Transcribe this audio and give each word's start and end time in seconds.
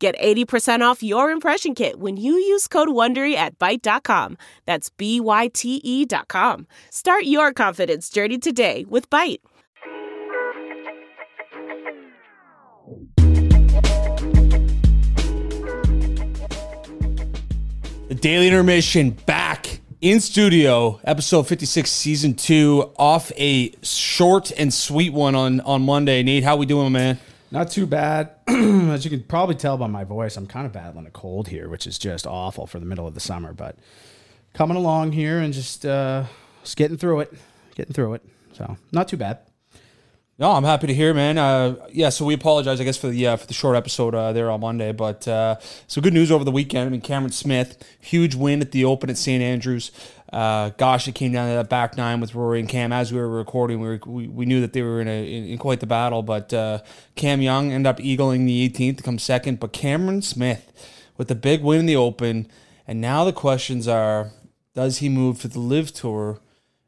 Get 0.00 0.18
80% 0.18 0.80
off 0.80 1.02
your 1.02 1.30
impression 1.30 1.74
kit 1.74 2.00
when 2.00 2.16
you 2.16 2.32
use 2.32 2.66
code 2.66 2.88
WONDERY 2.88 3.34
at 3.34 3.58
Byte.com. 3.58 4.38
That's 4.64 4.88
B-Y-T-E 4.88 6.06
dot 6.06 6.26
com. 6.28 6.66
Start 6.88 7.24
your 7.24 7.52
confidence 7.52 8.08
journey 8.08 8.38
today 8.38 8.86
with 8.88 9.10
Byte. 9.10 9.40
The 18.08 18.14
Daily 18.18 18.46
Intermission 18.48 19.10
back 19.10 19.80
in 20.00 20.20
studio, 20.20 20.98
episode 21.04 21.46
56, 21.46 21.90
season 21.90 22.32
two, 22.32 22.90
off 22.96 23.30
a 23.36 23.74
short 23.82 24.50
and 24.56 24.72
sweet 24.72 25.12
one 25.12 25.34
on, 25.34 25.60
on 25.60 25.82
Monday. 25.82 26.22
Nate, 26.22 26.42
how 26.42 26.56
we 26.56 26.64
doing, 26.64 26.90
man? 26.90 27.18
Not 27.50 27.70
too 27.70 27.86
bad. 27.86 28.30
As 28.48 29.04
you 29.04 29.10
can 29.10 29.22
probably 29.24 29.56
tell 29.56 29.76
by 29.76 29.88
my 29.88 30.04
voice, 30.04 30.36
I'm 30.36 30.46
kind 30.46 30.66
of 30.66 30.72
battling 30.72 31.06
a 31.06 31.10
cold 31.10 31.48
here, 31.48 31.68
which 31.68 31.86
is 31.86 31.98
just 31.98 32.26
awful 32.26 32.66
for 32.66 32.78
the 32.78 32.86
middle 32.86 33.06
of 33.06 33.14
the 33.14 33.20
summer. 33.20 33.52
But 33.52 33.76
coming 34.54 34.76
along 34.76 35.12
here 35.12 35.38
and 35.38 35.52
just 35.52 35.84
uh, 35.84 36.24
just 36.62 36.76
getting 36.76 36.96
through 36.96 37.20
it, 37.20 37.32
getting 37.74 37.92
through 37.92 38.14
it. 38.14 38.24
So 38.52 38.76
not 38.92 39.08
too 39.08 39.16
bad. 39.16 39.40
No, 40.40 40.52
I'm 40.52 40.64
happy 40.64 40.86
to 40.86 40.94
hear, 40.94 41.12
man. 41.12 41.36
Uh, 41.36 41.76
yeah, 41.92 42.08
so 42.08 42.24
we 42.24 42.32
apologize, 42.32 42.80
I 42.80 42.84
guess, 42.84 42.96
for 42.96 43.08
the 43.08 43.26
uh, 43.26 43.36
for 43.36 43.46
the 43.46 43.52
short 43.52 43.76
episode 43.76 44.14
uh, 44.14 44.32
there 44.32 44.50
on 44.50 44.60
Monday, 44.60 44.90
but 44.90 45.28
uh, 45.28 45.56
so 45.86 46.00
good 46.00 46.14
news 46.14 46.30
over 46.30 46.44
the 46.44 46.50
weekend. 46.50 46.86
I 46.86 46.88
mean, 46.88 47.02
Cameron 47.02 47.32
Smith, 47.32 47.84
huge 48.00 48.34
win 48.34 48.62
at 48.62 48.72
the 48.72 48.82
Open 48.86 49.10
at 49.10 49.18
St 49.18 49.42
Andrews. 49.42 49.90
Uh, 50.32 50.70
gosh, 50.76 51.08
it 51.08 51.14
came 51.14 51.32
down 51.32 51.48
to 51.48 51.54
that 51.54 51.68
back 51.68 51.96
nine 51.96 52.20
with 52.20 52.34
Rory 52.34 52.60
and 52.60 52.68
Cam. 52.68 52.92
As 52.92 53.12
we 53.12 53.18
were 53.18 53.28
recording, 53.28 53.80
we 53.80 53.88
were, 53.88 54.00
we, 54.06 54.28
we 54.28 54.46
knew 54.46 54.60
that 54.60 54.72
they 54.72 54.82
were 54.82 55.00
in 55.00 55.08
a 55.08 55.24
in, 55.24 55.46
in 55.46 55.58
quite 55.58 55.80
the 55.80 55.86
battle, 55.86 56.22
but 56.22 56.52
uh, 56.52 56.78
Cam 57.16 57.40
Young 57.40 57.72
ended 57.72 57.88
up 57.88 57.98
eagling 57.98 58.46
the 58.46 58.68
18th 58.68 58.98
to 58.98 59.02
come 59.02 59.18
second. 59.18 59.58
But 59.58 59.72
Cameron 59.72 60.22
Smith 60.22 60.72
with 61.16 61.28
the 61.28 61.34
big 61.34 61.62
win 61.62 61.80
in 61.80 61.86
the 61.86 61.96
Open, 61.96 62.46
and 62.86 63.00
now 63.00 63.24
the 63.24 63.32
questions 63.32 63.88
are: 63.88 64.30
Does 64.74 64.98
he 64.98 65.08
move 65.08 65.40
to 65.40 65.48
the 65.48 65.58
LIV 65.60 65.92
Tour? 65.92 66.40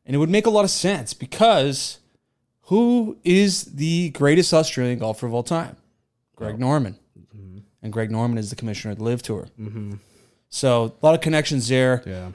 And 0.06 0.14
it 0.14 0.18
would 0.18 0.30
make 0.30 0.46
a 0.46 0.50
lot 0.50 0.64
of 0.64 0.70
sense 0.70 1.14
because 1.14 1.98
who 2.62 3.18
is 3.24 3.64
the 3.64 4.10
greatest 4.10 4.52
Australian 4.54 4.98
golfer 4.98 5.26
of 5.26 5.34
all 5.34 5.42
time? 5.42 5.76
Greg 6.36 6.58
Norman. 6.58 6.98
And 7.82 7.92
Greg 7.92 8.10
Norman 8.10 8.38
is 8.38 8.50
the 8.50 8.56
commissioner 8.56 8.92
of 8.92 8.98
the 8.98 9.04
LIV 9.04 9.22
Tour. 9.22 9.48
So 10.54 10.94
a 11.02 11.06
lot 11.06 11.14
of 11.14 11.22
connections 11.22 11.66
there. 11.68 12.02
Yeah. 12.04 12.26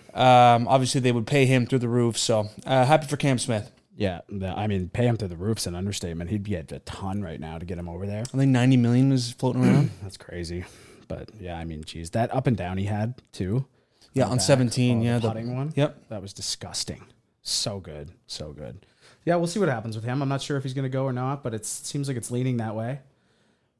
Um, 0.55 0.67
obviously, 0.67 1.01
they 1.01 1.11
would 1.11 1.27
pay 1.27 1.45
him 1.45 1.67
through 1.67 1.79
the 1.79 1.87
roof. 1.87 2.17
So 2.17 2.49
uh, 2.65 2.83
happy 2.83 3.05
for 3.05 3.15
Cam 3.15 3.37
Smith. 3.37 3.71
Yeah, 3.95 4.21
the- 4.27 4.47
I 4.49 4.65
mean, 4.65 4.89
pay 4.89 5.05
him 5.05 5.17
through 5.17 5.27
the 5.27 5.37
roof's 5.37 5.67
an 5.67 5.75
understatement. 5.75 6.31
He'd 6.31 6.43
get 6.43 6.71
a 6.71 6.79
ton 6.79 7.21
right 7.21 7.39
now 7.39 7.59
to 7.59 7.65
get 7.65 7.77
him 7.77 7.87
over 7.87 8.07
there. 8.07 8.21
I 8.21 8.37
think 8.37 8.51
90 8.51 8.77
million 8.77 9.09
was 9.11 9.31
floating 9.33 9.63
around. 9.63 9.91
That's 10.01 10.17
crazy. 10.17 10.65
But 11.07 11.29
yeah, 11.39 11.57
I 11.57 11.63
mean, 11.63 11.83
geez, 11.83 12.09
that 12.11 12.33
up 12.33 12.47
and 12.47 12.57
down 12.57 12.77
he 12.79 12.85
had 12.85 13.13
too. 13.31 13.65
yeah, 14.13 14.25
on 14.25 14.37
back, 14.37 14.41
17. 14.45 14.99
oh, 14.99 15.03
yeah. 15.03 15.13
the 15.15 15.19
the- 15.21 15.27
putting 15.29 15.55
one. 15.55 15.71
Yep. 15.75 16.09
That 16.09 16.21
was 16.23 16.33
disgusting. 16.33 17.05
So 17.43 17.79
good, 17.79 18.11
so 18.25 18.51
good. 18.51 18.85
Yeah, 19.25 19.35
we'll 19.35 19.47
see 19.47 19.59
what 19.59 19.69
happens 19.69 19.95
with 19.95 20.05
him. 20.05 20.21
I'm 20.23 20.29
not 20.29 20.41
sure 20.41 20.57
if 20.57 20.63
he's 20.63 20.73
going 20.73 20.83
to 20.83 20.89
go 20.89 21.03
or 21.05 21.13
not, 21.13 21.43
but 21.43 21.53
it 21.53 21.65
seems 21.65 22.07
like 22.07 22.17
it's 22.17 22.31
leaning 22.31 22.57
that 22.57 22.75
way. 22.75 22.99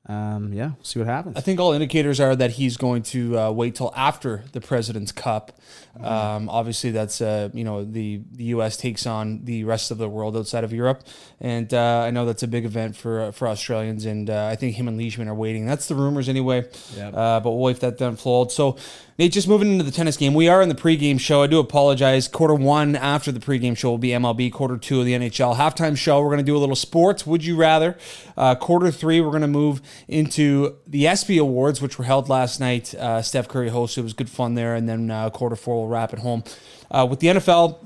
Um, 0.09 0.53
yeah, 0.53 0.67
we'll 0.67 0.83
see 0.83 0.99
what 0.99 1.07
happens. 1.07 1.35
I 1.35 1.41
think 1.41 1.59
all 1.59 1.73
indicators 1.73 2.19
are 2.21 2.33
that 2.35 2.51
he's 2.51 2.77
going 2.77 3.03
to 3.03 3.37
uh, 3.37 3.51
wait 3.51 3.75
till 3.75 3.93
after 3.95 4.43
the 4.53 4.61
President's 4.61 5.11
Cup. 5.11 5.59
Um, 5.99 6.47
obviously, 6.47 6.91
that's 6.91 7.19
uh, 7.19 7.49
you 7.53 7.65
know 7.65 7.83
the 7.83 8.21
the 8.31 8.45
U.S. 8.45 8.77
takes 8.77 9.05
on 9.05 9.43
the 9.43 9.65
rest 9.65 9.91
of 9.91 9.97
the 9.97 10.07
world 10.07 10.37
outside 10.37 10.63
of 10.63 10.71
Europe, 10.71 11.03
and 11.41 11.73
uh, 11.73 12.03
I 12.05 12.11
know 12.11 12.25
that's 12.25 12.43
a 12.43 12.47
big 12.47 12.63
event 12.63 12.95
for 12.95 13.31
for 13.33 13.49
Australians, 13.49 14.05
and 14.05 14.29
uh, 14.29 14.45
I 14.45 14.55
think 14.55 14.75
him 14.75 14.87
and 14.87 14.97
Leishman 14.97 15.27
are 15.27 15.35
waiting. 15.35 15.65
That's 15.65 15.87
the 15.87 15.95
rumors 15.95 16.29
anyway. 16.29 16.65
Uh, 17.13 17.39
but 17.41 17.51
we'll 17.51 17.59
wait 17.59 17.77
for 17.77 17.89
that 17.89 17.97
to 17.97 18.07
unfold. 18.07 18.51
So. 18.51 18.77
Nate, 19.19 19.31
just 19.31 19.47
moving 19.47 19.71
into 19.71 19.83
the 19.83 19.89
tennis 19.89 20.15
game, 20.15 20.35
we 20.35 20.47
are 20.47 20.61
in 20.61 20.69
the 20.69 20.75
pregame 20.75 21.19
show. 21.19 21.41
I 21.41 21.47
do 21.47 21.57
apologize. 21.57 22.27
Quarter 22.27 22.53
one 22.53 22.95
after 22.95 23.31
the 23.31 23.39
pregame 23.39 23.75
show 23.75 23.89
will 23.89 23.97
be 23.97 24.09
MLB. 24.09 24.53
Quarter 24.53 24.77
two 24.77 24.99
of 24.99 25.07
the 25.07 25.13
NHL 25.13 25.55
halftime 25.55 25.97
show. 25.97 26.21
We're 26.21 26.27
going 26.27 26.37
to 26.37 26.43
do 26.43 26.55
a 26.55 26.59
little 26.59 26.75
sports. 26.75 27.25
Would 27.25 27.43
you 27.43 27.55
rather? 27.55 27.97
Uh, 28.37 28.53
quarter 28.53 28.91
three, 28.91 29.19
we're 29.19 29.31
going 29.31 29.41
to 29.41 29.47
move 29.47 29.81
into 30.07 30.75
the 30.85 31.07
ESPY 31.07 31.39
Awards, 31.39 31.81
which 31.81 31.97
were 31.97 32.05
held 32.05 32.29
last 32.29 32.59
night. 32.59 32.93
Uh, 32.93 33.23
Steph 33.23 33.47
Curry 33.47 33.71
hosted. 33.71 33.97
It 33.97 34.03
was 34.03 34.13
good 34.13 34.29
fun 34.29 34.53
there. 34.53 34.75
And 34.75 34.87
then 34.87 35.09
uh, 35.09 35.31
quarter 35.31 35.55
four, 35.55 35.77
we'll 35.77 35.87
wrap 35.87 36.13
it 36.13 36.19
home 36.19 36.43
uh, 36.91 37.07
with 37.09 37.19
the 37.19 37.27
NFL 37.29 37.79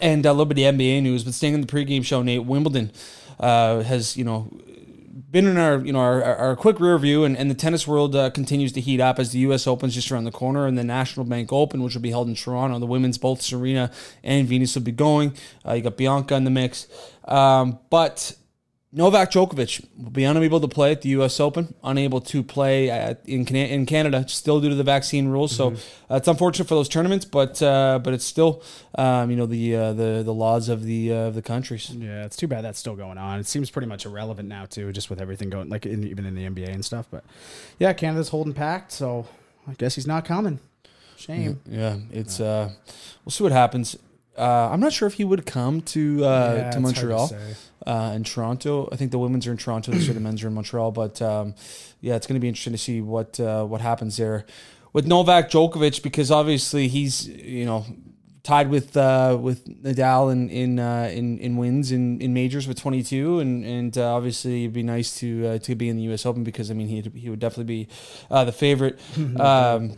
and 0.00 0.24
a 0.24 0.30
little 0.30 0.46
bit 0.46 0.64
of 0.64 0.76
the 0.76 0.84
NBA 0.84 1.02
news. 1.02 1.24
But 1.24 1.34
staying 1.34 1.54
in 1.54 1.60
the 1.60 1.66
pregame 1.66 2.04
show, 2.04 2.22
Nate 2.22 2.44
Wimbledon 2.44 2.92
uh, 3.40 3.80
has 3.80 4.16
you 4.16 4.22
know 4.22 4.48
been 5.12 5.46
in 5.46 5.58
our 5.58 5.78
you 5.78 5.92
know 5.92 5.98
our, 5.98 6.22
our 6.22 6.56
quick 6.56 6.80
rear 6.80 6.98
view, 6.98 7.24
and, 7.24 7.36
and 7.36 7.50
the 7.50 7.54
tennis 7.54 7.86
world 7.86 8.16
uh, 8.16 8.30
continues 8.30 8.72
to 8.72 8.80
heat 8.80 9.00
up 9.00 9.18
as 9.18 9.32
the 9.32 9.40
U.S. 9.40 9.66
Open's 9.66 9.94
just 9.94 10.10
around 10.10 10.24
the 10.24 10.32
corner, 10.32 10.66
and 10.66 10.78
the 10.78 10.84
National 10.84 11.26
Bank 11.26 11.52
Open, 11.52 11.82
which 11.82 11.94
will 11.94 12.02
be 12.02 12.10
held 12.10 12.28
in 12.28 12.34
Toronto. 12.34 12.78
The 12.78 12.86
women's, 12.86 13.18
both 13.18 13.42
Serena 13.42 13.90
and 14.24 14.48
Venus, 14.48 14.74
will 14.74 14.82
be 14.82 14.92
going. 14.92 15.34
Uh, 15.66 15.74
you 15.74 15.82
got 15.82 15.96
Bianca 15.96 16.34
in 16.34 16.44
the 16.44 16.50
mix, 16.50 16.86
um, 17.24 17.78
but. 17.90 18.36
Novak 18.94 19.30
Djokovic 19.30 19.86
will 19.96 20.10
be 20.10 20.24
unable 20.24 20.60
to 20.60 20.68
play 20.68 20.92
at 20.92 21.00
the 21.00 21.08
U.S. 21.10 21.40
Open, 21.40 21.74
unable 21.82 22.20
to 22.20 22.42
play 22.42 22.90
at, 22.90 23.22
in 23.26 23.46
in 23.46 23.86
Canada, 23.86 24.28
still 24.28 24.60
due 24.60 24.68
to 24.68 24.74
the 24.74 24.84
vaccine 24.84 25.28
rules. 25.28 25.56
So 25.56 25.68
uh, 26.10 26.16
it's 26.16 26.28
unfortunate 26.28 26.68
for 26.68 26.74
those 26.74 26.90
tournaments, 26.90 27.24
but 27.24 27.62
uh, 27.62 28.00
but 28.04 28.12
it's 28.12 28.24
still 28.26 28.62
um, 28.96 29.30
you 29.30 29.36
know 29.36 29.46
the 29.46 29.74
uh, 29.74 29.92
the 29.94 30.22
the 30.22 30.34
laws 30.34 30.68
of 30.68 30.84
the 30.84 31.10
uh, 31.10 31.16
of 31.28 31.34
the 31.34 31.40
countries. 31.40 31.88
Yeah, 31.88 32.26
it's 32.26 32.36
too 32.36 32.46
bad 32.46 32.64
that's 32.64 32.78
still 32.78 32.94
going 32.94 33.16
on. 33.16 33.40
It 33.40 33.46
seems 33.46 33.70
pretty 33.70 33.88
much 33.88 34.04
irrelevant 34.04 34.46
now 34.50 34.66
too, 34.66 34.92
just 34.92 35.08
with 35.08 35.22
everything 35.22 35.48
going 35.48 35.70
like 35.70 35.86
in, 35.86 36.04
even 36.04 36.26
in 36.26 36.34
the 36.34 36.44
NBA 36.44 36.68
and 36.68 36.84
stuff. 36.84 37.06
But 37.10 37.24
yeah, 37.78 37.94
Canada's 37.94 38.28
holding 38.28 38.52
packed, 38.52 38.92
so 38.92 39.26
I 39.66 39.72
guess 39.72 39.94
he's 39.94 40.06
not 40.06 40.26
coming. 40.26 40.60
Shame. 41.16 41.60
Yeah, 41.66 41.96
it's 42.10 42.40
uh, 42.40 42.70
we'll 43.24 43.30
see 43.30 43.42
what 43.42 43.52
happens. 43.52 43.96
Uh, 44.36 44.70
I'm 44.70 44.80
not 44.80 44.92
sure 44.92 45.06
if 45.06 45.14
he 45.14 45.24
would 45.24 45.44
come 45.46 45.82
to 45.82 46.24
uh, 46.24 46.54
Yeah, 46.56 46.70
to 46.70 46.80
Montreal 46.80 47.30
uh, 47.86 48.12
in 48.14 48.24
Toronto. 48.24 48.88
I 48.90 48.96
think 48.96 49.10
the 49.10 49.18
women's 49.18 49.46
are 49.46 49.52
in 49.52 49.58
Toronto 49.58 49.92
this 49.92 50.04
year, 50.04 50.14
the 50.14 50.20
men's 50.20 50.42
are 50.42 50.48
in 50.48 50.54
Montreal. 50.54 50.92
But 50.92 51.20
um, 51.20 51.54
yeah, 52.00 52.16
it's 52.16 52.26
going 52.26 52.36
to 52.36 52.40
be 52.40 52.48
interesting 52.48 52.72
to 52.72 52.78
see 52.78 53.00
what 53.00 53.38
uh, 53.38 53.64
what 53.64 53.80
happens 53.80 54.16
there 54.16 54.46
with 54.92 55.06
Novak 55.06 55.50
Djokovic 55.50 56.02
because 56.02 56.30
obviously 56.30 56.88
he's 56.88 57.26
you 57.28 57.64
know 57.64 57.86
tied 58.42 58.70
with 58.70 58.96
uh, 58.96 59.38
with 59.40 59.64
Nadal 59.82 60.32
in 60.32 60.48
in 60.50 60.78
uh, 60.78 61.10
in, 61.12 61.38
in 61.38 61.56
wins 61.56 61.92
in, 61.92 62.20
in 62.20 62.34
majors 62.34 62.66
with 62.66 62.80
22, 62.80 63.40
and 63.40 63.64
and 63.64 63.98
uh, 63.98 64.14
obviously 64.14 64.64
it'd 64.64 64.74
be 64.74 64.82
nice 64.82 65.18
to 65.18 65.46
uh, 65.46 65.58
to 65.58 65.74
be 65.74 65.88
in 65.88 65.96
the 65.96 66.02
U.S. 66.04 66.26
Open 66.26 66.44
because 66.44 66.70
I 66.70 66.74
mean 66.74 66.88
he 66.88 67.00
he 67.18 67.30
would 67.30 67.40
definitely 67.40 67.84
be 67.84 67.88
uh, 68.30 68.44
the 68.44 68.52
favorite. 68.52 68.98
um, 69.40 69.96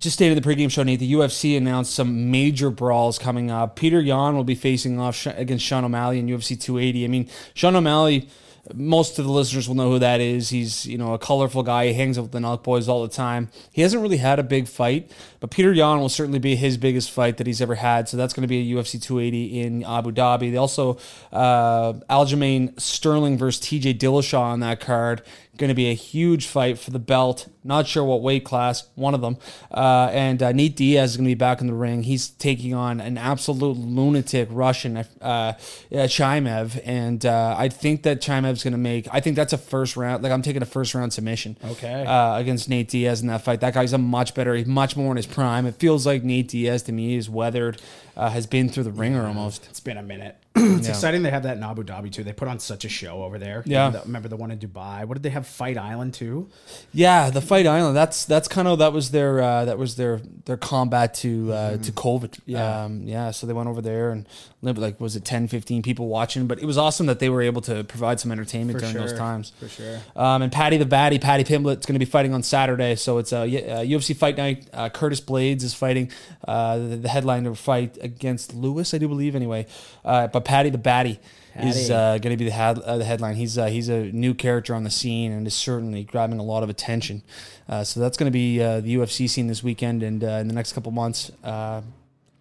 just 0.00 0.14
stated 0.14 0.42
the 0.42 0.48
pregame 0.48 0.70
show, 0.70 0.82
Nate, 0.82 0.98
the 0.98 1.12
UFC 1.12 1.56
announced 1.56 1.94
some 1.94 2.30
major 2.30 2.70
brawls 2.70 3.18
coming 3.18 3.50
up. 3.50 3.76
Peter 3.76 4.00
Yan 4.00 4.34
will 4.34 4.44
be 4.44 4.54
facing 4.54 4.98
off 4.98 5.26
against 5.26 5.64
Sean 5.64 5.84
O'Malley 5.84 6.18
in 6.18 6.26
UFC 6.26 6.58
280. 6.60 7.04
I 7.04 7.08
mean, 7.08 7.28
Sean 7.52 7.76
O'Malley, 7.76 8.26
most 8.72 9.18
of 9.18 9.26
the 9.26 9.30
listeners 9.30 9.68
will 9.68 9.74
know 9.74 9.90
who 9.90 9.98
that 9.98 10.22
is. 10.22 10.48
He's, 10.48 10.86
you 10.86 10.96
know, 10.96 11.12
a 11.12 11.18
colorful 11.18 11.62
guy. 11.62 11.88
He 11.88 11.92
hangs 11.92 12.16
out 12.16 12.22
with 12.22 12.32
the 12.32 12.38
Nelk 12.38 12.62
boys 12.62 12.88
all 12.88 13.02
the 13.02 13.12
time. 13.12 13.50
He 13.72 13.82
hasn't 13.82 14.00
really 14.00 14.16
had 14.16 14.38
a 14.38 14.42
big 14.42 14.68
fight, 14.68 15.10
but 15.38 15.50
Peter 15.50 15.72
Yan 15.72 16.00
will 16.00 16.08
certainly 16.08 16.38
be 16.38 16.56
his 16.56 16.78
biggest 16.78 17.10
fight 17.10 17.36
that 17.36 17.46
he's 17.46 17.60
ever 17.60 17.74
had. 17.74 18.08
So 18.08 18.16
that's 18.16 18.32
going 18.32 18.42
to 18.42 18.48
be 18.48 18.72
a 18.72 18.76
UFC 18.76 19.02
280 19.02 19.60
in 19.60 19.84
Abu 19.84 20.12
Dhabi. 20.12 20.50
They 20.50 20.56
also, 20.56 20.98
uh, 21.30 21.92
Aljamain 22.08 22.80
Sterling 22.80 23.36
versus 23.36 23.62
TJ 23.62 23.98
Dillashaw 23.98 24.40
on 24.40 24.60
that 24.60 24.80
card. 24.80 25.22
Going 25.60 25.68
to 25.68 25.74
be 25.74 25.90
a 25.90 25.94
huge 25.94 26.46
fight 26.46 26.78
for 26.78 26.90
the 26.90 26.98
belt. 26.98 27.46
Not 27.62 27.86
sure 27.86 28.02
what 28.02 28.22
weight 28.22 28.46
class, 28.46 28.88
one 28.94 29.12
of 29.12 29.20
them. 29.20 29.36
Uh, 29.70 30.08
and 30.10 30.42
uh, 30.42 30.52
Nate 30.52 30.74
Diaz 30.74 31.10
is 31.10 31.16
going 31.18 31.26
to 31.26 31.30
be 31.30 31.34
back 31.34 31.60
in 31.60 31.66
the 31.66 31.74
ring. 31.74 32.02
He's 32.02 32.30
taking 32.30 32.72
on 32.72 32.98
an 32.98 33.18
absolute 33.18 33.76
lunatic 33.76 34.48
Russian, 34.50 34.96
uh, 34.96 35.04
uh, 35.20 35.52
Chimaev. 35.92 36.80
And 36.86 37.26
uh, 37.26 37.56
I 37.58 37.68
think 37.68 38.04
that 38.04 38.22
Chimaev's 38.22 38.64
going 38.64 38.72
to 38.72 38.78
make, 38.78 39.06
I 39.12 39.20
think 39.20 39.36
that's 39.36 39.52
a 39.52 39.58
first 39.58 39.98
round, 39.98 40.22
like 40.22 40.32
I'm 40.32 40.40
taking 40.40 40.62
a 40.62 40.64
first 40.66 40.94
round 40.94 41.12
submission. 41.12 41.58
Okay. 41.62 42.06
Uh, 42.06 42.38
against 42.38 42.70
Nate 42.70 42.88
Diaz 42.88 43.20
in 43.20 43.26
that 43.26 43.42
fight. 43.42 43.60
That 43.60 43.74
guy's 43.74 43.92
a 43.92 43.98
much 43.98 44.34
better, 44.34 44.54
he's 44.54 44.66
much 44.66 44.96
more 44.96 45.10
in 45.10 45.18
his 45.18 45.26
prime. 45.26 45.66
It 45.66 45.74
feels 45.74 46.06
like 46.06 46.24
Nate 46.24 46.48
Diaz 46.48 46.84
to 46.84 46.92
me 46.92 47.16
is 47.16 47.28
weathered, 47.28 47.82
uh, 48.16 48.30
has 48.30 48.46
been 48.46 48.70
through 48.70 48.84
the 48.84 48.92
ringer 48.92 49.26
almost. 49.26 49.66
It's 49.68 49.80
been 49.80 49.98
a 49.98 50.02
minute. 50.02 50.38
it's 50.78 50.86
Yeah. 50.86 50.92
exciting 50.92 51.22
they 51.22 51.30
have 51.30 51.42
that 51.44 51.56
in 51.56 51.62
Abu 51.62 51.82
Dhabi 51.84 52.12
too. 52.12 52.24
They 52.24 52.32
put 52.32 52.48
on 52.48 52.58
such 52.58 52.84
a 52.84 52.88
show 52.88 53.22
over 53.22 53.38
there. 53.38 53.62
Yeah. 53.66 53.86
Remember 53.86 53.98
the, 53.98 54.04
remember 54.06 54.28
the 54.28 54.36
one 54.36 54.50
in 54.50 54.58
Dubai? 54.58 55.04
What 55.04 55.14
did 55.14 55.22
they 55.22 55.30
have? 55.30 55.46
Fight 55.46 55.76
Island 55.78 56.14
too. 56.14 56.48
Yeah, 56.92 57.30
the 57.30 57.40
Fight 57.40 57.66
Island. 57.66 57.96
That's 57.96 58.24
that's 58.24 58.48
kind 58.48 58.68
of 58.68 58.78
that 58.78 58.92
was 58.92 59.10
their 59.10 59.40
uh, 59.40 59.64
that 59.64 59.78
was 59.78 59.96
their 59.96 60.20
their 60.44 60.56
combat 60.56 61.14
to 61.14 61.52
uh, 61.52 61.76
to 61.78 61.92
COVID. 61.92 62.30
Mm-hmm. 62.30 62.50
Yeah. 62.50 62.84
um, 62.84 63.02
yeah. 63.04 63.30
So 63.30 63.46
they 63.46 63.52
went 63.52 63.68
over 63.68 63.80
there 63.82 64.10
and 64.10 64.26
lived 64.62 64.78
like 64.78 65.00
was 65.00 65.16
it 65.16 65.24
10, 65.24 65.48
15 65.48 65.82
people 65.82 66.08
watching, 66.08 66.46
but 66.46 66.58
it 66.60 66.66
was 66.66 66.76
awesome 66.76 67.06
that 67.06 67.18
they 67.18 67.30
were 67.30 67.40
able 67.40 67.62
to 67.62 67.82
provide 67.84 68.20
some 68.20 68.30
entertainment 68.30 68.78
during 68.78 68.94
those 68.94 69.14
times. 69.14 69.52
For 69.58 69.68
sure. 69.68 70.00
Um, 70.14 70.42
and 70.42 70.52
Paddy 70.52 70.76
the 70.76 70.84
Baddy, 70.84 71.18
Paddy 71.20 71.44
Pimblett's 71.44 71.86
going 71.86 71.94
to 71.94 71.98
be 72.04 72.10
fighting 72.10 72.34
on 72.34 72.42
Saturday. 72.42 72.94
So 72.96 73.16
it's 73.18 73.32
a, 73.32 73.40
uh 73.40 73.80
UFC 73.82 74.14
fight 74.14 74.36
night. 74.36 74.68
Uh, 74.72 74.88
Curtis 74.90 75.20
Blaydes 75.20 75.62
is 75.62 75.72
fighting 75.72 76.10
uh, 76.46 76.76
the, 76.76 76.96
the 76.96 77.08
headliner 77.08 77.54
fight 77.54 77.96
against 78.02 78.52
Lewis, 78.54 78.92
I 78.92 78.98
do 78.98 79.08
believe, 79.08 79.34
anyway. 79.34 79.66
Uh, 80.04 80.26
but 80.26 80.44
Paddy 80.50 80.70
the 80.70 80.78
Baddy 80.78 81.18
is 81.56 81.90
uh, 81.90 82.18
going 82.18 82.32
to 82.32 82.36
be 82.36 82.44
the, 82.46 82.50
head, 82.50 82.78
uh, 82.78 82.98
the 82.98 83.04
headline. 83.04 83.34
He's 83.36 83.56
uh, 83.58 83.66
he's 83.66 83.88
a 83.88 84.04
new 84.12 84.34
character 84.34 84.74
on 84.74 84.82
the 84.84 84.90
scene 84.90 85.30
and 85.32 85.46
is 85.46 85.54
certainly 85.54 86.04
grabbing 86.04 86.38
a 86.38 86.42
lot 86.42 86.62
of 86.62 86.70
attention. 86.70 87.22
Uh, 87.68 87.84
so 87.84 88.00
that's 88.00 88.16
going 88.16 88.26
to 88.26 88.32
be 88.32 88.60
uh, 88.62 88.80
the 88.80 88.96
UFC 88.96 89.28
scene 89.28 89.46
this 89.46 89.62
weekend 89.62 90.02
and 90.02 90.24
uh, 90.24 90.28
in 90.42 90.48
the 90.48 90.54
next 90.54 90.72
couple 90.72 90.90
months. 90.92 91.30
Uh, 91.44 91.82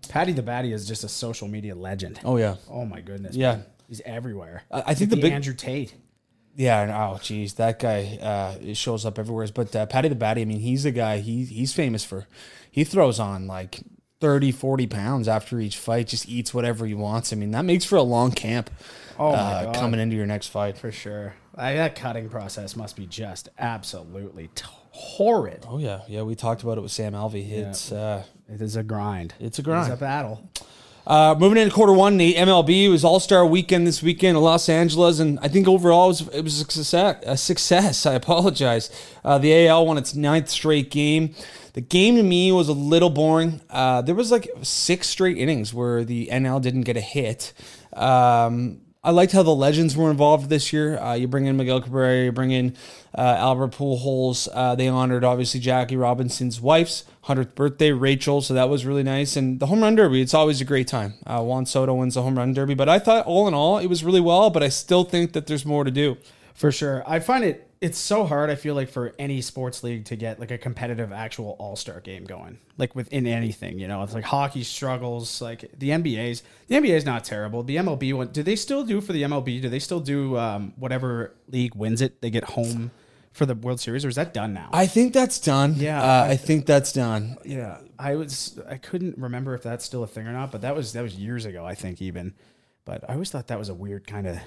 Paddy 0.08 0.34
the 0.34 0.42
Baddy 0.42 0.74
is 0.74 0.88
just 0.88 1.04
a 1.04 1.10
social 1.10 1.48
media 1.48 1.76
legend. 1.76 2.20
oh 2.26 2.38
yeah, 2.38 2.56
Oh 2.70 2.86
my 2.86 3.02
goodness. 3.02 3.36
Yeah. 3.36 3.52
man. 3.58 3.66
He's 3.88 4.02
everywhere. 4.06 4.64
I- 4.72 4.84
I 4.88 4.94
think 4.96 5.12
Like 5.12 5.22
the 5.22 5.22
big- 5.28 5.34
Andrew 5.34 5.54
Tate. 5.54 5.94
Yeah, 6.56 6.82
and 6.82 6.92
oh 6.92 7.20
geez, 7.22 7.54
that 7.54 7.80
guy 7.80 8.18
uh, 8.22 8.74
shows 8.74 9.06
up 9.06 9.18
everywhere. 9.20 9.48
But 9.54 9.76
uh, 9.76 9.86
Paddy 9.86 10.10
the 10.10 10.16
Baddy, 10.16 10.42
I 10.42 10.46
mean, 10.46 10.60
he's 10.60 10.84
the 10.84 10.92
guy. 10.92 11.20
He 11.20 11.46
he's 11.46 11.74
famous 11.74 12.04
for. 12.04 12.28
He 12.72 12.84
throws 12.84 13.20
on 13.20 13.48
like 13.48 13.80
30, 14.20 14.52
40 14.52 14.88
pounds 14.88 15.28
after 15.28 15.60
each 15.60 15.78
fight. 15.78 16.08
Just 16.08 16.28
eats 16.28 16.54
whatever 16.54 16.86
he 16.86 16.94
wants. 16.94 17.32
I 17.32 17.36
mean, 17.36 17.52
that 17.52 17.66
makes 17.66 17.86
for 17.86 17.96
a 17.96 18.02
long 18.02 18.32
camp. 18.32 18.70
Oh, 19.18 19.32
uh, 19.32 19.74
coming 19.74 20.00
into 20.00 20.16
your 20.16 20.26
next 20.26 20.48
fight. 20.48 20.78
For 20.78 20.92
sure. 20.92 21.34
I, 21.56 21.74
that 21.74 21.96
cutting 21.96 22.30
process 22.30 22.76
must 22.76 22.96
be 22.96 23.06
just 23.06 23.50
absolutely 23.58 24.50
t- 24.56 24.64
horrid. 24.92 25.66
Oh 25.68 25.78
yeah, 25.78 26.02
yeah. 26.08 26.22
We 26.22 26.36
talked 26.36 26.64
about 26.64 26.78
it 26.78 26.82
with 26.82 26.92
Sam 26.92 27.14
Alvey. 27.14 27.50
It's 27.52 27.92
uh, 27.92 28.24
It 28.48 28.62
is 28.62 28.76
a 28.76 28.84
grind. 28.84 29.34
It's 29.40 29.60
a 29.60 29.62
grind. 29.62 29.92
It's 29.92 29.98
a 29.98 30.00
battle. 30.00 30.50
Uh, 31.08 31.36
moving 31.40 31.58
into 31.58 31.74
quarter 31.74 31.92
one, 31.94 32.18
the 32.18 32.36
MLB 32.36 32.90
was 32.90 33.04
All 33.04 33.20
Star 33.20 33.46
Weekend 33.46 33.88
this 33.88 34.04
weekend 34.04 34.38
in 34.38 34.44
Los 34.44 34.70
Angeles, 34.70 35.20
and 35.20 35.40
I 35.42 35.48
think 35.48 35.68
overall 35.68 36.06
it 36.06 36.08
was, 36.10 36.22
it 36.36 36.44
was 36.44 36.62
a 36.62 36.66
success. 36.66 37.24
A 37.26 37.36
success. 37.36 38.06
I 38.06 38.14
apologize. 38.14 38.90
Uh, 39.26 39.38
the 39.38 39.68
AL 39.68 39.88
won 39.88 39.98
its 39.98 40.14
ninth 40.14 40.50
straight 40.50 40.92
game. 40.92 41.34
The 41.74 41.82
game 41.82 42.16
to 42.16 42.24
me 42.24 42.52
was 42.52 42.70
a 42.70 42.74
little 42.74 43.10
boring. 43.10 43.62
Uh, 43.70 44.02
there 44.02 44.16
was 44.16 44.32
like 44.32 44.50
six 44.62 45.08
straight 45.08 45.38
innings 45.38 45.74
where 45.74 46.04
the 46.04 46.30
NL 46.32 46.62
didn't 46.62 46.82
get 46.82 46.98
a 46.98 47.02
hit. 47.02 47.54
Um, 47.94 48.82
I 49.02 49.12
liked 49.12 49.32
how 49.32 49.44
the 49.44 49.56
legends 49.56 49.96
were 49.96 50.12
involved 50.12 50.50
this 50.50 50.74
year. 50.74 51.00
Uh, 51.00 51.14
you 51.14 51.28
bring 51.28 51.46
in 51.46 51.56
Miguel 51.56 51.80
Cabrera, 51.80 52.26
you 52.26 52.32
bring 52.34 52.52
in 52.52 52.76
uh, 53.18 53.22
Albert 53.22 53.72
Pujols. 53.72 54.50
Uh, 54.54 54.76
they 54.76 54.90
honored 54.90 55.24
obviously 55.24 55.62
Jackie 55.62 55.96
Robinson's 55.96 56.60
wife's 56.60 57.06
hundredth 57.22 57.56
birthday, 57.56 57.92
Rachel. 57.92 58.42
So 58.42 58.54
that 58.56 58.68
was 58.68 58.86
really 58.86 59.04
nice. 59.04 59.38
And 59.38 59.60
the 59.62 59.68
home 59.68 59.82
run 59.82 59.96
derby, 59.96 60.22
it's 60.22 60.34
always 60.34 60.60
a 60.60 60.66
great 60.66 60.88
time. 60.88 61.14
Uh, 61.26 61.42
Juan 61.44 61.66
Soto 61.66 61.94
wins 61.94 62.16
the 62.16 62.24
home 62.24 62.38
run 62.38 62.54
derby, 62.54 62.74
but 62.74 62.90
I 62.90 63.00
thought 63.00 63.26
all 63.26 63.48
in 63.48 63.54
all 63.54 63.78
it 63.78 63.88
was 63.88 64.04
really 64.04 64.20
well. 64.20 64.50
But 64.50 64.64
I 64.64 64.70
still 64.70 65.06
think 65.06 65.32
that 65.32 65.48
there's 65.48 65.66
more 65.66 65.86
to 65.86 65.92
do. 65.92 66.18
For 66.54 66.74
sure. 66.74 67.04
I 67.08 67.22
find 67.22 67.46
it 67.46 67.69
it's 67.82 67.98
so 67.98 68.26
hard, 68.26 68.50
I 68.50 68.56
feel 68.56 68.76
like, 68.76 68.90
for 68.90 69.14
any 69.18 69.40
sports 69.42 69.84
league 69.84 70.04
to 70.06 70.16
get 70.18 70.38
like 70.40 70.52
a 70.52 70.58
competitive 70.58 71.12
actual 71.14 71.56
all 71.60 71.76
star 71.78 72.02
game 72.02 72.26
going. 72.26 72.58
Like 72.78 72.94
within 72.96 73.26
anything, 73.26 73.80
you 73.80 73.88
know. 73.88 74.04
It's 74.04 74.14
like 74.14 74.26
hockey 74.26 74.64
struggles, 74.64 75.42
like 75.42 75.72
the 75.78 75.90
NBA's 75.92 76.44
the 76.68 76.76
NBA's 76.76 77.06
not 77.06 77.24
terrible. 77.24 77.64
The 77.64 77.78
MLB 77.78 78.14
one 78.14 78.28
do 78.28 78.44
they 78.44 78.56
still 78.58 78.84
do 78.84 79.00
for 79.02 79.14
the 79.14 79.24
MLB? 79.24 79.62
Do 79.62 79.70
they 79.70 79.80
still 79.80 80.00
do 80.02 80.38
um, 80.38 80.74
whatever 80.78 81.34
league 81.50 81.74
wins 81.76 82.02
it, 82.02 82.22
they 82.22 82.30
get 82.30 82.44
home 82.44 82.92
for 83.32 83.46
the 83.46 83.56
World 83.56 83.80
Series, 83.80 84.04
or 84.04 84.10
is 84.10 84.16
that 84.16 84.34
done 84.34 84.54
now? 84.54 84.70
I 84.74 84.86
think 84.88 85.14
that's 85.14 85.40
done. 85.40 85.76
Yeah, 85.78 86.02
uh, 86.02 86.06
I- 86.26 86.30
I 86.32 86.36
think 86.38 86.66
that's 86.66 86.92
done. 86.92 87.38
yeah. 87.46 87.78
I 87.98 88.16
was 88.16 88.60
I 88.70 88.78
couldn't 88.78 89.18
remember 89.18 89.54
if 89.56 89.62
that's 89.64 89.86
still 89.86 90.04
a 90.04 90.08
thing 90.08 90.26
or 90.28 90.32
not, 90.34 90.52
but 90.52 90.62
that 90.62 90.76
was 90.76 90.94
that 90.94 91.02
was 91.04 91.16
years 91.16 91.46
ago, 91.46 91.66
I 91.66 91.76
think 91.76 92.02
even. 92.02 92.34
But 92.86 93.10
I 93.10 93.14
always 93.14 93.30
thought 93.30 93.48
that 93.48 93.60
was 93.60 93.70
a 93.70 93.74
weird 93.74 94.08
kind 94.08 94.26
of 94.28 94.38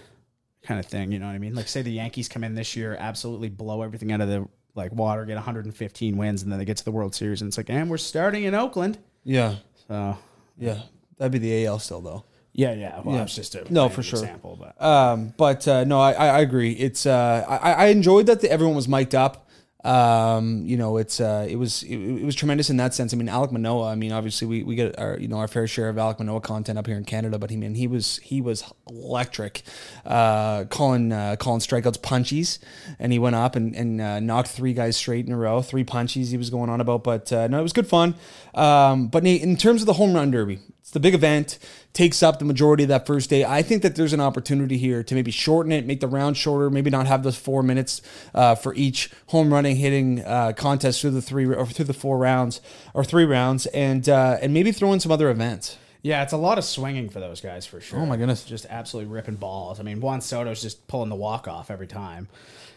kind 0.63 0.79
of 0.81 0.87
thing, 0.87 1.13
you 1.13 1.19
know 1.19 1.27
what 1.27 1.33
I 1.35 1.39
mean? 1.39 1.55
Like 1.55 1.69
say 1.69 1.83
the 1.83 1.91
Yankees 1.93 2.29
come 2.29 2.45
in 2.45 2.55
this 2.55 2.77
year, 2.77 2.97
absolutely 2.99 3.49
blow 3.49 3.83
everything 3.83 4.13
out 4.13 4.21
of 4.21 4.29
the 4.29 4.47
like 4.75 4.93
water, 4.93 5.25
get 5.27 5.35
115 5.35 6.17
wins, 6.17 6.43
and 6.43 6.51
then 6.51 6.59
they 6.59 6.65
get 6.65 6.77
to 6.79 6.85
the 6.85 6.93
World 6.93 7.15
Series, 7.15 7.43
and 7.43 7.49
it's 7.49 7.57
like, 7.59 7.69
and 7.71 7.91
we're 7.91 7.99
starting 7.99 8.45
in 8.45 8.55
Oakland. 8.55 8.99
Yeah, 9.25 9.57
So 9.89 10.17
yeah. 10.59 10.81
That'd 11.19 11.33
be 11.33 11.39
the 11.39 11.67
AL 11.67 11.79
still 11.81 12.01
though. 12.01 12.25
yeah, 12.55 12.73
yeah. 12.73 13.01
Well, 13.05 13.15
Yeah. 13.15 13.21
that's 13.23 13.35
just 13.37 13.55
a 13.55 13.73
No, 13.73 13.89
for 13.89 14.03
sure. 14.03 14.19
example, 14.21 14.59
but 14.59 14.81
Um, 14.85 15.35
but 15.37 15.67
uh, 15.69 15.85
no, 15.85 16.01
I, 16.01 16.13
I 16.13 16.27
I 16.29 16.41
agree. 16.41 16.73
It's 16.73 17.07
uh, 17.07 17.45
I, 17.49 17.73
I 17.73 17.87
enjoyed 17.87 18.27
that 18.27 18.41
the, 18.41 18.51
everyone 18.51 18.75
was 18.77 18.89
mic'd 18.89 19.15
up. 19.15 19.49
Um, 19.85 20.65
you 20.65 20.77
know, 20.77 20.97
it's 20.97 21.21
uh, 21.21 21.47
it 21.49 21.57
was 21.57 21.83
it, 21.83 21.97
it 21.97 22.25
was 22.25 22.37
tremendous 22.37 22.71
in 22.71 22.77
that 22.77 22.95
sense. 22.95 23.13
I 23.13 23.17
mean, 23.17 23.27
Alek 23.27 23.51
Manoah. 23.51 23.91
I 23.91 23.95
mean, 23.97 24.13
obviously 24.13 24.47
we, 24.47 24.63
we 24.63 24.75
get 24.77 24.99
our 24.99 25.19
you 25.19 25.27
know 25.29 25.39
our 25.39 25.49
fair 25.49 25.67
share 25.67 25.89
of 25.89 25.97
Alek 25.97 26.21
Manoah 26.21 26.41
content 26.41 26.79
up 26.79 26.87
here 26.87 26.97
in 26.97 27.05
Canada, 27.05 27.39
but 27.39 27.51
he 27.51 27.57
man 27.57 27.75
he 27.75 27.87
was 27.87 28.19
he 28.19 28.41
was 28.41 28.65
electric, 28.89 29.63
uh, 30.07 30.65
calling 30.65 31.13
uh, 31.13 31.37
calling 31.37 31.61
strikeouts 31.61 31.99
punchies, 31.99 32.59
and 32.99 33.13
he 33.13 33.19
went 33.19 33.35
up 33.35 33.57
and 33.57 33.75
and 33.75 34.01
uh, 34.01 34.21
knocked 34.21 34.49
three 34.49 34.73
guys 34.73 34.97
straight 34.97 35.27
in 35.27 35.33
a 35.33 35.37
row, 35.37 35.63
three 35.63 35.85
punchies 35.85 36.29
he 36.29 36.37
was 36.37 36.51
going 36.51 36.71
on 36.71 36.81
about. 36.81 37.03
But 37.03 37.33
uh, 37.33 37.49
no, 37.49 37.59
it 37.59 37.63
was 37.63 37.73
good 37.73 37.89
fun. 37.89 38.15
Um, 38.55 39.09
but 39.09 39.25
Nate, 39.25 39.43
in 39.43 39.57
terms 39.57 39.83
of 39.83 39.87
the 39.87 39.95
home 39.95 40.15
run 40.15 40.31
derby, 40.31 40.61
it's 40.93 40.95
the 40.95 41.01
big 41.01 41.15
event, 41.15 41.59
takes 41.95 42.23
up 42.23 42.39
the 42.39 42.45
majority 42.45 42.83
of 42.83 42.91
that 42.91 43.07
first 43.07 43.31
day. 43.31 43.47
I 43.47 43.63
think 43.63 43.81
that 43.81 43.97
there's 43.97 44.13
an 44.13 44.21
opportunity 44.21 44.77
here 44.77 45.03
to 45.03 45.15
maybe 45.15 45.31
shorten 45.31 45.73
it, 45.73 45.87
make 45.87 46.01
the 46.01 46.07
round 46.07 46.37
shorter, 46.37 46.69
maybe 46.69 46.91
not 46.91 47.07
have 47.07 47.23
those 47.23 47.39
four 47.39 47.63
minutes 47.63 48.03
uh, 48.35 48.57
for 48.57 48.75
each 48.75 49.11
home 49.29 49.51
running 49.55 49.77
hitting 49.77 50.23
uh, 50.23 50.53
contest 50.55 51.01
through 51.01 51.13
the 51.13 51.23
three 51.23 51.47
or 51.47 51.65
through 51.65 51.87
the 51.87 51.95
four 51.95 52.19
rounds 52.19 52.61
or 52.93 53.05
three 53.05 53.25
rounds, 53.25 53.65
and 53.69 54.07
uh, 54.07 54.37
and 54.43 54.53
maybe 54.53 54.71
throw 54.71 54.93
in 54.93 55.01
some 55.01 55.11
other 55.11 55.31
events. 55.31 55.79
yeah, 56.03 56.23
it's 56.23 56.35
a 56.35 56.37
lot 56.37 56.59
of 56.59 56.65
swinging 56.65 57.09
for 57.09 57.21
those 57.21 57.41
guys 57.41 57.65
for 57.65 57.81
sure. 57.81 57.99
Oh, 57.99 58.05
my 58.05 58.19
goodness. 58.19 58.45
just 58.45 58.67
absolutely 58.69 59.11
ripping 59.11 59.37
balls. 59.37 59.81
I 59.81 59.85
mean, 59.85 59.99
Juan 60.03 60.21
Soto's 60.21 60.61
just 60.61 60.87
pulling 60.89 61.09
the 61.09 61.17
walk 61.17 61.49
off 61.49 61.71
every 61.71 61.87
time, 61.87 62.29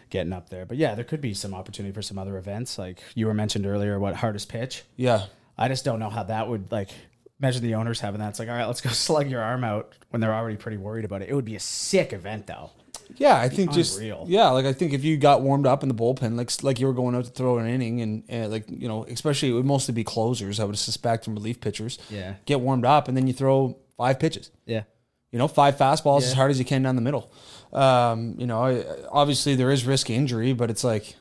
getting 0.09 0.31
up 0.31 0.49
there. 0.49 0.65
But 0.65 0.77
yeah, 0.77 0.95
there 0.95 1.03
could 1.03 1.19
be 1.19 1.33
some 1.33 1.53
opportunity 1.53 1.93
for 1.93 2.01
some 2.01 2.17
other 2.17 2.37
events, 2.37 2.77
like 2.77 3.03
you 3.13 3.25
were 3.27 3.33
mentioned 3.33 3.65
earlier. 3.65 3.99
What 3.99 4.15
hardest 4.15 4.47
pitch? 4.47 4.83
Yeah. 4.95 5.25
I 5.57 5.67
just 5.67 5.83
don't 5.83 5.99
know 5.99 6.09
how 6.09 6.23
that 6.23 6.47
would 6.47 6.71
like. 6.71 6.91
Imagine 7.39 7.63
the 7.63 7.75
owners 7.75 7.99
having 7.99 8.19
that. 8.21 8.29
It's 8.29 8.39
like, 8.39 8.47
all 8.49 8.55
right, 8.55 8.65
let's 8.65 8.81
go 8.81 8.89
slug 8.91 9.29
your 9.29 9.41
arm 9.41 9.63
out 9.63 9.93
when 10.09 10.21
they're 10.21 10.33
already 10.33 10.57
pretty 10.57 10.77
worried 10.77 11.05
about 11.05 11.21
it. 11.21 11.29
It 11.29 11.33
would 11.33 11.45
be 11.45 11.55
a 11.55 11.59
sick 11.59 12.13
event, 12.13 12.47
though. 12.47 12.71
Yeah, 13.17 13.37
I 13.39 13.49
think 13.49 13.71
just 13.71 13.97
Unreal. 13.99 14.25
yeah, 14.27 14.49
like 14.49 14.65
I 14.65 14.73
think 14.73 14.91
if 14.93 15.03
you 15.03 15.15
got 15.17 15.41
warmed 15.41 15.67
up 15.67 15.83
in 15.83 15.89
the 15.89 15.95
bullpen, 15.95 16.35
like 16.37 16.49
like 16.63 16.79
you 16.79 16.87
were 16.87 16.93
going 16.93 17.13
out 17.15 17.25
to 17.25 17.29
throw 17.29 17.59
an 17.59 17.67
inning, 17.67 18.01
and 18.01 18.23
uh, 18.31 18.47
like 18.47 18.65
you 18.67 18.87
know, 18.87 19.03
especially 19.05 19.49
it 19.49 19.53
would 19.53 19.65
mostly 19.65 19.93
be 19.93 20.03
closers, 20.03 20.59
I 20.59 20.63
would 20.63 20.77
suspect, 20.77 21.27
and 21.27 21.37
relief 21.37 21.61
pitchers. 21.61 21.99
Yeah. 22.09 22.33
get 22.45 22.61
warmed 22.61 22.83
up, 22.83 23.07
and 23.07 23.15
then 23.15 23.27
you 23.27 23.33
throw 23.33 23.77
five 23.95 24.19
pitches. 24.19 24.49
Yeah. 24.65 24.83
You 25.31 25.37
know, 25.37 25.47
five 25.47 25.77
fastballs 25.77 26.21
as 26.21 26.33
hard 26.33 26.49
as 26.49 26.57
you 26.57 26.65
can 26.65 26.81
down 26.81 26.95
the 26.95 27.01
middle. 27.03 27.29
Um, 27.73 28.35
you 28.39 28.47
know, 28.47 28.83
obviously 29.11 29.55
there 29.55 29.69
is 29.69 29.85
risk 29.85 30.09
injury, 30.09 30.53
but 30.53 30.69
it's 30.71 30.83
like, 30.83 31.15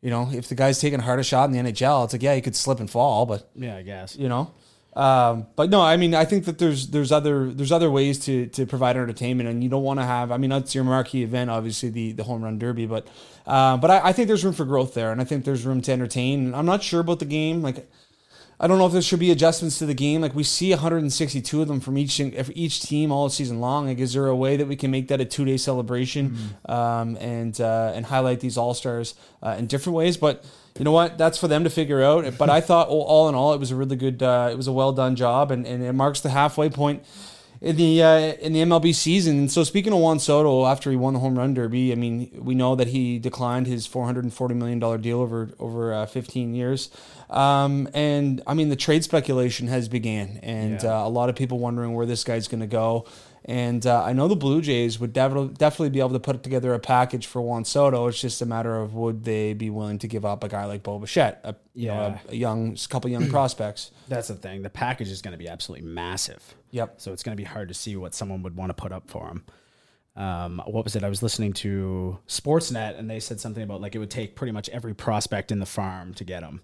you 0.00 0.10
know, 0.10 0.30
if 0.32 0.48
the 0.48 0.54
guy's 0.54 0.80
taking 0.80 0.98
a 0.98 1.02
harder 1.02 1.22
shot 1.22 1.44
in 1.44 1.52
the 1.52 1.58
NHL, 1.70 2.04
it's 2.04 2.12
like 2.14 2.22
yeah, 2.22 2.34
he 2.34 2.40
could 2.40 2.56
slip 2.56 2.80
and 2.80 2.90
fall, 2.90 3.24
but 3.26 3.50
Yeah, 3.54 3.76
I 3.76 3.82
guess. 3.82 4.16
you 4.16 4.28
know. 4.28 4.50
Um, 4.96 5.48
but 5.56 5.70
no, 5.70 5.80
I 5.80 5.96
mean, 5.96 6.14
I 6.14 6.24
think 6.24 6.44
that 6.44 6.58
there's 6.58 6.88
there's 6.88 7.10
other 7.10 7.52
there's 7.52 7.72
other 7.72 7.90
ways 7.90 8.18
to 8.26 8.46
to 8.46 8.64
provide 8.64 8.96
entertainment, 8.96 9.48
and 9.48 9.62
you 9.62 9.68
don't 9.68 9.82
want 9.82 9.98
to 10.00 10.06
have. 10.06 10.30
I 10.30 10.36
mean, 10.36 10.50
that's 10.50 10.74
your 10.74 10.84
marquee 10.84 11.24
event, 11.24 11.50
obviously 11.50 11.90
the 11.90 12.12
the 12.12 12.24
home 12.24 12.42
run 12.42 12.58
derby, 12.58 12.86
but 12.86 13.08
uh, 13.46 13.76
but 13.76 13.90
I, 13.90 14.08
I 14.08 14.12
think 14.12 14.28
there's 14.28 14.44
room 14.44 14.54
for 14.54 14.64
growth 14.64 14.94
there, 14.94 15.10
and 15.10 15.20
I 15.20 15.24
think 15.24 15.44
there's 15.44 15.66
room 15.66 15.80
to 15.82 15.92
entertain. 15.92 16.54
I'm 16.54 16.66
not 16.66 16.82
sure 16.82 17.00
about 17.00 17.18
the 17.18 17.26
game, 17.26 17.62
like. 17.62 17.88
I 18.60 18.68
don't 18.68 18.78
know 18.78 18.86
if 18.86 18.92
there 18.92 19.02
should 19.02 19.18
be 19.18 19.32
adjustments 19.32 19.80
to 19.80 19.86
the 19.86 19.94
game. 19.94 20.20
Like 20.20 20.32
we 20.32 20.44
see 20.44 20.70
162 20.70 21.62
of 21.62 21.66
them 21.66 21.80
from 21.80 21.98
each 21.98 22.20
each 22.20 22.82
team 22.82 23.10
all 23.10 23.28
season 23.28 23.60
long. 23.60 23.88
Like, 23.88 23.98
is 23.98 24.12
there 24.12 24.28
a 24.28 24.36
way 24.36 24.56
that 24.56 24.68
we 24.68 24.76
can 24.76 24.92
make 24.92 25.08
that 25.08 25.20
a 25.20 25.24
two 25.24 25.44
day 25.44 25.56
celebration 25.56 26.38
um, 26.66 27.16
and 27.16 27.60
uh, 27.60 27.90
and 27.96 28.06
highlight 28.06 28.38
these 28.38 28.56
all 28.56 28.72
stars 28.72 29.16
uh, 29.42 29.56
in 29.58 29.66
different 29.66 29.96
ways? 29.96 30.16
But 30.16 30.44
you 30.78 30.84
know 30.84 30.92
what? 30.92 31.18
That's 31.18 31.38
for 31.38 31.48
them 31.48 31.64
to 31.64 31.70
figure 31.70 32.02
out. 32.02 32.36
But 32.38 32.50
I 32.50 32.60
thought 32.60 32.88
all, 32.88 33.02
all 33.02 33.28
in 33.28 33.34
all, 33.34 33.52
it 33.54 33.60
was 33.60 33.70
a 33.70 33.76
really 33.76 33.96
good, 33.96 34.22
uh, 34.22 34.48
it 34.50 34.56
was 34.56 34.66
a 34.66 34.72
well 34.72 34.92
done 34.92 35.14
job, 35.16 35.50
and, 35.50 35.66
and 35.66 35.82
it 35.82 35.92
marks 35.92 36.20
the 36.20 36.30
halfway 36.30 36.68
point 36.68 37.04
in 37.60 37.76
the 37.76 38.02
uh, 38.02 38.18
in 38.18 38.52
the 38.52 38.60
MLB 38.60 38.94
season. 38.94 39.38
And 39.38 39.52
so 39.52 39.62
speaking 39.64 39.92
of 39.92 40.00
Juan 40.00 40.18
Soto, 40.18 40.66
after 40.66 40.90
he 40.90 40.96
won 40.96 41.14
the 41.14 41.20
home 41.20 41.38
run 41.38 41.54
derby, 41.54 41.92
I 41.92 41.94
mean, 41.94 42.28
we 42.42 42.54
know 42.54 42.74
that 42.74 42.88
he 42.88 43.18
declined 43.20 43.66
his 43.68 43.86
440 43.86 44.54
million 44.54 44.78
dollar 44.80 44.98
deal 44.98 45.20
over 45.20 45.50
over 45.60 45.92
uh, 45.94 46.06
15 46.06 46.54
years. 46.54 46.90
Um, 47.30 47.88
and 47.94 48.42
I 48.46 48.54
mean, 48.54 48.68
the 48.68 48.76
trade 48.76 49.02
speculation 49.04 49.68
has 49.68 49.88
began, 49.88 50.40
and 50.42 50.82
Yeah. 50.82 51.02
uh, 51.02 51.06
a 51.06 51.08
lot 51.08 51.28
of 51.28 51.36
people 51.36 51.58
wondering 51.58 51.94
where 51.94 52.04
this 52.06 52.24
guy's 52.24 52.48
going 52.48 52.60
to 52.60 52.66
go. 52.66 53.06
And 53.46 53.86
uh, 53.86 54.02
I 54.02 54.14
know 54.14 54.26
the 54.26 54.36
Blue 54.36 54.62
Jays 54.62 54.98
would 54.98 55.12
definitely 55.12 55.54
definitely 55.54 55.90
be 55.90 56.00
able 56.00 56.14
to 56.14 56.20
put 56.20 56.42
together 56.42 56.72
a 56.72 56.78
package 56.78 57.26
for 57.26 57.42
Juan 57.42 57.66
Soto. 57.66 58.06
It's 58.06 58.18
just 58.18 58.40
a 58.40 58.46
matter 58.46 58.74
of 58.74 58.94
would 58.94 59.24
they 59.24 59.52
be 59.52 59.68
willing 59.68 59.98
to 59.98 60.08
give 60.08 60.24
up 60.24 60.42
a 60.42 60.48
guy 60.48 60.64
like 60.64 60.82
Bo 60.82 60.98
Bichette, 60.98 61.40
a, 61.44 61.54
you 61.74 61.88
know, 61.88 62.18
a, 62.28 62.30
a 62.30 62.34
young, 62.34 62.72
a 62.72 62.88
couple 62.88 63.10
young 63.10 63.28
prospects. 63.30 63.90
That's 64.08 64.28
the 64.28 64.34
thing. 64.34 64.62
The 64.62 64.70
package 64.70 65.08
is 65.08 65.20
going 65.20 65.32
to 65.32 65.38
be 65.38 65.48
absolutely 65.48 65.86
massive. 65.86 66.54
Yep. 66.70 66.94
So 67.02 67.12
it's 67.12 67.22
going 67.22 67.36
to 67.36 67.40
be 67.40 67.46
hard 67.46 67.68
to 67.68 67.74
see 67.74 67.96
what 67.96 68.14
someone 68.14 68.42
would 68.42 68.56
want 68.56 68.70
to 68.70 68.74
put 68.74 68.92
up 68.92 69.10
for 69.10 69.28
him. 69.28 69.44
Um, 70.16 70.62
what 70.66 70.84
was 70.84 70.96
it? 70.96 71.04
I 71.04 71.08
was 71.08 71.22
listening 71.22 71.52
to 71.54 72.18
Sportsnet, 72.26 72.98
and 72.98 73.10
they 73.10 73.20
said 73.20 73.40
something 73.40 73.62
about 73.62 73.80
like 73.82 73.94
it 73.94 73.98
would 73.98 74.10
take 74.10 74.36
pretty 74.36 74.52
much 74.52 74.70
every 74.70 74.94
prospect 74.94 75.52
in 75.52 75.58
the 75.58 75.66
farm 75.66 76.14
to 76.14 76.24
get 76.24 76.42
him. 76.42 76.62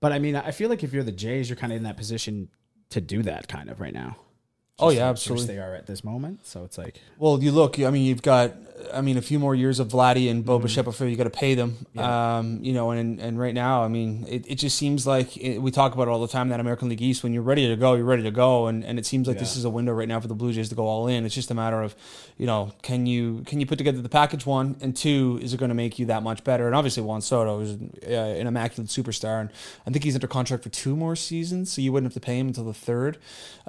But 0.00 0.12
I 0.12 0.18
mean, 0.18 0.34
I 0.34 0.50
feel 0.50 0.70
like 0.70 0.82
if 0.82 0.92
you're 0.92 1.04
the 1.04 1.12
Jays, 1.12 1.48
you're 1.48 1.56
kind 1.56 1.72
of 1.72 1.76
in 1.76 1.82
that 1.84 1.96
position 1.96 2.48
to 2.88 3.00
do 3.00 3.22
that 3.22 3.48
kind 3.48 3.70
of 3.70 3.80
right 3.80 3.94
now. 3.94 4.16
Oh, 4.80 4.90
yeah, 4.90 5.02
like- 5.02 5.10
absolutely. 5.10 5.46
They 5.46 5.58
are 5.58 5.74
at 5.74 5.86
this 5.86 6.02
moment. 6.04 6.46
So 6.46 6.64
it's 6.64 6.78
like, 6.78 7.00
Well, 7.18 7.42
you 7.42 7.52
look. 7.52 7.78
I 7.78 7.90
mean, 7.90 8.04
you've 8.04 8.22
got. 8.22 8.52
I 8.94 9.02
mean, 9.02 9.18
a 9.18 9.22
few 9.22 9.38
more 9.38 9.54
years 9.54 9.78
of 9.78 9.88
Vladdy 9.88 10.30
and 10.30 10.42
Mm-hmm. 10.42 10.64
Boba 10.66 10.84
before 10.84 11.06
you 11.06 11.14
got 11.14 11.24
to 11.24 11.30
pay 11.30 11.54
them. 11.54 11.84
Um, 11.98 12.60
you 12.64 12.72
know, 12.72 12.92
and 12.92 13.20
and 13.20 13.38
right 13.38 13.52
now, 13.52 13.84
I 13.84 13.88
mean, 13.88 14.24
it, 14.26 14.46
it 14.48 14.54
just 14.54 14.78
seems 14.78 15.06
like 15.06 15.36
it, 15.36 15.58
we 15.58 15.70
talk 15.70 15.92
about 15.94 16.08
it 16.08 16.10
all 16.10 16.20
the 16.22 16.32
time 16.32 16.48
that 16.48 16.60
American 16.60 16.88
League 16.88 17.02
East. 17.02 17.22
When 17.22 17.34
you're 17.34 17.42
ready 17.42 17.68
to 17.68 17.76
go, 17.76 17.94
you're 17.94 18.06
ready 18.06 18.22
to 18.22 18.30
go, 18.30 18.68
and, 18.68 18.82
and 18.82 18.98
it 18.98 19.04
seems 19.04 19.28
like 19.28 19.38
this 19.38 19.54
is 19.54 19.64
a 19.66 19.70
window 19.70 19.92
right 19.92 20.08
now 20.08 20.18
for 20.18 20.28
the 20.28 20.34
Blue 20.34 20.50
Jays 20.52 20.70
to 20.70 20.74
go 20.74 20.86
all 20.86 21.08
in. 21.08 21.26
It's 21.26 21.34
just 21.34 21.50
a 21.50 21.54
matter 21.54 21.82
of, 21.82 21.94
you 22.38 22.46
know, 22.46 22.72
can 22.80 23.04
you 23.04 23.42
can 23.44 23.60
you 23.60 23.66
put 23.66 23.76
together 23.76 24.00
the 24.00 24.08
package 24.08 24.46
one 24.46 24.76
and 24.80 24.96
two? 24.96 25.38
Is 25.42 25.52
it 25.52 25.58
going 25.60 25.68
to 25.68 25.74
make 25.74 25.98
you 25.98 26.06
that 26.06 26.22
much 26.22 26.42
better? 26.42 26.66
And 26.66 26.74
obviously, 26.74 27.02
Juan 27.02 27.20
Soto 27.20 27.60
is 27.60 27.72
uh, 27.72 28.10
an 28.10 28.46
immaculate 28.46 28.88
superstar, 28.88 29.42
and 29.42 29.50
I 29.86 29.90
think 29.90 30.04
he's 30.04 30.14
under 30.14 30.26
contract 30.26 30.62
for 30.62 30.70
two 30.70 30.96
more 30.96 31.16
seasons, 31.16 31.70
so 31.70 31.82
you 31.82 31.92
wouldn't 31.92 32.10
have 32.10 32.20
to 32.20 32.26
pay 32.26 32.38
him 32.38 32.46
until 32.48 32.64
the 32.64 32.72
third. 32.74 33.18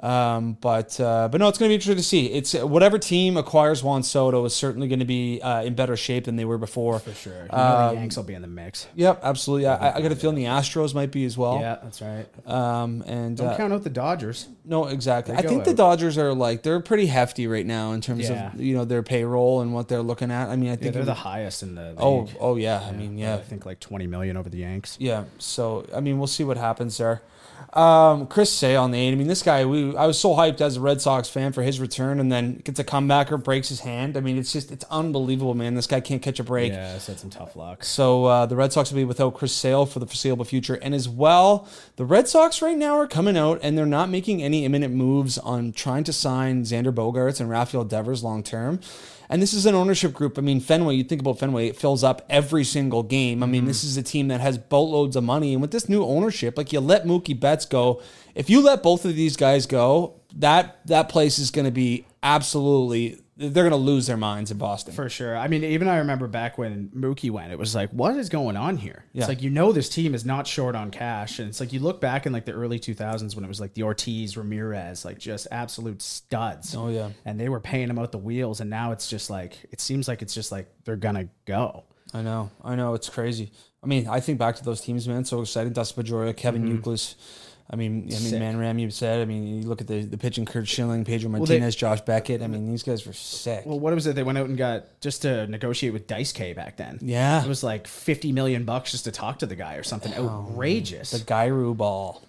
Um, 0.02 0.56
but 0.60 0.98
uh, 1.02 1.28
but 1.28 1.38
no, 1.38 1.48
it's 1.48 1.58
going 1.58 1.68
to 1.68 1.70
be 1.72 1.74
interesting 1.74 1.96
to 1.96 2.02
see. 2.02 2.26
It's 2.32 2.54
whatever 2.54 2.98
team 2.98 3.36
acquires 3.36 3.82
Juan 3.82 4.02
Soto 4.02 4.44
is 4.46 4.54
certainly 4.54 4.88
going 4.88 5.00
to 5.00 5.04
be 5.04 5.40
uh, 5.42 5.62
in 5.64 5.74
better 5.74 5.96
shape 5.96 6.24
than 6.24 6.36
they 6.36 6.44
were 6.46 6.56
before. 6.58 6.98
for 7.00 7.12
sure. 7.12 7.32
You 7.42 7.48
know 7.50 7.58
Um, 7.58 7.94
the 7.94 8.00
Yanks 8.00 8.16
will 8.16 8.22
be 8.24 8.34
in 8.34 8.42
the 8.42 8.48
mix. 8.48 8.86
Yep, 8.94 9.20
absolutely. 9.22 9.66
I, 9.66 9.96
I 9.96 10.00
got 10.00 10.12
a 10.12 10.16
feeling 10.16 10.36
the 10.36 10.44
Astros 10.44 10.94
might 10.94 11.10
be 11.10 11.24
as 11.24 11.36
well. 11.36 11.58
Yeah, 11.60 11.78
that's 11.82 12.00
right. 12.00 12.26
Um, 12.46 13.02
and 13.06 13.36
Don't 13.36 13.48
uh, 13.48 13.56
count 13.56 13.72
out 13.72 13.82
the 13.84 13.90
Dodgers. 13.90 14.48
no, 14.64 14.86
exactly. 14.86 15.34
I 15.34 15.42
think 15.42 15.64
the. 15.64 15.74
Dodgers 15.74 16.16
are 16.16 16.32
like 16.32 16.62
they're 16.62 16.80
pretty 16.80 17.06
hefty 17.06 17.46
right 17.48 17.66
now 17.66 17.92
in 17.92 18.00
terms 18.00 18.28
Yeah. 18.30 18.52
of 18.52 18.60
you 18.60 18.74
know 18.76 18.84
their 18.84 19.02
payroll 19.02 19.60
and 19.62 19.74
what 19.74 19.88
they're 19.88 20.00
looking 20.02 20.30
at. 20.30 20.48
I 20.48 20.54
mean, 20.56 20.68
I 20.68 20.72
Yeah, 20.72 20.76
think 20.76 20.94
they're 20.94 21.04
the 21.04 21.14
highest 21.14 21.62
in 21.64 21.74
the 21.74 21.88
league. 21.90 21.96
oh 21.98 22.28
oh 22.38 22.56
yeah. 22.56 22.80
I 22.88 22.92
mean 22.92 23.18
yeah 23.18 23.34
I 23.34 23.38
think 23.38 23.66
like 23.66 23.80
20 23.80 24.06
million 24.06 24.36
over 24.36 24.48
the 24.48 24.58
Yanks. 24.58 24.96
yeah. 25.00 25.24
So 25.38 25.84
I 25.94 26.00
mean 26.00 26.18
we'll 26.18 26.26
see 26.28 26.44
what 26.44 26.56
happens 26.56 26.98
there. 26.98 27.22
Um, 27.72 28.26
Chris 28.26 28.52
Sale 28.52 28.82
on 28.82 28.90
the 28.90 28.98
eight. 28.98 29.12
I 29.12 29.14
mean 29.14 29.28
this 29.28 29.42
guy. 29.42 29.64
We 29.64 29.96
I 29.96 30.06
was 30.06 30.18
so 30.18 30.34
hyped 30.34 30.60
as 30.60 30.76
a 30.76 30.80
Red 30.80 31.00
Sox 31.00 31.28
fan 31.28 31.52
for 31.52 31.62
his 31.62 31.80
return, 31.80 32.20
and 32.20 32.30
then 32.30 32.56
gets 32.56 32.78
a 32.78 32.84
comebacker, 32.84 33.42
breaks 33.42 33.70
his 33.70 33.80
hand. 33.80 34.16
I 34.18 34.20
mean 34.20 34.36
it's 34.36 34.52
just 34.52 34.70
it's 34.70 34.84
unbelievable, 34.90 35.54
man. 35.54 35.74
This 35.74 35.86
guy 35.86 36.00
can't 36.00 36.20
catch 36.20 36.38
a 36.38 36.44
break. 36.44 36.72
Yeah, 36.72 36.94
it's 36.94 37.06
had 37.06 37.18
some 37.18 37.30
tough 37.30 37.56
luck. 37.56 37.82
So 37.82 38.26
uh, 38.26 38.46
the 38.46 38.56
Red 38.56 38.74
Sox 38.74 38.90
will 38.90 38.96
be 38.96 39.04
without 39.04 39.34
Chris 39.34 39.54
Sale 39.54 39.86
for 39.86 40.00
the 40.00 40.06
foreseeable 40.06 40.44
future, 40.44 40.74
and 40.74 40.94
as 40.94 41.08
well, 41.08 41.66
the 41.96 42.04
Red 42.04 42.28
Sox 42.28 42.60
right 42.60 42.76
now 42.76 42.98
are 42.98 43.06
coming 43.06 43.38
out 43.38 43.58
and 43.62 43.78
they're 43.78 43.86
not 43.86 44.10
making 44.10 44.42
any 44.42 44.66
imminent 44.66 44.92
moves 44.92 45.38
on 45.38 45.72
trying 45.72 46.04
to 46.04 46.12
sign 46.12 46.64
Xander 46.64 46.92
Bogaerts 46.92 47.40
and 47.40 47.48
Rafael 47.48 47.84
Devers 47.84 48.22
long 48.22 48.42
term. 48.42 48.80
And 49.32 49.40
this 49.40 49.54
is 49.54 49.64
an 49.64 49.74
ownership 49.74 50.12
group. 50.12 50.36
I 50.36 50.42
mean, 50.42 50.60
Fenway. 50.60 50.94
You 50.94 51.04
think 51.04 51.22
about 51.22 51.38
Fenway; 51.38 51.68
it 51.68 51.76
fills 51.76 52.04
up 52.04 52.22
every 52.28 52.64
single 52.64 53.02
game. 53.02 53.42
I 53.42 53.46
mean, 53.46 53.64
this 53.64 53.82
is 53.82 53.96
a 53.96 54.02
team 54.02 54.28
that 54.28 54.42
has 54.42 54.58
boatloads 54.58 55.16
of 55.16 55.24
money, 55.24 55.54
and 55.54 55.62
with 55.62 55.70
this 55.70 55.88
new 55.88 56.04
ownership, 56.04 56.58
like 56.58 56.70
you 56.70 56.80
let 56.80 57.06
Mookie 57.06 57.38
Betts 57.40 57.61
go. 57.66 58.02
If 58.34 58.48
you 58.48 58.62
let 58.62 58.82
both 58.82 59.04
of 59.04 59.14
these 59.14 59.36
guys 59.36 59.66
go, 59.66 60.20
that 60.36 60.86
that 60.86 61.08
place 61.08 61.38
is 61.38 61.50
going 61.50 61.66
to 61.66 61.70
be 61.70 62.06
absolutely. 62.22 63.18
They're 63.34 63.64
going 63.64 63.70
to 63.70 63.76
lose 63.76 64.06
their 64.06 64.18
minds 64.18 64.50
in 64.50 64.58
Boston. 64.58 64.92
For 64.94 65.08
sure. 65.08 65.36
I 65.36 65.48
mean, 65.48 65.64
even 65.64 65.88
I 65.88 65.96
remember 65.96 66.28
back 66.28 66.58
when 66.58 66.90
Mookie 66.94 67.30
went, 67.30 67.50
it 67.50 67.58
was 67.58 67.74
like, 67.74 67.90
what 67.90 68.14
is 68.16 68.28
going 68.28 68.56
on 68.56 68.76
here? 68.76 69.06
Yeah. 69.12 69.22
It's 69.22 69.28
like, 69.28 69.42
you 69.42 69.50
know, 69.50 69.72
this 69.72 69.88
team 69.88 70.14
is 70.14 70.24
not 70.24 70.46
short 70.46 70.76
on 70.76 70.90
cash. 70.90 71.38
And 71.38 71.48
it's 71.48 71.58
like, 71.58 71.72
you 71.72 71.80
look 71.80 72.00
back 72.00 72.26
in 72.26 72.32
like 72.32 72.44
the 72.44 72.52
early 72.52 72.78
2000s 72.78 73.34
when 73.34 73.44
it 73.44 73.48
was 73.48 73.58
like 73.58 73.74
the 73.74 73.82
Ortiz, 73.82 74.36
Ramirez, 74.36 75.04
like 75.04 75.18
just 75.18 75.48
absolute 75.50 76.02
studs. 76.02 76.76
Oh, 76.76 76.88
yeah. 76.88 77.08
And 77.24 77.40
they 77.40 77.48
were 77.48 77.58
paying 77.58 77.88
them 77.88 77.98
out 77.98 78.12
the 78.12 78.18
wheels. 78.18 78.60
And 78.60 78.68
now 78.68 78.92
it's 78.92 79.08
just 79.08 79.28
like, 79.30 79.56
it 79.72 79.80
seems 79.80 80.06
like 80.06 80.22
it's 80.22 80.34
just 80.34 80.52
like 80.52 80.70
they're 80.84 80.94
going 80.94 81.16
to 81.16 81.28
go. 81.46 81.84
I 82.14 82.20
know, 82.20 82.50
I 82.62 82.76
know, 82.76 82.92
it's 82.94 83.08
crazy. 83.08 83.50
I 83.82 83.86
mean, 83.86 84.06
I 84.06 84.20
think 84.20 84.38
back 84.38 84.56
to 84.56 84.64
those 84.64 84.82
teams, 84.82 85.08
man. 85.08 85.24
So 85.24 85.40
exciting. 85.40 85.72
Dustin 85.72 86.04
Pedroia, 86.04 86.36
Kevin 86.36 86.62
mm-hmm. 86.62 86.76
Euclid. 86.76 87.14
I 87.72 87.76
mean, 87.76 88.02
I 88.02 88.04
mean, 88.04 88.10
Sick. 88.10 88.38
Man 88.38 88.58
Ram, 88.58 88.78
you 88.78 88.90
said. 88.90 89.22
I 89.22 89.24
mean, 89.24 89.46
you 89.62 89.66
look 89.66 89.80
at 89.80 89.86
the 89.86 90.02
the 90.02 90.18
pitching, 90.18 90.44
Curt 90.44 90.68
Schilling, 90.68 91.06
Pedro 91.06 91.30
they- 91.30 91.38
Martinez, 91.38 91.74
Josh 91.74 92.02
Beckett. 92.02 92.42
I 92.42 92.46
mean, 92.46 92.70
these 92.70 92.82
guys 92.82 93.06
were 93.06 93.14
sick. 93.14 93.64
Well, 93.64 93.80
what 93.80 93.94
was 93.94 94.06
it? 94.06 94.14
They 94.14 94.22
went 94.22 94.36
out 94.36 94.46
and 94.46 94.58
got 94.58 95.00
just 95.00 95.22
to 95.22 95.46
negotiate 95.46 95.94
with 95.94 96.06
Dice 96.06 96.32
K 96.32 96.52
back 96.52 96.76
then. 96.76 96.98
Yeah. 97.00 97.42
It 97.42 97.48
was 97.48 97.64
like 97.64 97.86
50 97.86 98.32
million 98.32 98.64
bucks 98.64 98.90
just 98.90 99.04
to 99.04 99.10
talk 99.10 99.38
to 99.38 99.46
the 99.46 99.56
guy 99.56 99.76
or 99.76 99.82
something 99.82 100.12
oh, 100.16 100.28
outrageous. 100.28 101.12
the 101.12 101.20
gyro 101.20 101.72
ball. 101.72 102.22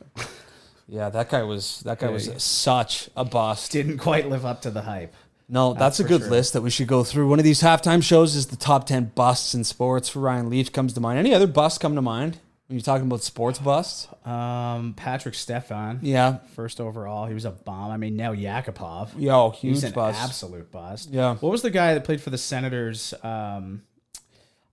Yeah, 0.87 1.09
that 1.09 1.29
guy 1.29 1.43
was 1.43 1.81
that 1.81 1.99
guy 1.99 2.09
was 2.09 2.27
Yeah. 2.27 2.33
such 2.37 3.09
a 3.15 3.25
bust. 3.25 3.71
Didn't 3.71 3.97
quite 3.97 4.29
live 4.29 4.45
up 4.45 4.61
to 4.61 4.71
the 4.71 4.83
hype. 4.83 5.13
No, 5.49 5.73
that's, 5.73 5.99
a 5.99 6.03
good 6.03 6.21
sure. 6.21 6.29
list 6.31 6.53
that 6.53 6.61
we 6.61 6.69
should 6.69 6.87
go 6.87 7.03
through. 7.03 7.27
One 7.27 7.37
of 7.37 7.45
these 7.45 7.61
halftime 7.61 8.01
shows 8.01 8.33
is 8.33 8.47
the 8.47 8.55
top 8.55 8.87
ten 8.87 9.11
busts 9.13 9.53
in 9.53 9.63
sports. 9.65 10.07
For 10.09 10.19
Ryan 10.19 10.49
Leaf 10.49 10.71
comes 10.71 10.93
to 10.93 11.01
mind. 11.01 11.19
Any 11.19 11.33
other 11.33 11.47
busts 11.47 11.77
come 11.77 11.95
to 11.95 12.01
mind 12.01 12.39
you're 12.69 12.81
talking 12.81 13.05
about 13.07 13.21
sports 13.21 13.59
busts? 13.59 14.07
Um, 14.25 14.93
Patrik 14.97 15.35
Stefan. 15.35 15.99
Yeah, 16.01 16.37
First 16.55 16.79
overall, 16.81 17.27
he 17.27 17.33
was 17.33 17.45
a 17.45 17.51
bomb. 17.51 17.91
I 17.91 17.97
mean, 17.97 18.15
now 18.15 18.33
Yakupov. 18.33 19.09
yo, 19.17 19.51
He's 19.51 19.81
huge 19.81 19.89
an 19.89 19.93
bust. 19.93 20.21
absolute 20.21 20.71
bust. 20.71 21.09
Yeah. 21.11 21.35
What 21.35 21.51
was 21.51 21.61
the 21.61 21.69
guy 21.71 21.93
that 21.93 22.03
played 22.03 22.21
for 22.21 22.29
the 22.29 22.37
Senators? 22.37 23.13
Um, 23.23 23.83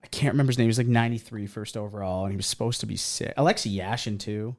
I 0.03 0.07
can't 0.07 0.33
remember 0.33 0.49
his 0.51 0.57
name. 0.57 0.65
He 0.65 0.69
was 0.69 0.77
like 0.79 0.87
93 0.87 1.47
first 1.47 1.77
overall, 1.77 2.23
and 2.23 2.31
he 2.33 2.37
was 2.37 2.47
supposed 2.47 2.79
to 2.79 2.85
be 2.85 2.95
sick. 2.97 3.33
Alexei 3.37 3.69
Yashin, 3.69 4.19
too. 4.19 4.55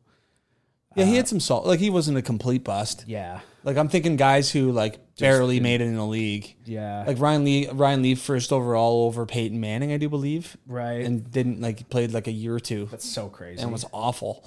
Yeah, 0.94 1.04
he 1.04 1.16
had 1.16 1.28
some 1.28 1.40
salt. 1.40 1.66
Like 1.66 1.80
he 1.80 1.90
wasn't 1.90 2.18
a 2.18 2.22
complete 2.22 2.64
bust. 2.64 3.04
Yeah. 3.06 3.40
Like 3.64 3.76
I'm 3.76 3.88
thinking 3.88 4.16
guys 4.16 4.50
who 4.50 4.72
like 4.72 4.99
barely 5.16 5.61
made 5.61 5.80
it 5.80 5.84
in 5.84 5.96
the 5.96 6.06
league. 6.06 6.56
Yeah. 6.64 7.04
Like 7.06 7.20
Ryan 7.20 7.44
Lee, 7.44 7.68
Ryan 7.68 8.02
Lee 8.02 8.14
first 8.14 8.52
overall 8.52 9.06
over 9.06 9.25
Peyton 9.25 9.61
Manning, 9.61 9.92
I 9.92 9.99
do 9.99 10.08
believe, 10.08 10.56
right. 10.66 11.04
and 11.04 11.30
didn't 11.30 11.61
like 11.61 11.88
played 11.88 12.12
like 12.12 12.26
a 12.26 12.32
year 12.32 12.54
or 12.54 12.61
two 12.61 12.88
That's 12.90 13.08
so 13.08 13.28
crazy. 13.28 13.62
and 13.62 13.70
was 13.72 13.84
awful. 13.92 14.44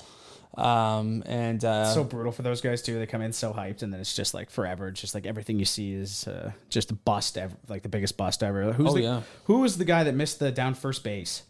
Um, 0.58 1.24
and 1.26 1.64
uh, 1.66 1.94
so 1.94 2.04
brutal 2.04 2.32
for 2.32 2.42
those 2.42 2.62
guys 2.62 2.82
too. 2.82 2.98
They 2.98 3.06
come 3.06 3.22
in 3.22 3.34
so 3.34 3.52
hyped, 3.52 3.84
and 3.84 3.92
then 3.92 4.00
it's 4.00 4.16
just 4.16 4.34
like 4.34 4.50
forever. 4.50 4.88
It's 4.88 5.02
just 5.02 5.14
like 5.14 5.26
everything 5.26 5.60
you 5.60 5.66
see 5.66 5.94
is 5.94 6.28
uh, 6.28 6.52
just 6.70 6.92
a 6.92 6.94
bust 6.94 7.38
ever, 7.38 7.56
like 7.68 7.84
the 7.84 7.90
biggest 7.90 8.16
bust 8.16 8.42
ever. 8.42 8.72
Who's 8.72 8.92
Oh, 8.92 8.94
the, 8.94 9.02
yeah. 9.02 9.22
Who 9.46 9.60
was 9.60 9.78
the 9.78 9.86
guy 9.86 10.06
that 10.06 10.16
missed 10.16 10.40
the 10.40 10.52
down 10.52 10.74
first 10.74 11.04
base? 11.04 11.44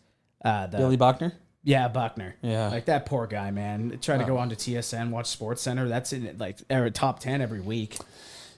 Uh, 0.43 0.67
the, 0.67 0.77
Billy 0.77 0.97
Buckner. 0.97 1.33
Yeah, 1.65 1.88
Buckner. 1.89 2.36
Yeah. 2.41 2.69
like 2.69 2.86
that 2.86 3.05
poor 3.05 3.27
guy, 3.27 3.51
man. 3.51 3.98
Try 4.01 4.17
to 4.17 4.24
go 4.24 4.38
on 4.38 4.50
to 4.50 4.55
TSN, 4.55 5.10
watch 5.10 5.25
Sports 5.25 5.62
Center. 5.62 5.89
That's 5.89 6.13
in 6.13 6.38
like 6.38 6.60
top 6.93 7.19
ten 7.19 7.41
every 7.41 7.60
week. 7.60 7.98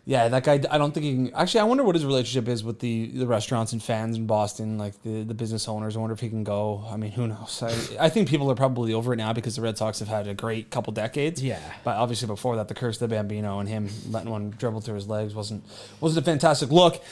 Yeah, 0.03 0.29
that 0.29 0.45
guy. 0.45 0.53
I 0.71 0.77
don't 0.77 0.93
think 0.93 1.05
he 1.05 1.13
can. 1.15 1.33
Actually, 1.33 1.59
I 1.59 1.63
wonder 1.63 1.83
what 1.83 1.95
his 1.95 2.05
relationship 2.05 2.47
is 2.47 2.63
with 2.63 2.79
the, 2.79 3.07
the 3.07 3.27
restaurants 3.27 3.73
and 3.73 3.83
fans 3.83 4.15
in 4.15 4.25
Boston, 4.25 4.77
like 4.77 5.01
the, 5.03 5.23
the 5.23 5.33
business 5.33 5.67
owners. 5.67 5.97
I 5.97 5.99
wonder 5.99 6.13
if 6.13 6.21
he 6.21 6.29
can 6.29 6.45
go. 6.45 6.85
I 6.89 6.95
mean, 6.95 7.11
who 7.11 7.27
knows? 7.27 7.61
I, 7.61 8.05
I 8.05 8.09
think 8.09 8.29
people 8.29 8.49
are 8.49 8.55
probably 8.55 8.93
over 8.93 9.11
it 9.11 9.17
now 9.17 9.33
because 9.33 9.57
the 9.57 9.61
Red 9.61 9.77
Sox 9.77 9.99
have 9.99 10.07
had 10.07 10.29
a 10.29 10.33
great 10.33 10.69
couple 10.69 10.93
decades. 10.93 11.43
Yeah. 11.43 11.59
But 11.83 11.97
obviously, 11.97 12.27
before 12.27 12.55
that, 12.55 12.69
the 12.69 12.73
curse 12.73 13.01
of 13.01 13.09
the 13.09 13.15
Bambino 13.15 13.59
and 13.59 13.67
him 13.67 13.89
letting 14.09 14.29
one 14.29 14.51
dribble 14.51 14.79
through 14.79 14.95
his 14.95 15.09
legs 15.09 15.35
wasn't 15.35 15.65
wasn't 15.99 16.25
a 16.25 16.29
fantastic 16.29 16.71
look. 16.71 17.03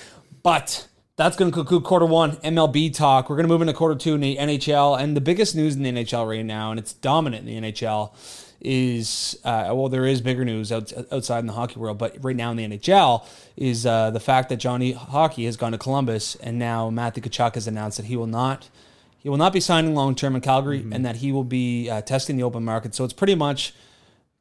But 0.42 0.88
that's 1.18 1.38
going 1.38 1.50
to 1.50 1.56
conclude 1.56 1.84
quarter 1.84 2.06
one 2.06 2.34
MLB 2.38 2.94
talk. 2.94 3.30
We're 3.30 3.38
going 3.38 3.48
to 3.48 3.54
move 3.54 3.62
into 3.62 3.74
quarter 3.74 3.96
two 3.96 4.16
in 4.16 4.22
the 4.22 4.38
NHL, 4.38 5.00
and 5.00 5.16
the 5.16 5.22
biggest 5.22 5.56
news 5.56 5.76
in 5.76 5.84
the 5.84 5.92
NHL 5.92 6.28
right 6.28 6.46
now, 6.46 6.72
and 6.72 6.80
it's 6.80 6.94
dominant 6.94 7.48
in 7.48 7.62
the 7.62 7.72
NHL, 7.72 8.14
is 8.60 9.40
uh, 9.46 9.72
well, 9.74 9.88
there 9.88 10.06
is 10.06 10.20
bigger 10.22 10.44
news 10.44 10.72
out, 10.72 10.92
outside 11.12 11.40
in 11.40 11.48
the 11.48 11.54
hockey 11.54 11.80
world, 11.80 11.98
but 11.98 12.18
right 12.22 12.36
now 12.36 12.52
in 12.52 12.58
the 12.58 12.68
NHL 12.68 13.26
is 13.56 13.86
uh, 13.86 14.12
the 14.12 14.20
fact 14.20 14.50
that 14.50 14.58
Johnny 14.58 14.92
Hockey 14.92 15.46
has 15.46 15.56
gone 15.56 15.72
to 15.72 15.78
Columbus, 15.78 16.36
and 16.36 16.60
now 16.60 16.90
Matthew 16.90 17.24
Tkachuk 17.24 17.56
has 17.56 17.68
announced 17.68 17.98
that 17.98 18.08
he 18.08 18.18
will 18.18 18.28
not. 18.28 18.70
He 19.18 19.30
will 19.30 19.38
not 19.38 19.54
be 19.54 19.60
signing 19.60 19.96
long 19.96 20.16
term 20.16 20.36
in 20.36 20.42
Calgary, 20.42 20.86
and 20.92 21.06
that 21.06 21.18
he 21.18 21.32
will 21.32 21.46
be 21.46 21.90
uh, 21.90 22.02
testing 22.02 22.36
the 22.36 22.44
open 22.44 22.66
market. 22.66 22.94
So 22.94 23.06
it's 23.06 23.14
pretty 23.14 23.36
much 23.36 23.74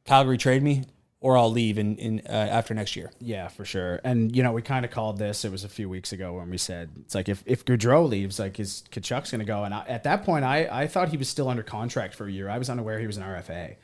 Calgary 0.03 0.37
trade 0.37 0.61
me, 0.61 0.83
or 1.25 1.35
I'll 1.35 1.49
leave 1.49 1.79
in, 1.79 1.97
in 1.97 2.21
uh, 2.29 2.33
after 2.33 2.75
next 2.75 2.95
year. 2.95 3.11
Yeah, 3.19 3.47
for 3.47 3.65
sure. 3.65 3.99
And 4.03 4.35
you 4.35 4.43
know, 4.43 4.51
we 4.51 4.61
kind 4.61 4.85
of 4.85 4.91
called 4.91 5.17
this. 5.17 5.43
It 5.43 5.51
was 5.51 5.63
a 5.63 5.69
few 5.69 5.89
weeks 5.89 6.11
ago 6.13 6.33
when 6.33 6.51
we 6.51 6.59
said 6.59 6.91
it's 6.99 7.15
like 7.15 7.27
if 7.27 7.41
if 7.47 7.65
Gaudreau 7.65 8.07
leaves, 8.07 8.37
like 8.37 8.59
is 8.59 8.83
Tkachuk's 8.91 9.31
going 9.31 9.39
to 9.39 9.45
go. 9.45 9.63
And 9.63 9.73
I, 9.73 9.83
at 9.87 10.03
that 10.03 10.23
point, 10.23 10.45
I 10.45 10.67
I 10.71 10.85
thought 10.85 11.09
he 11.09 11.17
was 11.17 11.27
still 11.27 11.49
under 11.49 11.63
contract 11.63 12.13
for 12.13 12.27
a 12.27 12.31
year. 12.31 12.47
I 12.47 12.59
was 12.59 12.69
unaware 12.69 12.99
he 12.99 13.07
was 13.07 13.17
an 13.17 13.23
RFA. 13.23 13.77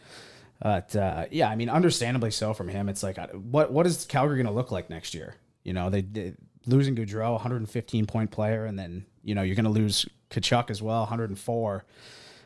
But 0.62 0.96
uh, 0.96 1.26
yeah, 1.32 1.50
I 1.50 1.56
mean, 1.56 1.68
understandably 1.68 2.30
so 2.30 2.54
from 2.54 2.68
him. 2.68 2.90
It's 2.90 3.02
like, 3.02 3.18
what 3.34 3.74
what 3.74 3.88
is 3.88 4.06
Calgary 4.06 4.38
going 4.38 4.46
to 4.46 4.54
look 4.54 4.72
like 4.72 4.92
next 4.92 5.16
year? 5.16 5.34
You 5.64 5.74
know, 5.74 5.90
they, 5.90 6.02
they 6.02 6.36
losing 6.68 6.96
Gaudreau, 6.96 7.32
115 7.32 8.06
point 8.06 8.30
player, 8.30 8.66
and 8.66 8.78
then 8.78 9.08
you 9.24 9.34
know 9.34 9.42
you're 9.42 9.56
going 9.56 9.66
to 9.66 9.72
lose 9.72 10.06
Tkachuk 10.30 10.70
as 10.70 10.80
well, 10.80 11.00
104. 11.00 11.86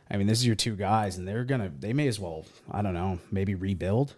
I 0.10 0.18
mean, 0.18 0.28
this 0.28 0.40
is 0.40 0.48
your 0.48 0.56
two 0.56 0.78
guys, 0.78 1.18
and 1.18 1.28
they're 1.28 1.44
gonna 1.44 1.70
they 1.78 1.92
may 1.92 2.08
as 2.08 2.18
well 2.18 2.46
I 2.72 2.82
don't 2.82 2.94
know 2.94 3.20
maybe 3.30 3.56
rebuild. 3.56 4.16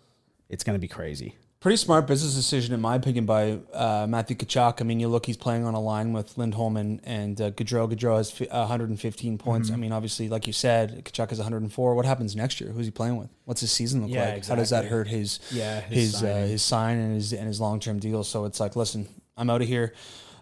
It's 0.50 0.64
going 0.64 0.76
to 0.76 0.80
be 0.80 0.88
crazy. 0.88 1.36
Pretty 1.60 1.78
smart 1.78 2.06
business 2.06 2.36
decision, 2.36 2.74
in 2.76 2.80
my 2.82 2.96
opinion, 2.96 3.26
by 3.26 3.58
uh, 3.74 4.06
Matthew 4.08 4.36
Tkachuk. 4.38 4.80
I 4.80 4.84
mean, 4.84 5.00
you 5.00 5.08
look, 5.08 5.26
he's 5.26 5.38
playing 5.38 5.66
on 5.66 5.74
a 5.74 5.80
line 5.82 6.14
with 6.14 6.38
Lindholm 6.38 6.78
and, 6.78 7.02
and 7.04 7.42
uh, 7.42 7.50
Gaudreau. 7.50 7.92
Gaudreau 7.92 8.18
has 8.18 8.30
fi- 8.30 8.46
115 8.46 9.40
points. 9.40 9.72
I 9.72 9.76
mean, 9.76 9.92
obviously, 9.92 10.30
like 10.30 10.46
you 10.46 10.54
said, 10.54 11.04
Tkachuk 11.04 11.30
has 11.30 11.40
104. 11.40 11.96
What 11.96 12.06
happens 12.06 12.36
next 12.36 12.62
year? 12.62 12.70
Who's 12.72 12.86
he 12.86 12.92
playing 12.92 13.18
with? 13.18 13.30
What's 13.46 13.62
his 13.62 13.72
season 13.72 14.04
look 14.04 14.12
Yeah, 14.12 14.36
like? 14.36 14.46
How 14.46 14.54
does 14.54 14.70
that 14.70 14.86
hurt 14.86 15.08
his 15.08 15.40
Yeah, 15.52 15.82
his 15.82 16.14
his 16.14 16.24
uh, 16.24 16.46
his 16.48 16.62
sign 16.62 17.00
and 17.00 17.16
his 17.16 17.34
and 17.34 17.48
his 17.48 17.60
long 17.60 17.80
term 17.80 17.98
deal? 17.98 18.24
So 18.24 18.46
it's 18.46 18.60
like, 18.60 18.76
listen, 18.76 19.08
I'm 19.36 19.50
out 19.50 19.62
of 19.64 19.68
here. 19.68 19.94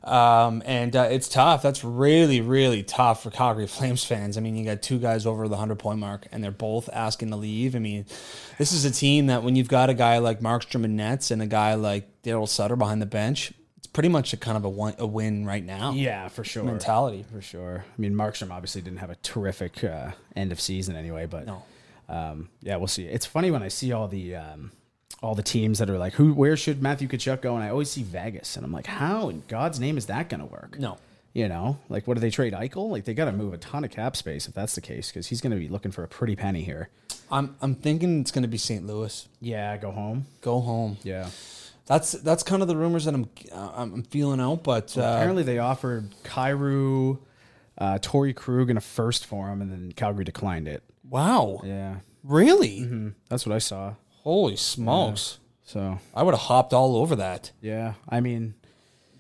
Um, 0.06 0.62
and 0.66 0.96
uh, 0.96 1.08
it's 1.10 1.28
tough. 1.28 1.64
That's 1.64 1.84
really, 1.84 2.40
really 2.40 2.84
tough 2.84 3.24
for 3.24 3.32
Calgary 3.32 3.66
Flames 3.66 4.04
fans. 4.04 4.38
I 4.38 4.42
mean, 4.42 4.56
you 4.56 4.64
got 4.64 4.82
two 4.84 5.00
guys 5.00 5.26
over 5.26 5.44
the 5.48 5.56
100 5.56 5.80
point 5.80 5.98
mark, 6.00 6.28
and 6.32 6.44
they're 6.44 6.52
both 6.52 6.90
asking 6.94 7.32
to 7.32 7.36
leave. 7.36 7.76
I 7.76 7.80
mean, 7.80 8.06
this 8.60 8.72
is 8.72 8.86
a 8.86 8.92
team 8.92 9.28
that 9.28 9.42
when 9.42 9.56
you've 9.56 9.68
got 9.68 9.90
a 9.90 9.96
guy 9.96 10.20
like 10.20 10.42
Markstrom 10.42 10.84
and 10.86 10.96
Nets 10.96 11.32
and 11.32 11.42
a 11.42 11.48
guy 11.48 11.74
like 11.74 12.22
Darryl 12.22 12.48
Sutter 12.48 12.76
behind 12.76 13.02
the 13.02 13.08
bench, 13.08 13.52
it's 13.78 13.88
pretty 13.88 14.10
much 14.10 14.32
a 14.32 14.38
kind 14.38 14.58
of 14.58 14.64
a, 14.64 14.70
one, 14.70 14.94
a 15.00 15.08
win 15.08 15.44
right 15.46 15.66
now. 15.66 15.92
Yeah, 15.94 16.28
for 16.28 16.44
sure. 16.44 16.64
Mentality. 16.64 17.26
For 17.32 17.42
sure. 17.42 17.84
I 17.88 18.00
mean, 18.02 18.14
Markstrom 18.14 18.52
obviously 18.52 18.82
didn't 18.82 19.00
have 19.00 19.10
a 19.10 19.16
terrific 19.16 19.84
uh, 19.84 20.12
end 20.36 20.52
of 20.52 20.62
season 20.62 20.96
anyway, 20.96 21.26
but 21.26 21.48
No. 21.48 21.64
um, 22.10 22.50
yeah, 22.62 22.76
we'll 22.76 22.88
see. 22.88 23.06
It's 23.06 23.26
funny 23.26 23.50
when 23.50 23.64
I 23.64 23.70
see 23.70 23.92
all 23.92 24.08
the 24.08 24.36
um, 24.36 24.72
all 25.22 25.36
the 25.36 25.44
teams 25.44 25.80
that 25.80 25.90
are 25.90 25.98
like, 25.98 26.14
who, 26.14 26.34
where 26.34 26.56
should 26.58 26.82
Matthew 26.82 27.08
Tkachuk 27.08 27.42
go? 27.42 27.56
And 27.56 27.64
I 27.64 27.70
always 27.70 27.90
see 27.90 28.04
Vegas, 28.04 28.56
and 28.56 28.66
I'm 28.66 28.72
like, 28.72 28.88
how 28.88 29.30
in 29.30 29.44
God's 29.48 29.80
name 29.80 29.98
is 29.98 30.06
that 30.08 30.30
going 30.30 30.40
to 30.42 30.46
work? 30.46 30.78
No. 30.80 30.98
You 31.34 31.50
know, 31.50 31.80
like 31.90 32.08
what 32.08 32.14
do 32.14 32.22
they 32.22 32.30
trade 32.30 32.54
Eichel? 32.54 32.90
Like 32.90 33.04
they 33.04 33.14
got 33.14 33.26
to 33.26 33.34
move 33.34 33.54
a 33.54 33.58
ton 33.58 33.84
of 33.84 33.92
cap 33.92 34.16
space 34.16 34.48
if 34.48 34.54
that's 34.54 34.74
the 34.76 34.80
case, 34.82 35.10
because 35.10 35.28
he's 35.28 35.42
going 35.42 35.52
to 35.52 35.58
be 35.60 35.68
looking 35.68 35.92
for 35.92 36.02
a 36.04 36.08
pretty 36.08 36.36
penny 36.36 36.64
here. 36.64 36.88
I'm, 37.30 37.58
I'm 37.62 37.76
thinking 37.76 38.22
it's 38.22 38.32
going 38.32 38.44
to 38.44 38.48
be 38.48 38.58
St. 38.58 38.86
Louis. 38.88 39.28
Yeah, 39.42 39.76
go 39.76 39.92
home. 39.92 40.28
Go 40.42 40.62
home. 40.62 40.98
Yeah. 41.04 41.30
That's 41.88 42.14
that's 42.14 42.42
kind 42.42 42.62
of 42.62 42.68
the 42.70 42.76
rumors 42.78 43.04
that 43.06 43.14
I'm 43.14 43.30
uh, 43.52 43.72
I'm 43.76 44.04
feeling 44.04 44.40
out. 44.40 44.64
But 44.64 44.98
uh, 44.98 45.02
Apparently, 45.02 45.44
they 45.44 45.60
offered 45.60 46.10
Kyrou, 46.24 47.20
uh, 47.78 48.00
Torey 48.02 48.34
Krug, 48.36 48.70
and 48.70 48.78
a 48.78 48.82
first 48.82 49.26
for 49.26 49.50
him, 49.50 49.62
and 49.62 49.72
then 49.72 49.92
Calgary 49.92 50.24
declined 50.24 50.68
it. 50.68 50.84
wow, 51.08 51.60
Yeah, 51.64 51.98
really? 52.24 53.14
that's 53.30 53.46
what 53.46 53.54
I 53.54 53.60
saw. 53.60 53.94
Holy 54.26 54.58
smokes! 54.58 55.40
So 55.64 56.00
I 56.14 56.24
would 56.24 56.34
have 56.34 56.42
hopped 56.42 56.74
all 56.74 56.98
over 56.98 57.16
that. 57.16 57.52
yeah, 57.62 57.94
I 58.10 58.20
mean, 58.20 58.56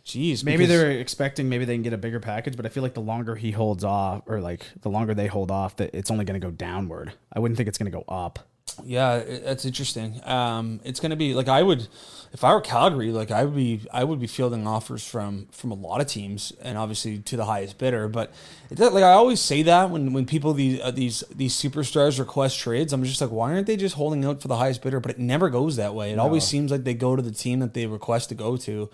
Jeez, 0.05 0.43
maybe 0.43 0.67
they're 0.67 0.91
expecting 0.91 1.49
maybe 1.49 1.65
they 1.65 1.73
can 1.73 1.81
get 1.81 1.93
a 1.93 1.97
bigger 1.97 2.19
package, 2.19 2.55
but 2.55 2.65
I 2.65 2.69
feel 2.69 2.83
like 2.83 2.93
the 2.93 3.01
longer 3.01 3.35
he 3.35 3.49
holds 3.49 3.83
off, 3.83 4.21
or 4.27 4.39
like 4.39 4.63
the 4.81 4.89
longer 4.89 5.15
they 5.15 5.25
hold 5.25 5.49
off, 5.49 5.77
that 5.77 5.95
it's 5.95 6.11
only 6.11 6.25
going 6.25 6.39
to 6.39 6.45
go 6.45 6.51
downward. 6.51 7.13
I 7.33 7.39
wouldn't 7.39 7.57
think 7.57 7.67
it's 7.67 7.79
going 7.79 7.91
to 7.91 7.97
go 7.97 8.03
up. 8.07 8.47
Yeah, 8.83 9.15
it- 9.17 9.45
that's 9.45 9.65
interesting. 9.65 10.21
Um, 10.25 10.79
it's 10.83 10.99
going 10.99 11.11
to 11.11 11.15
be 11.15 11.33
like 11.33 11.47
I 11.47 11.61
would, 11.63 11.87
if 12.33 12.43
I 12.43 12.53
were 12.53 12.61
Calgary, 12.61 13.11
like 13.11 13.31
I 13.31 13.45
would 13.45 13.55
be, 13.55 13.81
I 13.93 14.03
would 14.03 14.19
be 14.19 14.27
fielding 14.27 14.67
offers 14.67 15.05
from 15.07 15.47
from 15.51 15.71
a 15.71 15.75
lot 15.75 16.01
of 16.01 16.07
teams, 16.07 16.51
and 16.61 16.77
obviously 16.77 17.19
to 17.19 17.37
the 17.37 17.45
highest 17.45 17.77
bidder. 17.77 18.07
But 18.09 18.33
it, 18.69 18.77
like 18.79 19.03
I 19.03 19.11
always 19.11 19.39
say 19.39 19.61
that 19.63 19.89
when 19.91 20.11
when 20.13 20.25
people 20.25 20.53
these 20.53 20.81
uh, 20.81 20.91
these 20.91 21.23
these 21.33 21.53
superstars 21.55 22.19
request 22.19 22.59
trades, 22.59 22.91
I'm 22.91 23.03
just 23.03 23.21
like, 23.21 23.31
why 23.31 23.53
aren't 23.53 23.67
they 23.67 23.77
just 23.77 23.95
holding 23.95 24.25
out 24.25 24.41
for 24.41 24.47
the 24.49 24.57
highest 24.57 24.81
bidder? 24.81 24.99
But 24.99 25.11
it 25.11 25.19
never 25.19 25.49
goes 25.49 25.77
that 25.77 25.93
way. 25.95 26.11
It 26.11 26.19
always 26.19 26.43
seems 26.43 26.71
like 26.71 26.83
they 26.83 26.93
go 26.95 27.15
to 27.15 27.21
the 27.21 27.31
team 27.31 27.59
that 27.59 27.73
they 27.73 27.85
request 27.87 28.29
to 28.29 28.35
go 28.35 28.57
to. 28.57 28.89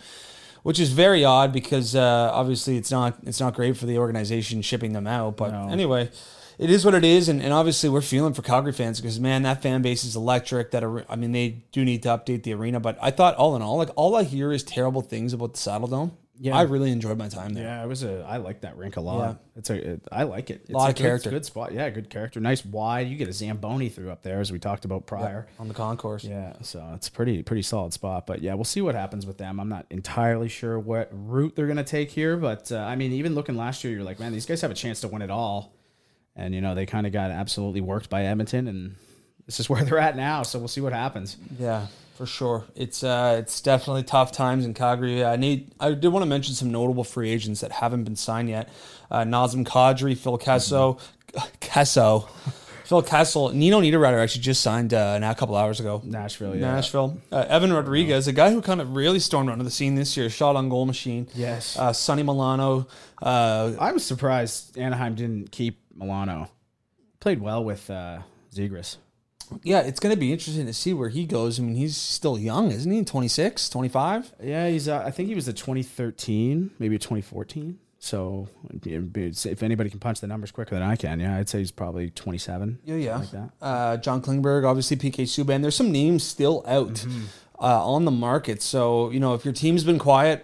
Which 0.64 0.80
is 0.80 0.92
very 0.92 1.26
odd 1.26 1.52
because 1.52 1.96
uh, 1.96 2.30
obviously 2.32 2.78
it's 2.78 2.92
not 2.92 3.18
it's 3.26 3.40
not 3.40 3.56
great 3.56 3.76
for 3.78 3.88
the 3.88 3.98
organization 3.98 4.62
shipping 4.62 4.94
them 4.94 5.08
out. 5.08 5.36
But 5.38 5.54
No. 5.54 5.70
anyway, 5.70 6.12
it 6.58 6.70
is 6.70 6.86
what 6.86 6.94
it 6.94 7.04
is, 7.04 7.30
and, 7.30 7.42
and 7.42 7.54
obviously 7.54 7.90
we're 7.90 8.02
feeling 8.02 8.34
for 8.34 8.42
Calgary 8.42 8.74
fans 8.74 9.00
because 9.02 9.20
man, 9.20 9.44
that 9.44 9.62
fan 9.62 9.82
base 9.82 10.04
is 10.04 10.16
electric. 10.16 10.72
That 10.72 10.84
are- 10.84 11.06
I 11.10 11.16
mean, 11.16 11.32
they 11.32 11.64
do 11.72 11.84
need 11.86 12.04
to 12.04 12.10
update 12.10 12.44
the 12.44 12.54
arena, 12.54 12.80
but 12.80 12.98
I 13.02 13.12
thought 13.12 13.36
all 13.36 13.56
in 13.56 13.62
all, 13.62 13.78
like 13.78 13.90
all 13.96 14.16
I 14.16 14.24
hear 14.24 14.52
is 14.52 14.64
terrible 14.64 15.02
things 15.02 15.34
about 15.34 15.54
the 15.54 15.60
Saddle 15.60 15.88
Dome. 15.88 16.18
Yeah. 16.44 16.58
I 16.58 16.64
really 16.64 16.92
enjoyed 16.92 17.20
my 17.20 17.30
time 17.30 17.54
there. 17.54 17.66
Yeah, 17.66 17.84
it 17.84 17.88
was 17.88 18.02
a. 18.02 18.26
I 18.28 18.38
like 18.38 18.62
that 18.62 18.76
rink 18.76 18.98
a 18.98 19.02
lot. 19.02 19.20
Yeah. 19.20 19.36
It's 19.58 19.70
a. 19.70 19.92
It, 19.92 20.02
I 20.12 20.24
like 20.24 20.50
it. 20.50 20.62
It's 20.64 20.72
Lot 20.72 20.88
a 20.88 20.90
of 20.90 20.96
good, 20.96 21.04
character. 21.04 21.30
Good 21.30 21.46
spot. 21.46 21.72
Yeah, 21.72 21.88
good 21.92 22.10
character. 22.10 22.40
Nice 22.40 22.66
wide. 22.66 23.08
You 23.10 23.16
get 23.16 23.28
a 23.28 23.34
zamboni 23.34 23.90
through 23.90 24.10
up 24.10 24.24
there, 24.24 24.40
as 24.40 24.52
we 24.52 24.58
talked 24.58 24.84
about 24.84 25.06
prior. 25.06 25.46
on 25.60 25.68
the 25.68 25.76
concourse. 25.76 26.24
Yeah, 26.24 26.54
so 26.64 26.84
it's 26.96 27.10
pretty 27.10 27.44
pretty 27.44 27.62
solid 27.62 27.94
spot. 27.94 28.26
But 28.26 28.42
yeah, 28.42 28.56
we'll 28.56 28.64
see 28.64 28.82
what 28.82 28.96
happens 28.96 29.28
with 29.28 29.38
them. 29.38 29.60
I'm 29.60 29.70
not 29.70 29.86
entirely 29.92 30.50
sure 30.50 30.80
what 30.80 31.10
route 31.14 31.56
they're 31.56 31.68
gonna 31.68 31.84
take 31.84 32.10
here, 32.10 32.36
but 32.38 32.72
uh, 32.72 32.78
I 32.80 32.96
mean, 32.96 33.12
even 33.12 33.36
looking 33.36 33.56
last 33.56 33.84
year, 33.84 33.94
you're 33.94 34.04
like, 34.04 34.20
man, 34.20 34.32
these 34.32 34.48
guys 34.48 34.62
have 34.62 34.72
a 34.72 34.74
chance 34.74 35.00
to 35.02 35.10
win 35.10 35.22
it 35.22 35.30
all, 35.30 35.76
and 36.36 36.54
you 36.54 36.62
know 36.62 36.76
they 36.76 36.86
kind 36.86 37.06
of 37.06 37.14
got 37.14 37.32
absolutely 37.32 37.82
worked 37.82 38.10
by 38.10 38.26
Edmonton, 38.26 38.68
and 38.68 38.96
this 39.46 39.60
is 39.60 39.70
where 39.70 39.84
they're 39.84 40.00
at 40.00 40.16
now. 40.16 40.44
So 40.44 40.60
we'll 40.60 40.68
see 40.68 40.82
what 40.82 40.94
happens. 40.94 41.38
Yeah, 41.60 41.88
for 42.16 42.26
sure. 42.26 42.66
It's 42.76 43.04
uh, 43.04 43.38
it's 43.40 43.62
definitely 43.62 44.04
tough 44.04 44.32
times 44.32 44.66
in 44.66 44.74
Calgary. 44.74 45.24
I 45.24 45.36
need. 45.36 45.72
I 45.80 45.92
did 45.92 46.10
want 46.10 46.24
to 46.24 46.30
mention 46.30 46.54
some 46.56 46.72
notable 46.72 47.04
free 47.04 47.30
agents 47.30 47.62
that 47.62 47.72
haven't 47.72 48.04
been 48.04 48.16
signed 48.16 48.50
yet. 48.50 48.70
Uh, 49.10 49.22
Nazem 49.22 49.66
Kadri, 49.66 50.18
Phil 50.18 50.38
Kesso, 50.38 51.00
Kesso, 51.60 52.28
Phil 52.92 53.02
Kessel, 53.02 53.50
Nino 53.54 53.80
Niederreiter 53.80 54.22
actually 54.22 54.42
just 54.42 54.60
signed 54.60 54.94
uh, 54.94 55.18
now 55.18 55.32
a 55.32 55.36
couple 55.36 55.56
hours 55.56 55.80
ago. 55.80 56.02
Nashville, 56.04 56.54
yeah. 56.54 56.74
Nashville. 56.74 57.18
Uh, 57.32 57.46
Evan 57.48 57.72
Rodrigues, 57.72 58.28
a 58.28 58.34
guy 58.34 58.52
who 58.52 58.62
kind 58.62 58.82
of 58.82 58.96
really 58.98 59.20
stormed 59.20 59.50
onto 59.50 59.64
the 59.64 59.72
scene 59.72 59.96
this 59.96 60.18
year, 60.18 60.30
shot 60.30 60.58
on 60.58 60.68
goal 60.68 60.86
machine. 60.86 61.30
Yes. 61.34 61.80
Uh, 61.80 61.94
Sonny 61.94 62.22
Milano. 62.22 62.88
Uh, 63.22 63.74
I'm 63.80 63.98
surprised 63.98 64.78
Anaheim 64.78 65.16
didn't 65.16 65.52
keep 65.52 65.81
Milano. 65.96 66.50
Played 67.20 67.42
well 67.42 67.64
with 67.64 67.90
uh, 67.90 68.20
Zegras. 68.54 68.98
yeah, 69.64 69.82
it's 69.82 70.00
going 70.00 70.14
to 70.14 70.20
be 70.20 70.32
interesting 70.32 70.66
to 70.66 70.74
see 70.74 70.94
where 70.94 71.10
he 71.10 71.26
goes. 71.26 71.60
I 71.60 71.64
mean, 71.64 71.76
he's 71.76 71.96
still 71.98 72.38
young, 72.40 72.72
isn't 72.72 72.92
he? 72.92 73.04
26, 73.04 73.70
25? 73.70 74.34
Yeah, 74.42 74.68
he's. 74.70 74.88
Uh, 74.88 75.04
I 75.06 75.12
think 75.12 75.30
he 75.30 75.36
was 75.36 75.48
a 75.48 75.54
2013, 75.54 76.72
maybe 76.80 76.96
a 76.96 77.00
2014. 77.00 77.78
So 78.00 78.48
if 78.84 79.62
anybody 79.62 79.92
can 79.92 80.00
punch 80.00 80.22
the 80.22 80.28
numbers 80.28 80.50
quicker 80.50 80.74
than 80.74 80.82
I 80.84 80.96
can, 80.96 81.20
yeah, 81.20 81.38
I'd 81.38 81.48
say 81.48 81.60
he's 81.60 81.70
probably 81.70 82.10
27. 82.10 82.80
Yeah, 82.84 82.96
yeah. 82.96 83.18
Like 83.18 83.30
that. 83.32 83.50
Uh, 83.62 83.98
John 83.98 84.24
Klingberg, 84.24 84.66
obviously 84.68 84.98
PK 84.98 85.26
Subban. 85.26 85.62
There's 85.62 85.76
some 85.76 85.92
names 85.92 86.24
still 86.24 86.64
out 86.68 86.94
Mm-hmm. 86.96 87.26
uh, 87.60 87.86
on 87.86 88.06
the 88.06 88.12
market. 88.12 88.64
So 88.64 89.12
you 89.12 89.20
know, 89.20 89.36
if 89.36 89.46
your 89.46 89.54
team's 89.54 89.84
been 89.84 90.00
quiet, 90.00 90.44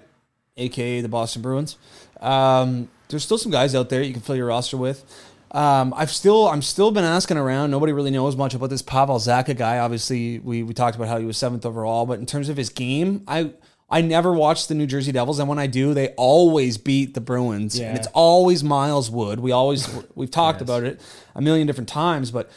aka 0.58 1.02
the 1.02 1.10
Boston 1.10 1.42
Bruins, 1.42 1.78
um, 2.22 2.90
there's 3.10 3.24
still 3.24 3.40
some 3.40 3.52
guys 3.52 3.74
out 3.74 3.90
there 3.90 4.04
you 4.04 4.14
can 4.14 4.22
fill 4.22 4.36
your 4.36 4.48
roster 4.48 4.78
with. 4.78 5.04
Um, 5.52 5.94
I've 5.96 6.12
still 6.12 6.48
I'm 6.48 6.62
still 6.62 6.92
been 6.92 7.04
asking 7.06 7.38
around. 7.38 7.72
Nobody 7.72 7.94
really 7.94 8.12
knows 8.12 8.36
much 8.36 8.54
about 8.54 8.70
this 8.70 8.82
Pavel 8.82 9.18
Zacha 9.18 9.56
guy. 9.56 9.80
Obviously, 9.80 10.40
we 10.40 10.64
we 10.64 10.74
talked 10.74 10.96
about 10.96 11.08
how 11.08 11.18
he 11.18 11.26
was 11.26 11.38
seventh 11.38 11.66
overall, 11.66 12.06
but 12.06 12.20
in 12.20 12.26
terms 12.26 12.50
of 12.50 12.58
his 12.58 12.70
game, 12.70 13.24
I. 13.28 13.52
I 13.90 14.02
never 14.02 14.34
watched 14.34 14.68
the 14.68 14.76
New 14.76 14.86
Jersey 14.86 15.14
Devils, 15.14 15.40
and 15.40 15.48
when 15.48 15.60
I 15.60 15.66
do, 15.68 15.94
they 15.94 16.10
always 16.18 16.78
beat 16.78 17.14
the 17.14 17.22
Bruins, 17.22 17.80
Yeah. 17.80 17.88
and 17.88 17.98
it's 17.98 18.08
always 18.08 18.62
Miles 18.62 19.10
Wood. 19.10 19.40
We 19.40 19.54
always 19.54 19.88
we've 20.16 20.30
talked 20.30 20.58
Yes. 20.60 20.64
about 20.64 20.84
it 20.84 21.00
a 21.36 21.42
million 21.42 21.68
different 21.68 21.88
times, 21.88 22.30
but 22.30 22.50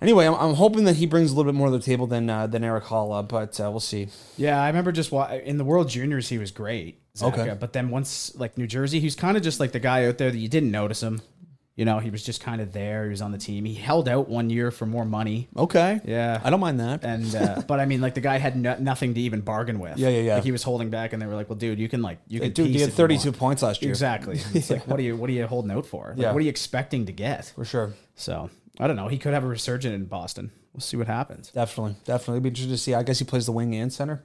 anyway, 0.00 0.24
I'm, 0.26 0.32
I'm 0.32 0.54
hoping 0.54 0.84
that 0.84 0.96
he 0.96 1.04
brings 1.04 1.30
a 1.30 1.36
little 1.36 1.52
bit 1.52 1.58
more 1.58 1.68
to 1.68 1.76
the 1.76 1.82
table 1.84 2.06
than 2.06 2.30
uh, 2.30 2.46
than 2.46 2.64
Erik 2.64 2.84
Haula, 2.84 3.28
but 3.28 3.60
uh, 3.60 3.70
we'll 3.70 3.80
see. 3.80 4.08
Yeah, 4.38 4.62
I 4.62 4.66
remember 4.68 4.90
just 4.90 5.12
wa- 5.12 5.28
in 5.30 5.58
the 5.58 5.64
World 5.64 5.90
Juniors 5.90 6.30
he 6.30 6.38
was 6.38 6.50
great. 6.50 7.02
Zacha, 7.14 7.38
Okay. 7.40 7.56
but 7.60 7.74
then 7.74 7.90
once 7.90 8.34
like 8.36 8.56
New 8.56 8.66
Jersey, 8.66 8.98
he's 8.98 9.14
kind 9.14 9.36
of 9.36 9.42
just 9.42 9.60
like 9.60 9.72
the 9.72 9.80
guy 9.80 10.06
out 10.06 10.16
there 10.16 10.30
that 10.30 10.38
you 10.38 10.48
didn't 10.48 10.70
notice 10.70 11.02
him. 11.02 11.20
You 11.78 11.84
know, 11.84 12.00
he 12.00 12.10
was 12.10 12.24
just 12.24 12.40
kind 12.42 12.60
of 12.60 12.72
there. 12.72 13.04
He 13.04 13.10
was 13.10 13.22
on 13.22 13.30
the 13.30 13.38
team. 13.38 13.64
He 13.64 13.74
held 13.74 14.08
out 14.08 14.28
one 14.28 14.50
year 14.50 14.72
for 14.72 14.84
more 14.84 15.04
money. 15.04 15.46
Okay, 15.56 16.00
Yeah. 16.04 16.40
I 16.42 16.50
don't 16.50 16.58
mind 16.58 16.80
that. 16.80 17.04
And 17.04 17.32
uh, 17.36 17.62
but 17.68 17.78
I 17.78 17.84
mean, 17.86 18.00
like 18.00 18.14
the 18.14 18.20
guy 18.20 18.38
had 18.38 18.56
no, 18.56 18.76
nothing 18.80 19.14
to 19.14 19.20
even 19.20 19.42
bargain 19.42 19.78
with. 19.78 19.96
Yeah, 19.96 20.08
yeah, 20.08 20.20
yeah. 20.22 20.34
Like 20.34 20.44
he 20.44 20.50
was 20.50 20.64
holding 20.64 20.90
back, 20.90 21.12
and 21.12 21.22
they 21.22 21.26
were 21.26 21.36
like, 21.36 21.48
"Well, 21.48 21.56
dude, 21.56 21.78
you 21.78 21.88
can 21.88 22.02
like 22.02 22.18
you 22.26 22.40
can 22.40 22.50
Dude, 22.50 22.70
he 22.70 22.80
had 22.80 22.92
32 22.92 23.30
points 23.30 23.62
last 23.62 23.80
year. 23.80 23.90
Exactly. 23.92 24.40
It's 24.54 24.70
like, 24.70 24.88
what 24.88 24.98
are 24.98 25.04
you 25.04 25.16
what 25.16 25.30
are 25.30 25.32
you 25.32 25.46
holding 25.46 25.70
out 25.70 25.86
for? 25.86 26.08
Like, 26.08 26.18
Yeah. 26.18 26.32
What 26.32 26.38
are 26.38 26.44
you 26.44 26.50
expecting 26.50 27.06
to 27.06 27.12
get? 27.12 27.52
for 27.54 27.64
sure. 27.64 27.94
So 28.16 28.50
I 28.80 28.88
don't 28.88 28.96
know. 28.96 29.06
He 29.06 29.18
could 29.18 29.32
have 29.32 29.44
a 29.44 29.48
resurgence 29.48 29.94
in 29.94 30.06
Boston. 30.06 30.50
We'll 30.72 30.80
see 30.80 30.96
what 30.96 31.06
happens. 31.06 31.50
Definitely, 31.52 31.94
definitely. 32.04 32.34
It'd 32.34 32.42
be 32.42 32.48
interesting 32.50 32.74
to 32.74 32.78
see. 32.78 32.94
I 32.94 33.02
guess 33.04 33.20
he 33.20 33.24
plays 33.24 33.46
the 33.46 33.52
wing 33.52 33.74
and 33.76 33.92
center. 33.92 34.24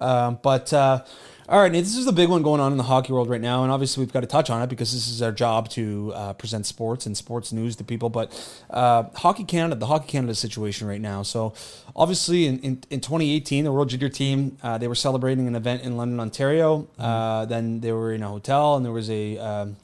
Um, 0.00 0.38
but 0.42 0.72
uh, 0.72 1.04
all 1.50 1.60
right, 1.60 1.72
Nate, 1.72 1.84
this 1.84 1.96
is 1.96 2.04
the 2.04 2.12
big 2.12 2.28
one 2.28 2.42
going 2.42 2.60
on 2.60 2.72
in 2.72 2.78
the 2.78 2.84
hockey 2.84 3.10
world 3.10 3.30
right 3.30 3.40
now, 3.40 3.62
and 3.62 3.72
obviously 3.72 4.04
we've 4.04 4.12
got 4.12 4.20
to 4.20 4.26
touch 4.26 4.50
on 4.50 4.60
it 4.60 4.68
because 4.68 4.92
this 4.92 5.08
is 5.08 5.22
our 5.22 5.32
job 5.32 5.70
to 5.70 6.12
uh, 6.14 6.32
present 6.34 6.66
sports 6.66 7.06
and 7.06 7.16
sports 7.16 7.54
news 7.54 7.74
to 7.76 7.84
people. 7.84 8.10
But 8.10 8.30
uh, 8.68 9.04
Hockey 9.14 9.44
Canada, 9.44 9.76
the 9.76 9.86
Hockey 9.86 10.08
Canada 10.08 10.34
situation 10.34 10.86
right 10.86 11.00
now. 11.00 11.22
So 11.22 11.54
obviously 11.96 12.46
in, 12.46 12.58
in, 12.58 12.82
in 12.90 13.00
2018, 13.00 13.64
the 13.64 13.72
World 13.72 13.88
Junior 13.88 14.10
Team 14.10 14.58
uh, 14.62 14.76
they 14.76 14.88
were 14.88 14.94
celebrating 14.94 15.48
an 15.48 15.56
event 15.56 15.82
in 15.84 15.96
London, 15.96 16.20
Ontario. 16.20 16.86
Uh, 16.98 17.46
then 17.46 17.80
they 17.80 17.92
were 17.92 18.12
in 18.12 18.22
a 18.22 18.28
hotel, 18.28 18.76
and 18.76 18.84
there 18.84 18.92
was 18.92 19.08
a 19.08 19.38
um, 19.38 19.76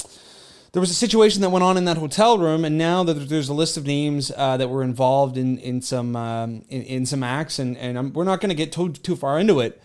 there 0.73 0.81
was 0.81 0.91
a 0.91 0.95
situation 0.95 1.41
that 1.41 1.49
went 1.51 1.63
on 1.63 1.79
in 1.79 1.87
that 1.87 1.97
hotel 1.97 2.37
room, 2.37 2.67
and 2.67 2.77
now 2.77 3.05
that 3.05 3.15
there's 3.15 3.49
a 3.49 3.55
list 3.55 3.79
of 3.79 3.87
names 3.87 4.31
uh, 4.37 4.59
that 4.59 4.69
were 4.69 4.83
involved 4.83 5.39
in 5.39 5.57
in 5.59 5.81
some 5.81 6.15
um, 6.15 6.63
in, 6.69 6.83
in 6.83 7.07
some 7.07 7.23
acts, 7.23 7.59
and 7.59 7.79
and 7.79 7.97
I'm, 7.97 8.13
we're 8.13 8.25
not 8.25 8.43
going 8.43 8.51
to 8.51 8.55
get 8.55 8.71
too 8.71 8.91
too 8.93 9.17
far 9.17 9.39
into 9.39 9.61
it, 9.61 9.81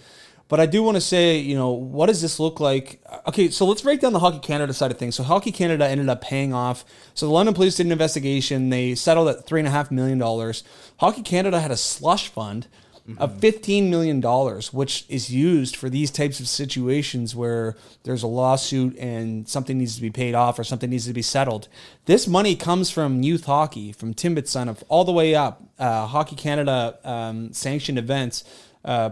but 0.50 0.60
I 0.60 0.66
do 0.66 0.84
want 0.84 0.96
to 0.96 1.02
say, 1.02 1.38
you 1.38 1.56
know, 1.56 1.70
what 1.70 2.08
does 2.08 2.22
this 2.22 2.40
look 2.40 2.60
like? 2.60 3.02
Okay, 3.28 3.50
so 3.50 3.66
let's 3.66 3.82
break 3.82 4.02
down 4.02 4.14
the 4.14 4.20
Hockey 4.20 4.40
Canada 4.40 4.74
side 4.74 4.92
of 4.92 4.98
things. 4.98 5.16
So 5.16 5.24
Hockey 5.24 5.52
Canada 5.52 5.88
ended 5.88 6.10
up 6.10 6.22
paying 6.22 6.54
off. 6.54 6.84
So 7.14 7.28
the 7.28 7.32
London 7.32 7.56
Police 7.56 7.76
did 7.76 7.86
an 7.86 7.92
investigation. 7.92 8.70
They 8.70 8.96
settled 8.96 9.30
at 9.30 9.46
three 9.46 9.62
and 9.62 9.68
a 9.68 9.72
half 9.72 9.92
million 9.92 10.18
dollars. 10.18 10.64
Hockey 10.98 11.22
Canada 11.22 11.62
had 11.62 11.72
a 11.72 11.78
slush 11.78 12.28
fund 12.28 12.68
of 13.18 13.40
$15 13.40 13.90
million, 13.90 14.22
which 14.72 15.06
is 15.10 15.32
used 15.32 15.76
for 15.76 15.90
these 15.90 16.12
types 16.12 16.40
of 16.40 16.48
situations 16.48 17.36
where 17.36 17.76
there's 18.04 18.24
a 18.24 18.28
lawsuit 18.28 18.96
and 18.98 19.48
something 19.48 19.78
needs 19.78 19.96
to 19.96 20.02
be 20.02 20.12
paid 20.12 20.36
off 20.36 20.60
or 20.60 20.64
something 20.64 20.90
needs 20.90 21.08
to 21.08 21.14
be 21.14 21.22
settled. 21.22 21.68
This 22.06 22.28
money 22.28 22.56
comes 22.56 22.92
from 22.92 23.24
youth 23.24 23.46
hockey, 23.46 23.92
from 23.92 24.14
Timbit's 24.14 24.52
son, 24.52 24.70
of 24.70 24.84
all 24.90 25.06
the 25.06 25.12
way 25.12 25.34
up, 25.34 25.64
uh, 25.80 26.06
Hockey 26.06 26.36
Canada 26.36 27.00
um, 27.04 27.52
sanctioned 27.52 27.98
events. 27.98 28.44
Uh, 28.86 29.12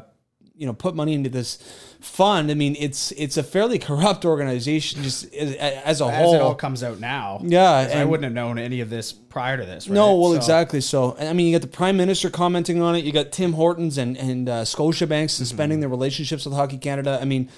you 0.58 0.66
know, 0.66 0.74
put 0.74 0.96
money 0.96 1.14
into 1.14 1.30
this 1.30 1.58
fund. 2.00 2.50
I 2.52 2.54
mean, 2.54 2.76
it's 2.80 3.12
it's 3.14 3.38
a 3.38 3.44
fairly 3.44 3.80
corrupt 3.80 4.26
organization, 4.26 5.04
just 5.04 5.34
as, 5.34 5.54
as 5.56 6.02
a 6.02 6.06
As 6.06 6.18
whole. 6.22 6.36
it 6.36 6.42
all 6.42 6.56
comes 6.56 6.84
out 6.84 7.00
now. 7.00 7.40
Yeah, 7.44 7.86
'Cause 7.86 7.96
I 7.96 8.04
wouldn't 8.06 8.24
have 8.26 8.34
known 8.34 8.58
any 8.58 8.82
of 8.82 8.90
this 8.90 9.14
prior 9.14 9.58
to 9.58 9.66
this. 9.66 9.88
Right? 9.88 9.96
No, 9.96 10.16
well, 10.16 10.32
So- 10.32 10.38
exactly. 10.38 10.82
So, 10.82 11.16
I 11.20 11.34
mean, 11.34 11.48
you 11.48 11.54
got 11.54 11.62
the 11.62 11.68
prime 11.68 11.98
minister 11.98 12.30
commenting 12.30 12.82
on 12.82 12.96
it. 12.96 13.06
You 13.06 13.12
got 13.12 13.32
Tim 13.32 13.54
Hortons 13.54 13.98
and 13.98 14.18
and 14.18 14.50
uh, 14.50 14.64
Scotiabank 14.64 15.30
suspending 15.30 15.80
their 15.80 15.90
relationships 15.90 16.46
with 16.46 16.54
Hockey 16.56 16.78
Canada. 16.78 17.20
I 17.22 17.26
mean, 17.26 17.50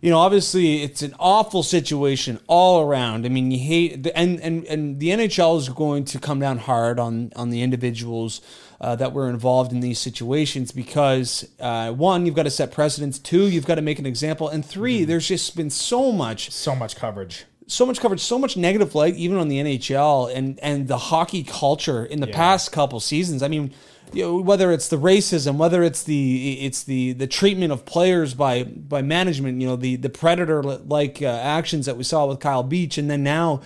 you 0.00 0.10
know, 0.10 0.18
obviously, 0.18 0.82
it's 0.82 1.00
an 1.02 1.14
awful 1.20 1.62
situation 1.62 2.40
all 2.48 2.80
around. 2.82 3.24
I 3.24 3.28
mean, 3.28 3.52
you 3.52 3.58
hate 3.60 4.02
the, 4.02 4.16
and 4.18 4.40
and 4.40 4.64
and 4.64 4.98
the 4.98 5.10
NHL 5.10 5.56
is 5.58 5.68
going 5.68 6.04
to 6.06 6.18
come 6.18 6.40
down 6.40 6.58
hard 6.58 6.98
on 6.98 7.32
on 7.36 7.50
the 7.50 7.62
individuals. 7.62 8.40
Uh, 8.82 8.96
that 8.96 9.12
were 9.12 9.30
involved 9.30 9.70
in 9.70 9.78
these 9.78 10.00
situations 10.00 10.72
because 10.72 11.48
uh, 11.60 11.92
one, 11.92 12.26
you've 12.26 12.34
got 12.34 12.42
to 12.42 12.50
set 12.50 12.72
precedents. 12.72 13.16
Two, 13.20 13.46
you've 13.46 13.64
got 13.64 13.76
to 13.76 13.80
make 13.80 14.00
an 14.00 14.06
example, 14.06 14.48
and 14.48 14.66
3 14.66 15.04
there's 15.04 15.28
just 15.28 15.54
been 15.56 15.70
so 15.70 16.10
much 16.10 16.50
so 16.50 16.74
much 16.74 16.96
coverage. 16.96 17.44
so 17.68 17.86
much 17.86 18.00
coverage, 18.00 18.20
so 18.20 18.40
much 18.40 18.56
negative 18.56 18.96
light, 18.96 19.14
even 19.14 19.36
on 19.38 19.46
the 19.46 19.58
NHL 19.58 20.34
and 20.34 20.58
and 20.60 20.88
the 20.88 20.98
hockey 20.98 21.44
culture 21.44 22.04
in 22.04 22.18
the 22.20 22.26
past 22.26 22.72
couple 22.72 22.98
seasons. 22.98 23.40
I 23.40 23.46
mean, 23.46 23.72
you 24.12 24.24
know, 24.24 24.40
whether 24.40 24.72
it's 24.72 24.88
the 24.88 24.98
racism, 24.98 25.58
whether 25.58 25.84
it's 25.84 26.02
the 26.02 26.58
it's 26.66 26.82
the 26.82 27.12
the 27.12 27.28
treatment 27.28 27.72
of 27.72 27.84
players 27.86 28.34
by 28.34 28.64
by 28.64 29.00
management, 29.00 29.60
you 29.60 29.68
know, 29.68 29.76
the 29.76 29.94
the 29.94 30.10
predator 30.10 30.60
like 30.60 31.22
uh, 31.22 31.26
actions 31.26 31.86
that 31.86 31.96
we 31.96 32.02
saw 32.02 32.26
with 32.26 32.40
Kyle 32.40 32.64
Beach, 32.64 32.98
and 32.98 33.08
then 33.08 33.22
now. 33.22 33.62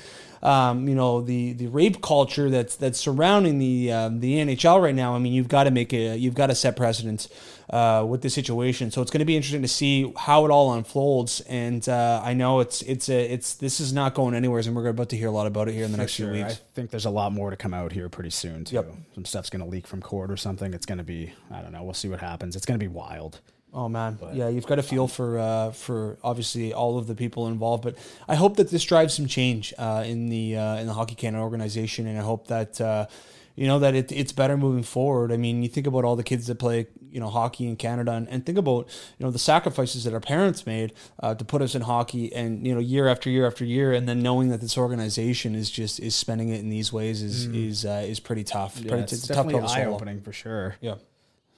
Um, 0.47 0.89
you 0.89 0.95
know 0.95 1.23
the 1.23 1.55
the 1.55 1.67
rape 1.67 2.01
culture 2.01 2.49
that's 2.49 2.77
that's 2.77 3.01
surrounding 3.01 3.59
the 3.59 3.91
um, 3.93 4.21
the 4.21 4.35
NHL 4.35 4.81
right 4.81 4.95
now. 4.95 5.15
I 5.15 5.19
mean, 5.19 5.33
you've 5.33 5.49
got 5.49 5.65
to 5.65 5.73
make 5.73 5.93
a 5.93 6.17
you've 6.17 6.35
got 6.37 6.47
to 6.47 6.55
set 6.55 6.77
precedents 6.77 7.29
uh, 7.71 8.07
with 8.09 8.23
the 8.23 8.31
situation. 8.31 8.93
So 8.93 9.03
it's 9.03 9.11
going 9.11 9.19
to 9.19 9.25
be 9.25 9.35
interesting 9.37 9.63
to 9.63 9.69
see 9.69 10.13
how 10.17 10.45
it 10.45 10.53
all 10.53 10.73
unfolds. 10.75 11.41
And 11.49 11.87
uh, 11.89 12.21
I 12.25 12.33
know 12.35 12.61
it's 12.61 12.83
it's 12.83 13.09
a 13.09 13.33
it's 13.33 13.55
this 13.55 13.81
is 13.81 13.93
not 13.93 14.15
going 14.15 14.35
anywhere, 14.37 14.61
and 14.65 14.77
we're 14.77 14.87
about 14.87 15.09
to 15.09 15.17
hear 15.17 15.29
a 15.29 15.33
lot 15.33 15.49
about 15.49 15.69
it 15.69 15.75
here 15.75 15.85
in 15.85 15.91
the 15.91 15.99
next 15.99 16.13
Sure. 16.13 16.33
few 16.33 16.45
weeks. 16.45 16.55
I 16.55 16.75
think 16.75 16.91
there's 16.91 17.07
a 17.07 17.11
lot 17.11 17.33
more 17.33 17.51
to 17.51 17.57
come 17.57 17.75
out 17.75 17.91
here 17.91 18.09
pretty 18.09 18.31
soon 18.31 18.65
too. 18.65 18.77
Yep. 18.77 18.93
Some 19.17 19.25
stuff's 19.25 19.51
gonna 19.51 19.67
leak 19.67 19.89
from 19.89 20.01
court 20.01 20.31
or 20.31 20.37
something. 20.37 20.73
It's 20.75 20.87
gonna 20.87 21.03
be 21.03 21.33
I 21.51 21.61
don't 21.61 21.73
know. 21.73 21.83
We'll 21.83 21.95
see 21.95 22.09
what 22.09 22.21
happens. 22.21 22.55
It's 22.55 22.67
gonna 22.67 22.79
be 22.79 22.87
wild. 22.89 23.41
Oh 23.75 23.89
man, 23.89 24.19
yeah, 24.33 24.49
you've 24.49 24.67
got 24.67 24.79
a 24.79 24.83
feel 24.83 25.07
for 25.07 25.39
uh, 25.39 25.71
for 25.71 26.19
obviously 26.23 26.73
all 26.73 26.97
of 26.99 27.07
the 27.07 27.15
people 27.15 27.47
involved, 27.49 27.85
but 27.85 27.97
I 28.27 28.35
hope 28.35 28.57
that 28.57 28.71
this 28.71 28.83
drives 28.85 29.15
some 29.15 29.27
change 29.27 29.75
uh, 29.77 30.03
in 30.07 30.29
the 30.29 30.57
uh, 30.57 30.77
in 30.77 30.87
the 30.87 30.95
Hockey 30.95 31.15
Canada 31.15 31.43
organization, 31.43 32.07
and 32.07 32.19
I 32.19 32.23
hope 32.23 32.47
that 32.47 32.81
uh, 32.81 33.07
you 33.55 33.67
know 33.67 33.79
that 33.81 33.95
it, 33.95 34.13
it's 34.13 34.33
better 34.33 34.57
moving 34.57 34.83
forward. 34.83 35.31
I 35.31 35.37
mean, 35.37 35.63
you 35.63 35.69
think 35.69 35.87
about 35.87 36.05
all 36.05 36.17
the 36.17 36.23
kids 36.23 36.47
that 36.47 36.59
play 36.59 36.87
you 37.11 37.21
know 37.21 37.29
hockey 37.29 37.67
in 37.67 37.77
Canada, 37.77 38.13
and, 38.13 38.29
and 38.29 38.47
think 38.47 38.57
about 38.57 38.89
you 39.19 39.27
know 39.27 39.31
the 39.31 39.39
sacrifices 39.39 40.05
that 40.05 40.15
our 40.15 40.21
parents 40.21 40.65
made 40.65 40.93
uh, 41.21 41.35
to 41.35 41.45
put 41.45 41.61
us 41.61 41.75
in 41.75 41.83
hockey, 41.83 42.33
and 42.35 42.67
you 42.67 42.75
know 42.75 42.81
year 42.81 43.09
after 43.09 43.29
year 43.29 43.47
after 43.47 43.65
year, 43.65 43.93
and 43.93 44.09
then 44.09 44.23
knowing 44.23 44.49
that 44.49 44.61
this 44.61 44.79
organization 44.79 45.55
is 45.55 45.71
just 45.71 46.01
is 46.01 46.15
spending 46.15 46.51
it 46.51 46.61
in 46.61 46.71
these 46.71 46.93
ways 46.93 47.23
is 47.23 47.47
is 47.47 47.85
uh, 47.85 48.05
is 48.07 48.21
pretty 48.21 48.45
tough. 48.45 48.79
Yeah, 48.79 48.89
pretty, 48.89 49.03
it's, 49.05 49.13
it's 49.13 49.29
definitely 49.29 49.61
eye 49.61 49.85
opening 49.87 50.21
for 50.21 50.33
sure. 50.33 50.77
Yeah. 50.81 50.97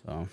So 0.06 0.28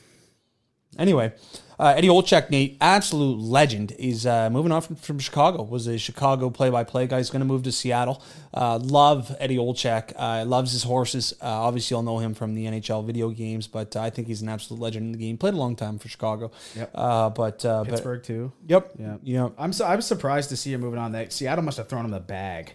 Anyway, 0.97 1.33
uh, 1.77 1.93
Eddie 1.97 2.07
Olczyk, 2.07 2.49
Nate, 2.49 2.77
absolute 2.79 3.37
legend. 3.37 3.93
He's 3.99 4.25
uh, 4.25 4.49
moving 4.49 4.71
on 4.71 4.81
from, 4.81 4.95
from 4.95 5.19
Chicago. 5.19 5.61
Was 5.63 5.87
a 5.87 5.97
Chicago 5.97 6.49
play-by-play 6.49 7.07
guy. 7.07 7.17
He's 7.17 7.29
going 7.29 7.41
to 7.41 7.45
move 7.45 7.63
to 7.63 7.71
Seattle. 7.71 8.21
Uh, 8.53 8.77
love 8.79 9.35
Eddie 9.39 9.57
Olczyk. 9.57 10.13
Uh, 10.15 10.45
loves 10.45 10.71
his 10.71 10.83
horses. 10.83 11.33
Uh, 11.41 11.45
obviously, 11.47 11.95
you'll 11.95 12.03
know 12.03 12.19
him 12.19 12.33
from 12.33 12.53
the 12.55 12.65
NHL 12.65 13.05
video 13.05 13.29
games, 13.29 13.67
but 13.67 13.93
uh, 13.95 14.01
I 14.01 14.09
think 14.09 14.27
he's 14.27 14.41
an 14.41 14.47
absolute 14.47 14.79
legend 14.81 15.07
in 15.07 15.11
the 15.11 15.17
game. 15.17 15.37
Played 15.37 15.55
a 15.55 15.57
long 15.57 15.75
time 15.75 15.99
for 15.99 16.07
Chicago. 16.07 16.51
Yep. 16.75 16.91
Uh, 16.95 17.29
but 17.31 17.65
uh, 17.65 17.83
Pittsburgh 17.83 18.23
too. 18.23 18.53
Yep. 18.67 18.91
Yeah. 18.97 19.17
Yeah. 19.23 19.49
I'm 19.57 19.73
so 19.73 19.85
I 19.85 19.95
was 19.97 20.05
surprised 20.05 20.49
to 20.51 20.57
see 20.57 20.71
him 20.71 20.79
moving 20.81 20.99
on. 20.99 21.11
That 21.11 21.33
Seattle 21.33 21.63
must 21.65 21.77
have 21.77 21.89
thrown 21.89 22.05
him 22.05 22.11
the 22.11 22.19
bag. 22.21 22.73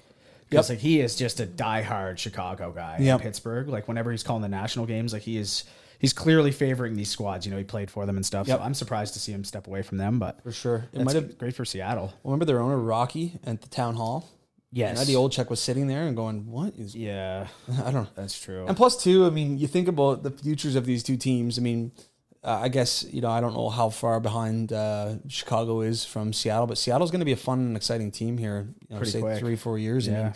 Because 0.51 0.69
Yep. 0.69 0.77
like 0.77 0.83
he 0.83 1.01
is 1.01 1.15
just 1.17 1.39
a 1.39 1.47
diehard 1.47 2.19
Chicago 2.19 2.73
guy 2.73 2.97
in 2.99 3.19
Pittsburgh. 3.21 3.69
Like 3.69 3.87
whenever 3.87 4.11
he's 4.11 4.25
calling 4.25 4.43
the 4.43 4.49
national 4.49 4.85
games, 4.85 5.13
like 5.13 5.23
he 5.23 5.37
is 5.39 5.63
he's 6.01 6.13
clearly 6.13 6.51
favoring 6.51 6.95
these 6.97 7.09
squads. 7.11 7.47
You 7.47 7.53
know, 7.53 7.59
he 7.59 7.65
played 7.65 7.91
for 7.91 8.05
them 8.07 8.17
and 8.17 8.27
stuff. 8.27 8.49
Yep. 8.49 8.59
So 8.59 8.65
I'm 8.65 8.75
surprised 8.75 9.15
to 9.15 9.21
see 9.21 9.31
him 9.33 9.45
step 9.45 9.69
away 9.69 9.83
from 9.83 9.99
them. 9.99 10.19
But 10.19 10.43
For 10.43 10.51
sure. 10.53 10.87
It 10.93 11.05
might 11.05 11.15
have. 11.15 11.39
great 11.39 11.55
for 11.55 11.65
Seattle. 11.65 12.13
Remember 12.25 12.45
their 12.45 12.61
owner 12.61 12.77
Rocky 12.79 13.39
at 13.45 13.61
the 13.63 13.69
town 13.69 13.95
hall. 13.95 14.29
Yes. 14.73 14.91
And 14.91 14.99
Eddie 15.01 15.15
Olczyk 15.17 15.51
was 15.51 15.61
sitting 15.61 15.87
there 15.89 16.03
and 16.07 16.15
going, 16.17 16.47
"What 16.51 16.75
is?" 16.77 16.95
Yeah, 16.95 17.49
I 17.85 17.91
don't 17.91 17.95
know. 17.95 18.07
that's 18.15 18.41
true. 18.41 18.67
And 18.67 18.77
plus, 18.77 19.03
too, 19.03 19.27
I 19.27 19.31
mean, 19.31 19.59
you 19.59 19.67
think 19.67 19.89
about 19.89 20.23
the 20.23 20.31
futures 20.31 20.77
of 20.77 20.87
these 20.87 21.03
two 21.03 21.17
teams. 21.17 21.59
I 21.59 21.63
mean, 21.63 21.91
uh, 22.45 22.61
I 22.63 22.69
guess 22.69 23.05
you 23.11 23.21
know 23.21 23.31
I 23.31 23.41
don't 23.41 23.53
know 23.53 23.69
how 23.69 23.91
far 23.91 24.21
behind 24.21 24.73
uh, 24.73 25.15
Chicago 25.27 25.81
is 25.81 26.05
from 26.05 26.33
Seattle, 26.33 26.69
but 26.69 26.79
Seattle's 26.79 27.11
going 27.11 27.19
to 27.19 27.25
be 27.25 27.33
a 27.33 27.37
fun 27.37 27.59
and 27.59 27.77
exciting 27.77 28.13
team 28.13 28.39
here. 28.39 28.69
You 28.89 28.95
know, 28.95 28.97
Pretty 28.99 29.11
say 29.11 29.21
quick. 29.21 29.39
three, 29.41 29.57
four 29.57 29.77
years. 29.77 30.09
I 30.09 30.13
Yeah. 30.13 30.23
mean, 30.23 30.33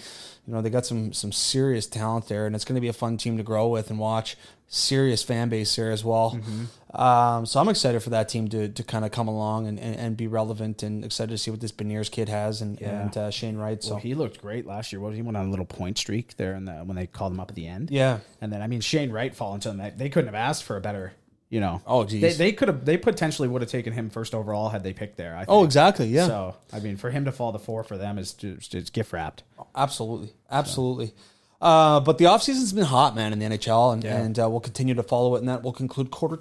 you 0.46 0.52
know, 0.54 0.61
they 0.62 0.70
got 0.70 0.85
some 0.87 1.12
some 1.12 1.33
serious 1.33 1.87
talent 1.87 2.28
there, 2.28 2.46
and 2.46 2.54
it's 2.54 2.64
going 2.64 2.74
to 2.76 2.80
be 2.80 2.88
a 2.88 2.92
fun 2.92 3.16
team 3.16 3.37
to 3.38 3.42
grow 3.42 3.68
with 3.68 3.90
and 3.90 3.98
watch. 3.98 4.37
Serious 4.66 5.22
fan 5.22 5.50
base 5.50 5.76
there 5.76 5.90
as 5.92 6.04
well. 6.04 6.33
Mm-hmm. 6.33 7.00
Um, 7.00 7.44
so 7.46 7.61
I'm 7.61 7.68
excited 7.68 8.00
for 8.02 8.11
that 8.11 8.28
team 8.28 8.48
to, 8.48 8.68
to 8.68 8.83
kind 8.83 9.04
of 9.04 9.11
come 9.11 9.28
along 9.28 9.66
and, 9.66 9.78
and, 9.78 9.94
and 9.96 10.16
be 10.16 10.26
relevant, 10.26 10.83
and 10.83 11.04
excited 11.04 11.30
to 11.30 11.38
see 11.38 11.50
what 11.50 11.61
this 11.61 11.70
Beniers 11.72 12.11
kid 12.11 12.28
has 12.28 12.61
and, 12.62 12.80
Yeah. 12.80 13.02
and 13.02 13.16
uh, 13.16 13.30
Shane 13.30 13.57
Wright. 13.57 13.83
So 13.83 13.92
Well, 13.92 14.00
he 14.00 14.14
looked 14.14 14.40
great 14.40 14.64
last 14.66 14.92
year. 14.92 15.00
What 15.00 15.12
he 15.14 15.22
went 15.22 15.37
on 15.37 15.46
a 15.46 15.50
little 15.50 15.64
point 15.66 15.98
streak 15.98 16.37
there, 16.37 16.54
in 16.54 16.64
the, 16.64 16.72
when 16.76 16.96
they 16.96 17.07
called 17.07 17.33
him 17.33 17.40
up 17.40 17.50
at 17.50 17.57
the 17.57 17.66
end. 17.66 17.90
yeah, 17.90 18.18
And 18.40 18.52
then 18.52 18.62
I 18.62 18.66
mean 18.68 18.80
Shane 18.80 19.11
Wright 19.12 19.35
falling 19.35 19.61
to 19.61 19.72
them. 19.72 19.92
They 19.96 20.09
couldn't 20.09 20.28
have 20.28 20.35
asked 20.35 20.64
for 20.64 20.76
a 20.76 20.80
better, 20.80 21.12
you 21.55 21.61
know. 21.61 21.81
Oh, 21.87 22.03
geez. 22.05 22.21
They, 22.21 22.33
they 22.33 22.53
could 22.53 22.67
have. 22.67 22.85
They 22.85 22.97
potentially 22.97 23.47
would 23.47 23.62
have 23.62 23.71
taken 23.71 23.93
him 23.93 24.11
first 24.11 24.35
overall 24.35 24.71
had 24.71 24.83
they 24.83 24.93
picked 24.93 25.17
there. 25.17 25.37
I 25.37 25.45
think. 25.45 25.51
Oh, 25.51 25.62
exactly. 25.62 26.07
Yeah. 26.09 26.27
So 26.27 26.57
I 26.73 26.81
mean, 26.81 26.97
for 26.97 27.11
him 27.11 27.27
to 27.27 27.33
fall 27.33 27.53
to 27.53 27.61
four 27.61 27.85
for 27.85 27.97
them 27.97 28.19
is 28.19 28.33
just 28.33 28.75
it's 28.75 28.90
gift 28.90 29.12
wrapped. 29.12 29.45
Absolutely. 29.77 30.33
Absolutely. 30.51 31.14
Uh, 31.61 32.01
but 32.01 32.19
the 32.19 32.25
offseason's 32.25 32.73
been 32.73 32.85
hot, 32.85 33.14
man, 33.14 33.33
in 33.33 33.38
the 33.38 33.47
NHL, 33.47 33.93
and, 33.95 34.05
Yeah. 34.05 34.17
and 34.19 34.38
uh, 34.38 34.51
we'll 34.51 34.61
continue 34.61 34.95
to 34.95 35.03
follow 35.05 35.37
it, 35.37 35.38
and 35.38 35.49
that 35.49 35.62
will 35.62 35.73
conclude 35.73 36.11
quarter. 36.11 36.40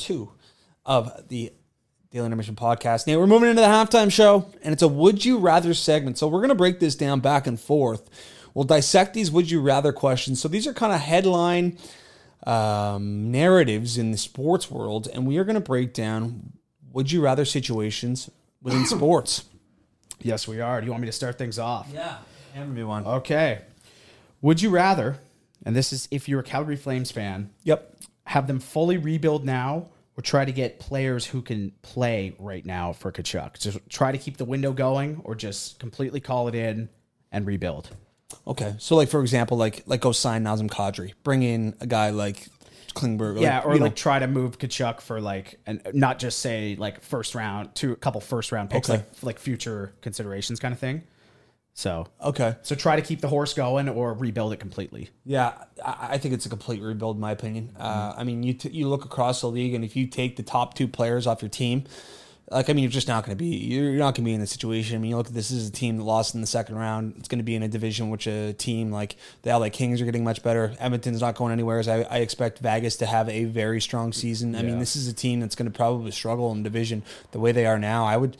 Two 0.00 0.32
of 0.84 1.28
the 1.28 1.52
Daily 2.10 2.26
Intermission 2.26 2.56
podcast. 2.56 3.06
Now 3.06 3.18
we're 3.18 3.26
moving 3.28 3.50
into 3.50 3.62
the 3.62 3.68
halftime 3.68 4.10
show, 4.10 4.50
and 4.62 4.72
it's 4.72 4.82
a 4.82 4.88
Would 4.88 5.24
You 5.24 5.38
Rather 5.38 5.74
segment. 5.74 6.18
So 6.18 6.26
we're 6.26 6.40
going 6.40 6.48
to 6.48 6.54
break 6.56 6.80
this 6.80 6.96
down 6.96 7.20
back 7.20 7.46
and 7.46 7.60
forth. 7.60 8.08
We'll 8.54 8.64
dissect 8.64 9.14
these 9.14 9.30
Would 9.30 9.50
You 9.50 9.60
Rather 9.60 9.92
questions. 9.92 10.40
So 10.40 10.48
these 10.48 10.66
are 10.66 10.72
kind 10.72 10.92
of 10.92 11.00
headline 11.00 11.78
um, 12.46 13.30
narratives 13.30 13.96
in 13.98 14.10
the 14.10 14.18
sports 14.18 14.70
world, 14.70 15.08
and 15.12 15.26
we 15.26 15.38
are 15.38 15.44
going 15.44 15.54
to 15.54 15.60
break 15.60 15.92
down 15.94 16.54
Would 16.92 17.12
You 17.12 17.20
Rather 17.22 17.44
situations 17.44 18.28
within 18.62 18.86
sports. 18.86 19.44
Yes, 20.22 20.48
we 20.48 20.60
are. 20.60 20.80
Do 20.80 20.86
you 20.86 20.90
want 20.90 21.02
me 21.02 21.06
to 21.08 21.12
start 21.12 21.38
things 21.38 21.58
off? 21.58 21.88
Yeah, 21.92 22.18
hand 22.54 22.74
me 22.74 22.82
one. 22.82 23.06
Okay. 23.06 23.60
Would 24.42 24.60
you 24.62 24.70
rather? 24.70 25.18
And 25.64 25.76
this 25.76 25.92
is 25.92 26.08
if 26.10 26.28
you're 26.28 26.40
a 26.40 26.44
Calgary 26.44 26.76
Flames 26.76 27.10
fan, 27.10 27.50
Yep. 27.64 27.96
Have 28.30 28.46
them 28.46 28.60
fully 28.60 28.96
rebuild 28.96 29.44
now, 29.44 29.88
or 30.16 30.22
try 30.22 30.44
to 30.44 30.52
get 30.52 30.78
players 30.78 31.26
who 31.26 31.42
can 31.42 31.72
play 31.82 32.32
right 32.38 32.64
now 32.64 32.92
for 32.92 33.10
Tkachuk. 33.10 33.58
Just 33.58 33.78
try 33.88 34.12
to 34.12 34.18
keep 34.18 34.36
the 34.36 34.44
window 34.44 34.72
going, 34.72 35.20
or 35.24 35.34
just 35.34 35.80
completely 35.80 36.20
call 36.20 36.46
it 36.46 36.54
in 36.54 36.88
and 37.32 37.44
rebuild. 37.44 37.90
Okay, 38.46 38.76
so 38.78 38.94
like 38.94 39.08
for 39.08 39.20
example, 39.20 39.56
like 39.56 39.82
like 39.86 40.00
go 40.00 40.12
sign 40.12 40.44
Nazem 40.44 40.68
Kadri, 40.68 41.14
bring 41.24 41.42
in 41.42 41.74
a 41.80 41.88
guy 41.88 42.10
like 42.10 42.46
Klingberg. 42.94 43.34
Like, 43.34 43.42
yeah, 43.42 43.62
or 43.64 43.72
you 43.72 43.80
know, 43.80 43.86
like 43.86 43.96
try 43.96 44.20
to 44.20 44.28
move 44.28 44.58
Tkachuk 44.58 45.00
for 45.00 45.20
like 45.20 45.58
and 45.66 45.82
not 45.92 46.20
just 46.20 46.38
say 46.38 46.76
like 46.78 47.00
first 47.00 47.34
round, 47.34 47.74
two 47.74 47.90
a 47.90 47.96
couple 47.96 48.20
first 48.20 48.52
round 48.52 48.70
picks, 48.70 48.88
Okay. 48.88 48.98
like 49.00 49.22
like 49.24 49.38
future 49.40 49.92
considerations 50.02 50.60
kind 50.60 50.72
of 50.72 50.78
thing. 50.78 51.02
So 51.74 52.06
Okay. 52.22 52.56
so 52.62 52.74
try 52.74 52.96
to 52.96 53.02
keep 53.02 53.20
the 53.20 53.28
horse 53.28 53.54
going 53.54 53.88
or 53.88 54.12
rebuild 54.12 54.52
it 54.52 54.58
completely. 54.60 55.10
Yeah, 55.24 55.52
I, 55.84 56.08
I 56.10 56.18
think 56.18 56.34
it's 56.34 56.44
a 56.46 56.50
complete 56.50 56.82
rebuild, 56.82 57.16
in 57.16 57.20
my 57.20 57.30
opinion. 57.30 57.74
Uh, 57.78 58.12
I 58.16 58.24
mean, 58.24 58.42
you 58.42 58.52
t- 58.54 58.70
you 58.70 58.88
look 58.88 59.04
across 59.04 59.40
the 59.40 59.46
league, 59.48 59.74
and 59.74 59.84
if 59.84 59.96
you 59.96 60.06
take 60.06 60.36
the 60.36 60.42
top 60.42 60.74
two 60.74 60.88
players 60.88 61.26
off 61.26 61.40
your 61.40 61.48
team, 61.48 61.84
like 62.50 62.68
I 62.68 62.72
mean, 62.72 62.82
you're 62.82 62.90
just 62.90 63.06
not 63.06 63.24
going 63.24 63.36
to 63.38 63.42
be 63.42 63.46
you're 63.46 63.92
not 63.92 64.14
going 64.16 64.24
to 64.24 64.28
be 64.28 64.34
in 64.34 64.40
this 64.40 64.50
situation. 64.50 64.96
I 64.96 64.98
mean, 64.98 65.10
you 65.12 65.16
look 65.16 65.28
at 65.28 65.34
this, 65.34 65.52
is 65.52 65.68
a 65.68 65.72
team 65.72 65.96
that 65.98 66.02
lost 66.02 66.34
in 66.34 66.40
the 66.40 66.46
second 66.48 66.74
round. 66.76 67.14
It's 67.16 67.28
going 67.28 67.38
to 67.38 67.44
be 67.44 67.54
in 67.54 67.62
a 67.62 67.68
division 67.68 68.10
which 68.10 68.26
a 68.26 68.52
team 68.52 68.90
like 68.90 69.16
the 69.42 69.56
LA 69.56 69.68
Kings 69.70 70.02
are 70.02 70.04
getting 70.04 70.24
much 70.24 70.42
better. 70.42 70.74
Edmonton's 70.80 71.20
not 71.20 71.36
going 71.36 71.52
anywhere. 71.52 71.78
As 71.78 71.86
I, 71.86 72.00
I 72.02 72.16
expect 72.18 72.58
Vegas 72.58 72.96
to 72.96 73.06
have 73.06 73.28
a 73.28 73.44
very 73.44 73.80
strong 73.80 74.12
season. 74.12 74.56
I 74.56 74.62
mean, 74.62 74.80
this 74.80 74.96
is 74.96 75.06
a 75.06 75.12
team 75.14 75.38
that's 75.38 75.54
going 75.54 75.70
to 75.70 75.76
probably 75.76 76.10
struggle 76.10 76.50
in 76.52 76.64
division 76.64 77.04
the 77.30 77.38
way 77.38 77.52
they 77.52 77.66
are 77.66 77.78
now. 77.78 78.04
I 78.04 78.16
would 78.16 78.36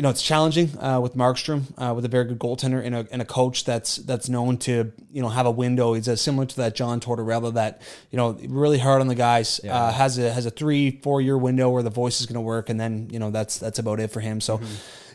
you 0.00 0.02
know, 0.02 0.08
it's 0.08 0.22
challenging 0.22 0.70
uh, 0.78 0.98
with 0.98 1.14
Markstrom, 1.14 1.64
uh, 1.76 1.92
with 1.92 2.06
a 2.06 2.08
very 2.08 2.24
good 2.24 2.38
goaltender 2.38 2.82
and 2.82 2.94
a, 2.94 3.06
and 3.12 3.20
a 3.20 3.24
coach 3.26 3.66
that's 3.66 3.96
that's 3.96 4.30
known 4.30 4.56
to 4.56 4.90
you 5.12 5.20
know 5.20 5.28
have 5.28 5.44
a 5.44 5.50
window. 5.50 5.92
He's 5.92 6.08
uh, 6.08 6.16
similar 6.16 6.46
to 6.46 6.56
that 6.56 6.74
John 6.74 7.00
Tortorella 7.00 7.52
that 7.52 7.82
you 8.10 8.16
know 8.16 8.30
really 8.48 8.78
hard 8.78 9.02
on 9.02 9.08
the 9.08 9.14
guys. 9.14 9.60
Uh, 9.62 9.92
has 9.92 10.16
a 10.16 10.32
has 10.32 10.46
a 10.46 10.50
three 10.50 11.02
four 11.02 11.20
year 11.20 11.36
window 11.36 11.68
where 11.68 11.82
the 11.82 11.90
voice 11.90 12.18
is 12.22 12.24
going 12.24 12.36
to 12.36 12.40
work, 12.40 12.70
and 12.70 12.80
then 12.80 13.10
you 13.12 13.18
know 13.18 13.30
that's 13.30 13.58
that's 13.58 13.78
about 13.78 14.00
it 14.00 14.10
for 14.10 14.20
him. 14.20 14.40
So. 14.40 14.58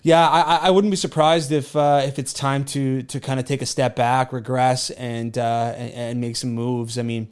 Yeah, 0.04 0.30
I, 0.30 0.68
I- 0.68 0.70
wouldn't 0.70 0.92
be 0.92 0.98
surprised 0.98 1.52
if 1.52 1.76
uh, 1.76 2.04
if 2.06 2.20
it's 2.20 2.32
time 2.32 2.64
to 2.66 3.02
to 3.02 3.20
kind 3.20 3.40
of 3.40 3.48
take 3.48 3.64
a 3.64 3.66
step 3.66 3.96
back, 3.96 4.34
regress, 4.34 4.92
and 4.92 5.36
uh, 5.36 5.74
and, 5.76 5.94
and 5.94 6.22
make 6.22 6.36
some 6.36 6.52
moves. 6.54 7.00
I 7.00 7.02
mean, 7.02 7.30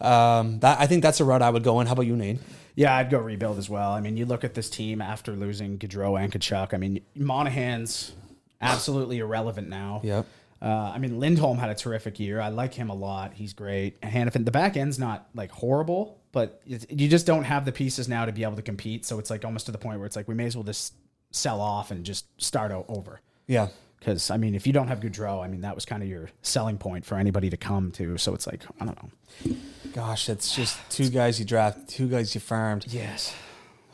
um, 0.00 0.60
that 0.60 0.78
I 0.78 0.86
think 0.86 1.02
that's 1.02 1.18
a 1.18 1.24
route 1.24 1.42
I 1.42 1.50
would 1.50 1.64
go 1.64 1.80
in. 1.80 1.88
How 1.88 1.94
about 1.94 2.06
you, 2.06 2.14
Nate? 2.14 2.38
Yeah, 2.76 2.96
I'd 2.96 3.10
go 3.10 3.18
rebuild 3.18 3.58
as 3.58 3.70
well. 3.70 3.92
I 3.92 4.00
mean, 4.00 4.16
you 4.16 4.26
look 4.26 4.44
at 4.44 4.54
this 4.54 4.68
team 4.68 5.00
after 5.00 5.32
losing 5.32 5.78
Gaudreau 5.78 6.20
and 6.20 6.32
Tkachuk. 6.32 6.74
I 6.74 6.76
mean, 6.76 7.00
Monahan's 7.14 8.12
absolutely 8.60 9.18
irrelevant 9.18 9.68
now. 9.68 10.00
Yep. 10.02 10.26
Uh, 10.60 10.92
I 10.94 10.98
mean, 10.98 11.20
Lindholm 11.20 11.58
had 11.58 11.70
a 11.70 11.74
terrific 11.74 12.18
year. 12.18 12.40
I 12.40 12.48
like 12.48 12.72
him 12.72 12.88
a 12.88 12.94
lot. 12.94 13.34
He's 13.34 13.52
great. 13.52 13.98
And 14.02 14.10
Hanifin, 14.10 14.44
the 14.44 14.50
back 14.50 14.76
end's 14.76 14.98
not 14.98 15.28
like 15.34 15.50
horrible, 15.50 16.18
but 16.32 16.62
it's, 16.66 16.86
you 16.88 17.08
just 17.08 17.26
don't 17.26 17.44
have 17.44 17.64
the 17.64 17.72
pieces 17.72 18.08
now 18.08 18.24
to 18.24 18.32
be 18.32 18.44
able 18.44 18.56
to 18.56 18.62
compete. 18.62 19.04
So 19.04 19.18
it's 19.18 19.30
like 19.30 19.44
almost 19.44 19.66
to 19.66 19.72
the 19.72 19.78
point 19.78 19.98
where 19.98 20.06
it's 20.06 20.16
like 20.16 20.26
we 20.26 20.34
may 20.34 20.46
as 20.46 20.56
well 20.56 20.64
just 20.64 20.94
sell 21.30 21.60
off 21.60 21.90
and 21.90 22.02
just 22.02 22.26
start 22.42 22.72
over. 22.88 23.20
Yeah, 23.46 23.68
Because 24.04 24.30
I 24.30 24.36
mean, 24.36 24.54
if 24.54 24.66
you 24.66 24.74
don't 24.74 24.88
have 24.88 25.00
Gaudreau, 25.00 25.42
I 25.42 25.48
mean, 25.48 25.62
that 25.62 25.74
was 25.74 25.86
kind 25.86 26.02
of 26.02 26.08
your 26.10 26.28
selling 26.42 26.76
point 26.76 27.06
for 27.06 27.16
anybody 27.16 27.48
to 27.48 27.56
come 27.56 27.90
to. 27.92 28.18
So 28.18 28.34
it's 28.34 28.46
like 28.46 28.62
I 28.78 28.84
don't 28.84 29.02
know. 29.02 29.56
gosh, 29.94 30.26
that's 30.26 30.54
just 30.56 30.78
two 30.90 31.08
guys 31.08 31.38
you 31.38 31.46
draft, 31.46 31.88
two 31.88 32.08
guys 32.08 32.34
you 32.34 32.40
farmed. 32.40 32.84
Yes. 32.88 33.34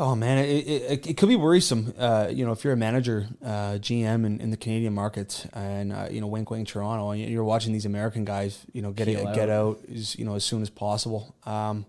Oh 0.00 0.16
man, 0.16 0.38
it, 0.38 0.66
it, 0.66 1.06
it 1.10 1.16
could 1.16 1.28
be 1.28 1.36
worrisome. 1.36 1.94
Uh, 1.96 2.28
you 2.32 2.44
know, 2.44 2.52
if 2.52 2.64
you're 2.64 2.72
a 2.72 2.76
manager, 2.76 3.28
uh, 3.44 3.74
GM 3.74 4.24
in, 4.24 4.40
in 4.40 4.50
the 4.50 4.56
Canadian 4.56 4.94
market, 4.94 5.46
and 5.52 5.92
uh, 5.92 6.08
you 6.10 6.20
know, 6.20 6.26
wink, 6.26 6.50
wink, 6.50 6.66
Toronto, 6.66 7.10
and 7.10 7.20
you're 7.20 7.44
watching 7.44 7.72
these 7.72 7.84
American 7.84 8.24
guys, 8.24 8.64
you 8.72 8.80
know, 8.82 8.92
get 8.92 9.08
it, 9.08 9.22
get 9.34 9.50
out. 9.50 9.78
is 9.86 10.18
you 10.18 10.24
know 10.24 10.34
as 10.34 10.44
soon 10.44 10.62
as 10.62 10.70
possible. 10.70 11.36
Um, 11.44 11.84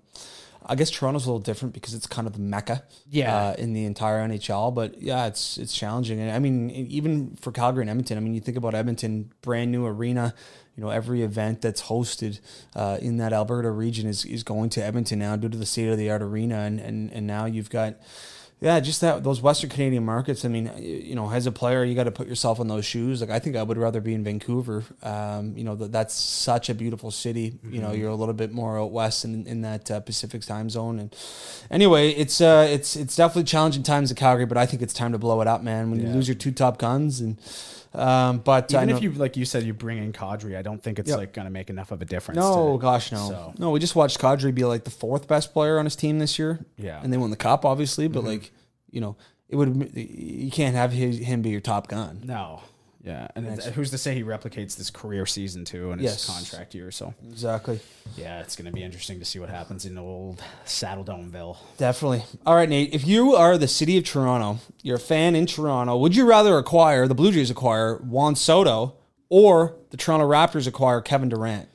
I 0.65 0.75
guess 0.75 0.89
Toronto's 0.91 1.25
a 1.25 1.29
little 1.29 1.39
different 1.39 1.73
because 1.73 1.93
it's 1.93 2.05
kind 2.07 2.27
of 2.27 2.33
the 2.33 2.39
mecca, 2.39 2.83
Yeah. 3.09 3.35
uh, 3.35 3.53
in 3.57 3.73
the 3.73 3.85
entire 3.85 4.19
NHL. 4.27 4.73
But 4.73 5.01
yeah, 5.01 5.25
it's 5.25 5.57
it's 5.57 5.73
challenging. 5.75 6.19
And 6.19 6.31
I 6.31 6.39
mean, 6.39 6.69
even 6.71 7.35
for 7.41 7.51
Calgary 7.51 7.81
and 7.83 7.89
Edmonton, 7.89 8.17
I 8.17 8.21
mean, 8.21 8.33
you 8.33 8.41
think 8.41 8.57
about 8.57 8.73
Edmonton, 8.75 9.31
brand 9.41 9.71
new 9.71 9.85
arena. 9.85 10.33
You 10.77 10.83
know, 10.83 10.89
every 10.89 11.21
event 11.21 11.61
that's 11.61 11.81
hosted 11.83 12.39
uh, 12.75 12.97
in 13.01 13.17
that 13.17 13.33
Alberta 13.33 13.69
region 13.71 14.07
is, 14.07 14.23
is 14.23 14.43
going 14.43 14.69
to 14.71 14.83
Edmonton 14.83 15.19
now 15.19 15.35
due 15.35 15.49
to 15.49 15.57
the 15.57 15.65
state 15.65 15.89
of 15.89 15.97
the 15.97 16.09
art 16.09 16.21
arena, 16.21 16.59
and, 16.59 16.79
and 16.79 17.11
and 17.11 17.27
now 17.27 17.45
you've 17.45 17.69
got. 17.69 17.95
Yeah, 18.61 18.79
just 18.79 19.01
that 19.01 19.23
those 19.23 19.41
Western 19.41 19.71
Canadian 19.71 20.05
markets. 20.05 20.45
I 20.45 20.47
mean, 20.47 20.71
you 20.77 21.15
know, 21.15 21.27
as 21.31 21.47
a 21.47 21.51
player, 21.51 21.83
you 21.83 21.95
got 21.95 22.03
to 22.03 22.11
put 22.11 22.27
yourself 22.27 22.59
in 22.59 22.67
those 22.67 22.85
shoes. 22.85 23.19
Like 23.19 23.31
I 23.31 23.39
think 23.39 23.55
I 23.55 23.63
would 23.63 23.75
rather 23.77 23.99
be 23.99 24.13
in 24.13 24.23
Vancouver. 24.23 24.83
Um, 25.01 25.57
you 25.57 25.63
know, 25.63 25.73
that 25.73 25.91
that's 25.91 26.13
such 26.13 26.69
a 26.69 26.75
beautiful 26.75 27.09
city. 27.09 27.57
You 27.67 27.81
know, 27.81 27.91
you're 27.91 28.11
a 28.11 28.15
little 28.15 28.35
bit 28.35 28.51
more 28.51 28.79
out 28.79 28.91
west 28.91 29.25
in, 29.25 29.47
in 29.47 29.61
that 29.63 29.89
uh, 29.89 29.99
Pacific 30.01 30.43
time 30.43 30.69
zone. 30.69 30.99
And 30.99 31.15
anyway, 31.71 32.11
it's 32.11 32.39
uh, 32.39 32.67
it's 32.69 32.95
it's 32.95 33.15
definitely 33.15 33.45
challenging 33.45 33.81
times 33.81 34.11
in 34.11 34.15
Calgary, 34.15 34.45
but 34.45 34.59
I 34.59 34.67
think 34.67 34.83
it's 34.83 34.93
time 34.93 35.13
to 35.13 35.17
blow 35.17 35.41
it 35.41 35.47
up, 35.47 35.63
man. 35.63 35.89
When 35.89 35.99
you 35.99 36.09
lose 36.09 36.27
your 36.27 36.35
two 36.35 36.51
top 36.51 36.77
guns, 36.77 37.19
and 37.19 37.39
um, 37.93 38.39
but 38.39 38.71
Even 38.73 38.89
know- 38.89 38.95
if 38.97 39.03
you, 39.03 39.11
like 39.11 39.35
you 39.37 39.45
said, 39.45 39.63
you 39.63 39.73
bring 39.73 39.97
in 39.97 40.13
Kadri, 40.13 40.55
I 40.57 40.61
don't 40.61 40.81
think 40.81 40.97
it's 40.99 41.09
Yep. 41.09 41.17
like 41.17 41.33
going 41.33 41.45
to 41.45 41.51
make 41.51 41.69
enough 41.69 41.91
of 41.91 42.01
a 42.01 42.05
difference. 42.05 42.37
No, 42.37 42.73
to- 42.77 42.81
gosh, 42.81 43.11
no, 43.11 43.27
So- 43.29 43.53
no. 43.57 43.71
We 43.71 43.79
just 43.79 43.95
watched 43.95 44.19
Kadri 44.19 44.53
be 44.55 44.63
like 44.65 44.83
the 44.85 44.91
fourth 44.91 45.27
best 45.27 45.53
player 45.53 45.77
on 45.79 45.85
his 45.85 45.95
team 45.95 46.19
this 46.19 46.39
year. 46.39 46.65
Yeah. 46.77 46.99
and 47.03 47.11
they 47.11 47.17
won 47.17 47.29
the 47.31 47.35
cup, 47.37 47.65
obviously. 47.65 48.07
But 48.07 48.23
like, 48.23 48.51
you 48.89 49.01
know, 49.01 49.15
it 49.49 49.55
would 49.57 49.91
you 49.95 50.51
can't 50.51 50.75
have 50.75 50.91
his, 50.93 51.17
him 51.19 51.41
be 51.41 51.49
your 51.49 51.59
top 51.61 51.87
gun. 51.87 52.21
No. 52.23 52.61
Yeah. 53.03 53.27
And 53.35 53.47
it's, 53.47 53.65
who's 53.65 53.89
to 53.91 53.97
say 53.97 54.13
he 54.13 54.23
replicates 54.23 54.75
this 54.77 54.91
career 54.91 55.25
season 55.25 55.65
too 55.65 55.91
in 55.91 55.97
his 55.99 56.11
Yes. 56.11 56.25
contract 56.27 56.75
year? 56.75 56.91
So, 56.91 57.13
Exactly, 57.31 57.79
yeah, 58.15 58.41
it's 58.41 58.55
going 58.55 58.67
to 58.67 58.71
be 58.71 58.83
interesting 58.83 59.17
to 59.19 59.25
see 59.25 59.39
what 59.39 59.49
happens 59.49 59.85
in 59.85 59.97
old 59.97 60.43
Saddle 60.65 61.03
Domeville. 61.03 61.57
definitely. 61.77 62.23
All 62.45 62.55
right, 62.55 62.69
Nate. 62.69 62.93
If 62.93 63.07
you 63.07 63.33
are 63.35 63.57
the 63.57 63.67
city 63.67 63.97
of 63.97 64.03
Toronto, 64.03 64.59
you're 64.83 64.97
a 64.97 64.99
fan 64.99 65.35
in 65.35 65.47
Toronto. 65.47 65.97
Would 65.97 66.15
you 66.15 66.27
rather 66.27 66.57
acquire 66.59 67.07
the 67.07 67.15
Blue 67.15 67.31
Jays 67.31 67.49
acquire 67.49 67.97
Juan 67.97 68.35
Soto 68.35 68.95
or 69.29 69.75
the 69.89 69.97
Toronto 69.97 70.27
Raptors 70.29 70.67
acquire 70.67 71.01
Kevin 71.01 71.29
Durant? 71.29 71.69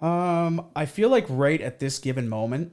Um, 0.00 0.66
I 0.74 0.86
feel 0.86 1.08
like 1.08 1.26
right 1.28 1.60
at 1.60 1.78
this 1.78 1.98
given 1.98 2.28
moment, 2.28 2.72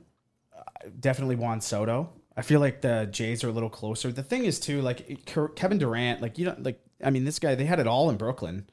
definitely 1.00 1.36
Juan 1.36 1.62
Soto. 1.62 2.10
I 2.36 2.42
feel 2.42 2.60
like 2.60 2.82
the 2.82 3.08
Jays 3.12 3.44
are 3.44 3.50
a 3.50 3.52
little 3.52 3.70
closer. 3.70 4.12
The 4.12 4.24
thing 4.24 4.46
is 4.46 4.60
too, 4.60 4.82
like 4.82 5.26
Kevin 5.56 5.78
Durant, 5.78 6.22
like 6.22 6.38
you 6.38 6.46
know, 6.46 6.56
like 6.60 6.80
I 7.04 7.10
mean, 7.10 7.26
this 7.26 7.40
guy 7.40 7.56
they 7.56 7.66
had 7.66 7.80
it 7.80 7.88
all 7.88 8.10
in 8.10 8.18
Brooklyn, 8.18 8.68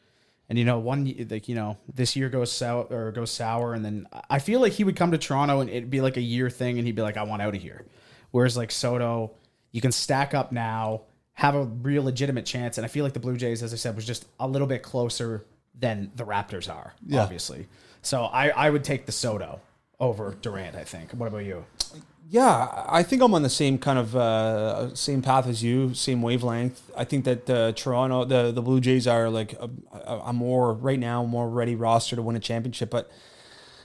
and 0.49 0.59
you 0.59 0.65
know, 0.65 0.79
one 0.79 1.13
like 1.31 1.49
you 1.49 1.55
know, 1.55 1.79
this 1.93 2.17
year 2.17 2.29
goes 2.29 2.51
sour 2.53 2.87
or 2.91 3.13
goes 3.13 3.31
sour, 3.31 3.75
and 3.75 3.85
then 3.85 4.07
I 4.31 4.39
feel 4.39 4.61
like 4.61 4.73
he 4.73 4.85
would 4.85 4.97
come 4.97 5.11
to 5.13 5.19
Toronto 5.19 5.61
and 5.61 5.69
it'd 5.71 5.91
be 5.91 6.01
like 6.01 6.17
a 6.17 6.23
year 6.23 6.51
thing, 6.51 6.79
and 6.79 6.87
he'd 6.87 6.97
be 6.97 7.03
like, 7.03 7.17
I 7.17 7.23
want 7.25 7.43
out 7.43 7.55
of 7.55 7.63
here. 7.63 7.85
Whereas 8.31 8.57
like 8.57 8.71
Soto, 8.71 9.33
you 9.73 9.81
can 9.81 9.93
stack 9.93 10.35
up 10.35 10.53
now, 10.53 11.03
have 11.35 11.55
a 11.55 11.65
real 11.65 12.03
legitimate 12.05 12.47
chance, 12.47 12.79
and 12.79 12.85
I 12.85 12.89
feel 12.89 13.05
like 13.05 13.15
the 13.15 13.21
Blue 13.21 13.37
Jays, 13.37 13.63
as 13.63 13.73
I 13.73 13.77
said, 13.77 13.95
was 13.97 14.05
just 14.07 14.27
a 14.41 14.47
little 14.49 14.69
bit 14.69 14.83
closer 14.83 15.45
than 15.79 16.11
the 16.17 16.25
Raptors 16.25 16.73
are, 16.73 16.95
Yeah. 17.07 17.23
obviously. 17.23 17.67
So 18.03 18.25
I, 18.25 18.49
I 18.49 18.71
would 18.71 18.85
take 18.85 19.07
the 19.07 19.13
Soto 19.13 19.61
over 20.01 20.37
Durant. 20.43 20.77
I 20.77 20.85
think. 20.85 21.13
What 21.13 21.27
about 21.29 21.45
you? 21.45 21.65
Yeah, 22.31 22.85
I 22.87 23.03
think 23.05 23.23
I'm 23.23 23.33
on 23.33 23.43
the 23.43 23.49
same 23.49 23.79
kind 23.79 23.99
of 23.99 24.15
uh, 24.15 24.95
same 24.95 25.23
path 25.23 25.47
as 25.47 25.63
you, 25.63 25.95
same 25.95 26.21
wavelength. 26.21 26.91
I 26.95 27.05
think 27.05 27.25
that 27.25 27.49
uh, 27.49 27.73
Toronto, 27.73 28.27
the 28.27 28.53
the 28.53 28.61
Blue 28.61 28.81
Jays 28.81 29.07
are 29.07 29.31
like 29.31 29.55
a, 29.55 29.71
a, 30.27 30.33
more 30.35 30.75
right 30.75 30.99
now 30.99 31.25
more 31.25 31.49
ready 31.49 31.75
roster 31.75 32.17
to 32.17 32.23
win 32.23 32.37
a 32.37 32.41
championship. 32.41 32.91
But 32.91 33.11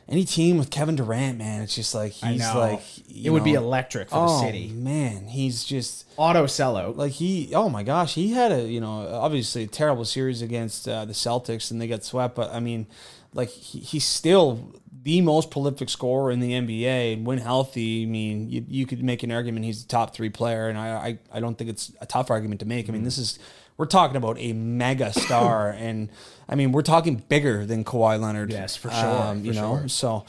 any 0.09 0.25
team 0.25 0.57
with 0.57 0.69
Kevin 0.69 0.97
Durant, 0.97 1.37
man, 1.37 1.61
it's 1.61 1.73
just 1.73 1.95
like 1.95 2.11
he's 2.11 2.41
know. 2.41 2.59
like 2.59 2.97
it 2.97 3.07
you 3.07 3.31
would 3.31 3.45
be 3.45 3.53
electric 3.53 4.09
for 4.09 4.17
oh, 4.17 4.27
the 4.27 4.45
city. 4.45 4.67
Man, 4.67 5.27
he's 5.27 5.63
just 5.63 6.05
Auto 6.17 6.45
sellout. 6.45 6.97
like 6.97 7.13
he. 7.13 7.55
Oh 7.55 7.69
my 7.69 7.83
gosh, 7.83 8.13
he 8.15 8.33
had 8.33 8.51
a 8.51 8.63
you 8.63 8.81
know 8.81 9.07
obviously 9.07 9.63
a 9.63 9.67
terrible 9.67 10.03
series 10.03 10.41
against 10.41 10.85
uh, 10.85 11.05
the 11.05 11.13
Celtics 11.13 11.71
and 11.71 11.79
they 11.79 11.87
got 11.87 12.03
swept. 12.03 12.35
But 12.35 12.53
I 12.53 12.59
mean, 12.59 12.87
like 13.33 13.49
he, 13.49 13.79
he's 13.79 14.05
still 14.05 14.73
the 15.03 15.21
most 15.21 15.51
prolific 15.51 15.89
scorer 15.89 16.31
in 16.31 16.39
the 16.39 16.51
NBA. 16.51 17.13
And 17.13 17.25
when 17.25 17.37
healthy, 17.37 18.03
I 18.03 18.05
mean, 18.05 18.49
you, 18.49 18.65
you 18.67 18.85
could 18.85 19.03
make 19.03 19.23
an 19.23 19.31
argument 19.31 19.65
he's 19.65 19.83
the 19.83 19.89
top 19.89 20.13
three 20.15 20.29
player, 20.29 20.69
and 20.69 20.77
I, 20.77 20.89
I 20.89 21.19
I 21.33 21.39
don't 21.39 21.57
think 21.57 21.69
it's 21.69 21.91
a 22.01 22.05
tough 22.05 22.31
argument 22.31 22.61
to 22.61 22.65
make. 22.65 22.89
I 22.89 22.91
mean, 22.91 23.01
mm. 23.01 23.05
this 23.05 23.17
is 23.17 23.39
we're 23.77 23.85
talking 23.85 24.15
about 24.15 24.37
a 24.39 24.53
mega 24.53 25.11
star, 25.13 25.71
and 25.77 26.09
I 26.47 26.55
mean 26.55 26.71
we're 26.71 26.81
talking 26.81 27.17
bigger 27.27 27.65
than 27.65 27.83
Kawhi 27.83 28.19
Leonard. 28.19 28.51
Yes, 28.51 28.75
for 28.75 28.89
sure, 28.89 29.21
um, 29.21 29.43
you 29.43 29.53
for 29.53 29.59
know, 29.59 29.77
sure. 29.79 29.89
so 29.89 30.25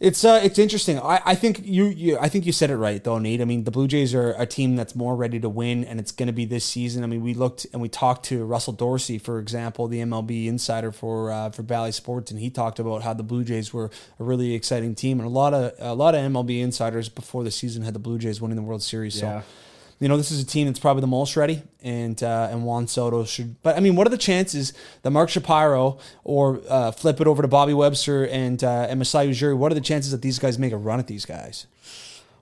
it's 0.00 0.24
uh 0.24 0.40
it's 0.42 0.58
interesting. 0.58 0.98
I, 0.98 1.20
I 1.24 1.34
think 1.34 1.60
you, 1.64 1.86
you 1.86 2.18
I 2.18 2.28
think 2.28 2.46
you 2.46 2.52
said 2.52 2.70
it 2.70 2.76
right 2.76 3.02
though, 3.02 3.18
Nate. 3.18 3.40
I 3.40 3.44
mean 3.44 3.64
the 3.64 3.70
Blue 3.70 3.88
Jays 3.88 4.14
are 4.14 4.30
a 4.32 4.46
team 4.46 4.76
that's 4.76 4.94
more 4.94 5.16
ready 5.16 5.40
to 5.40 5.48
win 5.48 5.84
and 5.84 5.98
it's 5.98 6.12
gonna 6.12 6.32
be 6.32 6.44
this 6.44 6.64
season. 6.64 7.02
I 7.02 7.06
mean 7.06 7.22
we 7.22 7.34
looked 7.34 7.66
and 7.72 7.82
we 7.82 7.88
talked 7.88 8.24
to 8.26 8.44
Russell 8.44 8.72
Dorsey, 8.72 9.18
for 9.18 9.38
example, 9.38 9.88
the 9.88 10.00
MLB 10.00 10.46
insider 10.46 10.92
for 10.92 11.32
uh, 11.32 11.50
for 11.50 11.62
Bally 11.62 11.92
Sports, 11.92 12.30
and 12.30 12.38
he 12.38 12.48
talked 12.48 12.78
about 12.78 13.02
how 13.02 13.12
the 13.12 13.24
Blue 13.24 13.42
Jays 13.42 13.74
were 13.74 13.90
a 14.20 14.24
really 14.24 14.54
exciting 14.54 14.94
team 14.94 15.18
and 15.18 15.26
a 15.26 15.30
lot 15.30 15.52
of 15.52 15.72
a 15.78 15.94
lot 15.94 16.14
of 16.14 16.20
MLB 16.20 16.60
insiders 16.60 17.08
before 17.08 17.42
the 17.42 17.50
season 17.50 17.82
had 17.82 17.94
the 17.94 17.98
Blue 17.98 18.18
Jays 18.18 18.40
winning 18.40 18.56
the 18.56 18.62
World 18.62 18.82
Series. 18.82 19.20
Yeah. 19.20 19.40
So 19.40 19.46
you 20.00 20.08
know, 20.08 20.16
this 20.16 20.30
is 20.30 20.40
a 20.42 20.46
team 20.46 20.66
that's 20.66 20.78
probably 20.78 21.00
the 21.00 21.06
most 21.08 21.36
ready, 21.36 21.62
and 21.82 22.22
uh, 22.22 22.48
and 22.50 22.64
Juan 22.64 22.86
Soto 22.86 23.24
should. 23.24 23.60
But 23.62 23.76
I 23.76 23.80
mean, 23.80 23.96
what 23.96 24.06
are 24.06 24.10
the 24.10 24.18
chances 24.18 24.72
that 25.02 25.10
Mark 25.10 25.28
Shapiro 25.28 25.98
or 26.24 26.60
uh, 26.68 26.92
flip 26.92 27.20
it 27.20 27.26
over 27.26 27.42
to 27.42 27.48
Bobby 27.48 27.74
Webster 27.74 28.26
and 28.26 28.62
uh, 28.62 28.86
and 28.88 28.98
Masai 28.98 29.28
Ujiri? 29.30 29.56
What 29.56 29.72
are 29.72 29.74
the 29.74 29.80
chances 29.80 30.12
that 30.12 30.22
these 30.22 30.38
guys 30.38 30.58
make 30.58 30.72
a 30.72 30.76
run 30.76 30.98
at 31.00 31.06
these 31.08 31.24
guys? 31.26 31.66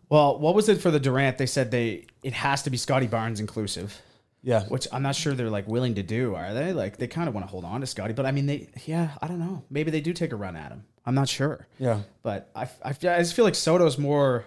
Well, 0.09 0.39
what 0.39 0.55
was 0.55 0.69
it 0.69 0.81
for 0.81 0.91
the 0.91 1.01
Durant? 1.01 1.39
They 1.39 1.47
said 1.47 1.71
they 1.71 2.07
it 2.23 2.33
has 2.35 2.63
to 2.65 2.71
be 2.71 2.77
Scottie 2.77 3.07
Barnes 3.09 3.41
inclusive, 3.41 4.01
Yeah, 4.43 4.65
which 4.67 4.87
I'm 4.93 5.03
not 5.03 5.17
sure 5.17 5.35
they're 5.35 5.51
like 5.51 5.67
willing 5.67 5.95
to 5.97 6.03
do. 6.03 6.35
Are 6.35 6.53
they? 6.55 6.73
Like 6.73 6.99
they 6.99 7.07
kind 7.09 7.29
of 7.29 7.35
want 7.35 7.47
to 7.47 7.51
hold 7.51 7.65
on 7.65 7.81
to 7.81 7.87
Scotty, 7.87 8.13
but 8.13 8.27
I 8.27 8.33
mean 8.33 8.47
they 8.47 8.69
yeah 8.85 9.13
I 9.23 9.27
don't 9.29 9.41
know. 9.41 9.65
Maybe 9.71 9.91
they 9.91 10.01
do 10.01 10.13
take 10.13 10.33
a 10.33 10.37
run 10.37 10.57
at 10.57 10.71
him. 10.73 10.85
I'm 11.07 11.15
not 11.15 11.29
sure. 11.29 11.69
yeah, 11.79 12.01
But 12.25 12.51
I, 12.55 12.65
I, 12.85 12.91
I 12.91 12.93
just 12.93 13.35
feel 13.35 13.45
like 13.45 13.55
Soto's 13.55 13.97
more 13.97 14.45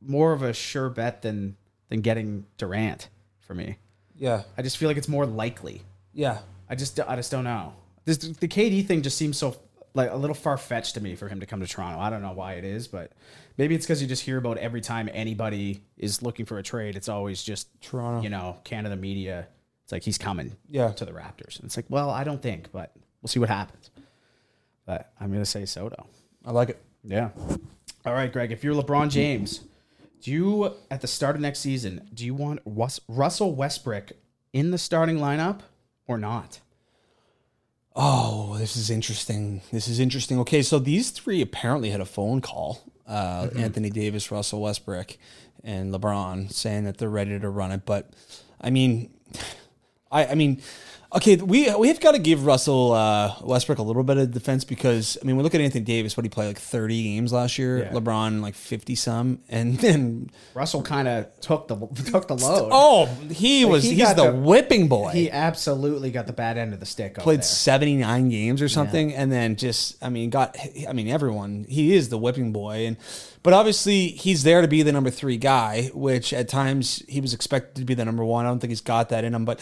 more 0.00 0.32
of 0.32 0.42
a 0.42 0.52
sure 0.52 0.88
bet 0.88 1.22
than 1.22 1.56
than 1.92 2.00
getting 2.00 2.46
Durant 2.56 3.08
for 3.40 3.54
me. 3.54 3.76
yeah, 4.16 4.44
I 4.56 4.62
just 4.62 4.78
feel 4.78 4.88
like 4.88 4.96
it's 4.96 5.08
more 5.08 5.26
likely. 5.26 5.82
yeah. 6.14 6.38
I 6.70 6.74
just 6.74 6.98
I 7.00 7.16
just 7.16 7.30
don't 7.30 7.44
know. 7.44 7.74
This 8.06 8.16
the 8.16 8.48
KD 8.48 8.86
thing 8.86 9.02
just 9.02 9.18
seems 9.18 9.36
so 9.36 9.56
like 9.92 10.10
a 10.10 10.16
little 10.16 10.32
far 10.32 10.56
fetched 10.56 10.94
to 10.94 11.02
me 11.02 11.14
for 11.14 11.28
him 11.28 11.38
to 11.40 11.44
come 11.44 11.60
to 11.60 11.66
Toronto. 11.66 12.00
I 12.00 12.08
don't 12.08 12.22
know 12.22 12.32
why 12.32 12.54
it 12.54 12.64
is, 12.64 12.88
but 12.88 13.12
maybe 13.58 13.74
it's 13.74 13.84
because 13.84 14.00
you 14.00 14.08
just 14.08 14.22
hear 14.22 14.38
about 14.38 14.56
every 14.56 14.80
time 14.80 15.10
anybody 15.12 15.82
is 15.98 16.22
looking 16.22 16.46
for 16.46 16.56
a 16.56 16.62
trade, 16.62 16.96
it's 16.96 17.10
always 17.10 17.42
just 17.42 17.68
Toronto. 17.82 18.22
You 18.22 18.30
know, 18.30 18.56
Canada 18.64 18.96
media. 18.96 19.48
It's 19.84 19.92
like 19.92 20.02
he's 20.02 20.16
coming 20.16 20.56
Yeah. 20.70 20.92
to 20.92 21.04
the 21.04 21.12
Raptors. 21.12 21.56
And 21.56 21.66
it's 21.66 21.76
like, 21.76 21.84
well, 21.90 22.08
I 22.08 22.24
don't 22.24 22.40
think, 22.40 22.72
but 22.72 22.92
we'll 23.20 23.28
see 23.28 23.38
what 23.40 23.50
happens. 23.50 23.90
But 24.86 25.12
I'm 25.20 25.30
gonna 25.30 25.44
say 25.44 25.66
Soto. 25.66 26.06
I 26.42 26.52
like 26.52 26.70
it. 26.70 26.82
Yeah. 27.04 27.30
All 28.06 28.14
right, 28.14 28.32
Greg. 28.32 28.50
If 28.50 28.64
you're 28.64 28.74
LeBron 28.74 29.10
James, 29.10 29.60
do 30.22 30.30
you 30.30 30.74
at 30.90 31.00
the 31.00 31.06
start 31.06 31.34
of 31.34 31.42
next 31.42 31.58
season 31.58 32.08
do 32.14 32.24
you 32.24 32.34
want 32.34 32.60
Rus- 32.64 33.00
Russell 33.08 33.54
Westbrook 33.54 34.12
in 34.52 34.70
the 34.70 34.78
starting 34.78 35.18
lineup 35.18 35.60
or 36.06 36.16
not? 36.16 36.60
Oh, 37.94 38.56
this 38.56 38.74
is 38.76 38.88
interesting. 38.88 39.60
This 39.70 39.86
is 39.86 40.00
interesting. 40.00 40.38
Okay, 40.40 40.62
so 40.62 40.78
these 40.78 41.10
three 41.10 41.42
apparently 41.42 41.90
had 41.90 42.00
a 42.00 42.06
phone 42.06 42.40
call. 42.40 42.80
Uh, 43.06 43.48
Anthony 43.56 43.90
Davis, 43.90 44.30
Russell 44.30 44.62
Westbrook, 44.62 45.18
and 45.62 45.92
LeBron 45.92 46.50
saying 46.50 46.84
that 46.84 46.96
they're 46.96 47.10
ready 47.10 47.38
to 47.38 47.50
run 47.50 47.70
it. 47.72 47.84
But 47.84 48.10
I 48.60 48.70
mean, 48.70 49.10
I, 50.12 50.26
I 50.28 50.34
mean, 50.34 50.62
okay, 51.14 51.36
we 51.36 51.74
we've 51.74 52.00
got 52.00 52.12
to 52.12 52.18
give 52.18 52.46
Russell 52.46 52.92
uh, 52.92 53.34
Westbrook 53.42 53.78
a 53.78 53.82
little 53.82 54.02
bit 54.02 54.16
of 54.16 54.30
defense 54.30 54.64
because 54.64 55.18
I 55.20 55.24
mean, 55.24 55.36
we 55.36 55.42
look 55.42 55.54
at 55.54 55.60
Anthony 55.60 55.84
Davis. 55.84 56.16
What 56.16 56.24
he 56.24 56.30
played 56.30 56.46
like 56.48 56.58
thirty 56.58 57.02
games 57.02 57.32
last 57.32 57.58
year. 57.58 57.80
Yeah. 57.80 57.92
LeBron 57.92 58.40
like 58.40 58.54
fifty 58.54 58.94
some, 58.94 59.40
and 59.48 59.78
then 59.78 60.30
Russell 60.54 60.82
kind 60.82 61.08
of 61.08 61.40
took 61.40 61.68
the 61.68 61.76
took 62.10 62.28
the 62.28 62.36
load. 62.36 62.70
oh, 62.72 63.06
he 63.30 63.64
was 63.64 63.84
he 63.84 63.94
he's 63.94 64.14
the, 64.14 64.30
the- 64.30 64.36
whipping 64.36 64.88
boy. 64.88 65.10
He 65.10 65.30
absolutely 65.30 66.10
got 66.10 66.26
the 66.26 66.32
bad 66.32 66.58
end 66.58 66.72
of 66.74 66.80
the 66.80 66.86
stick. 66.86 67.14
played 67.16 67.44
79 67.44 68.28
games 68.28 68.62
or 68.62 68.68
something 68.68 69.14
and 69.14 69.30
then 69.30 69.56
just 69.56 70.02
i 70.02 70.08
mean 70.08 70.30
got 70.30 70.56
i 70.88 70.92
mean 70.92 71.08
everyone 71.08 71.64
he 71.68 71.94
is 71.94 72.08
the 72.08 72.18
whipping 72.18 72.52
boy 72.52 72.86
and 72.86 72.96
but 73.42 73.52
obviously 73.52 74.08
he's 74.08 74.42
there 74.42 74.60
to 74.62 74.68
be 74.68 74.82
the 74.82 74.92
number 74.92 75.10
three 75.10 75.36
guy 75.36 75.90
which 75.94 76.32
at 76.32 76.48
times 76.48 77.02
he 77.08 77.20
was 77.20 77.34
expected 77.34 77.76
to 77.76 77.84
be 77.84 77.94
the 77.94 78.04
number 78.04 78.24
one 78.24 78.44
i 78.46 78.48
don't 78.48 78.60
think 78.60 78.70
he's 78.70 78.80
got 78.80 79.08
that 79.10 79.24
in 79.24 79.34
him 79.34 79.44
but 79.44 79.60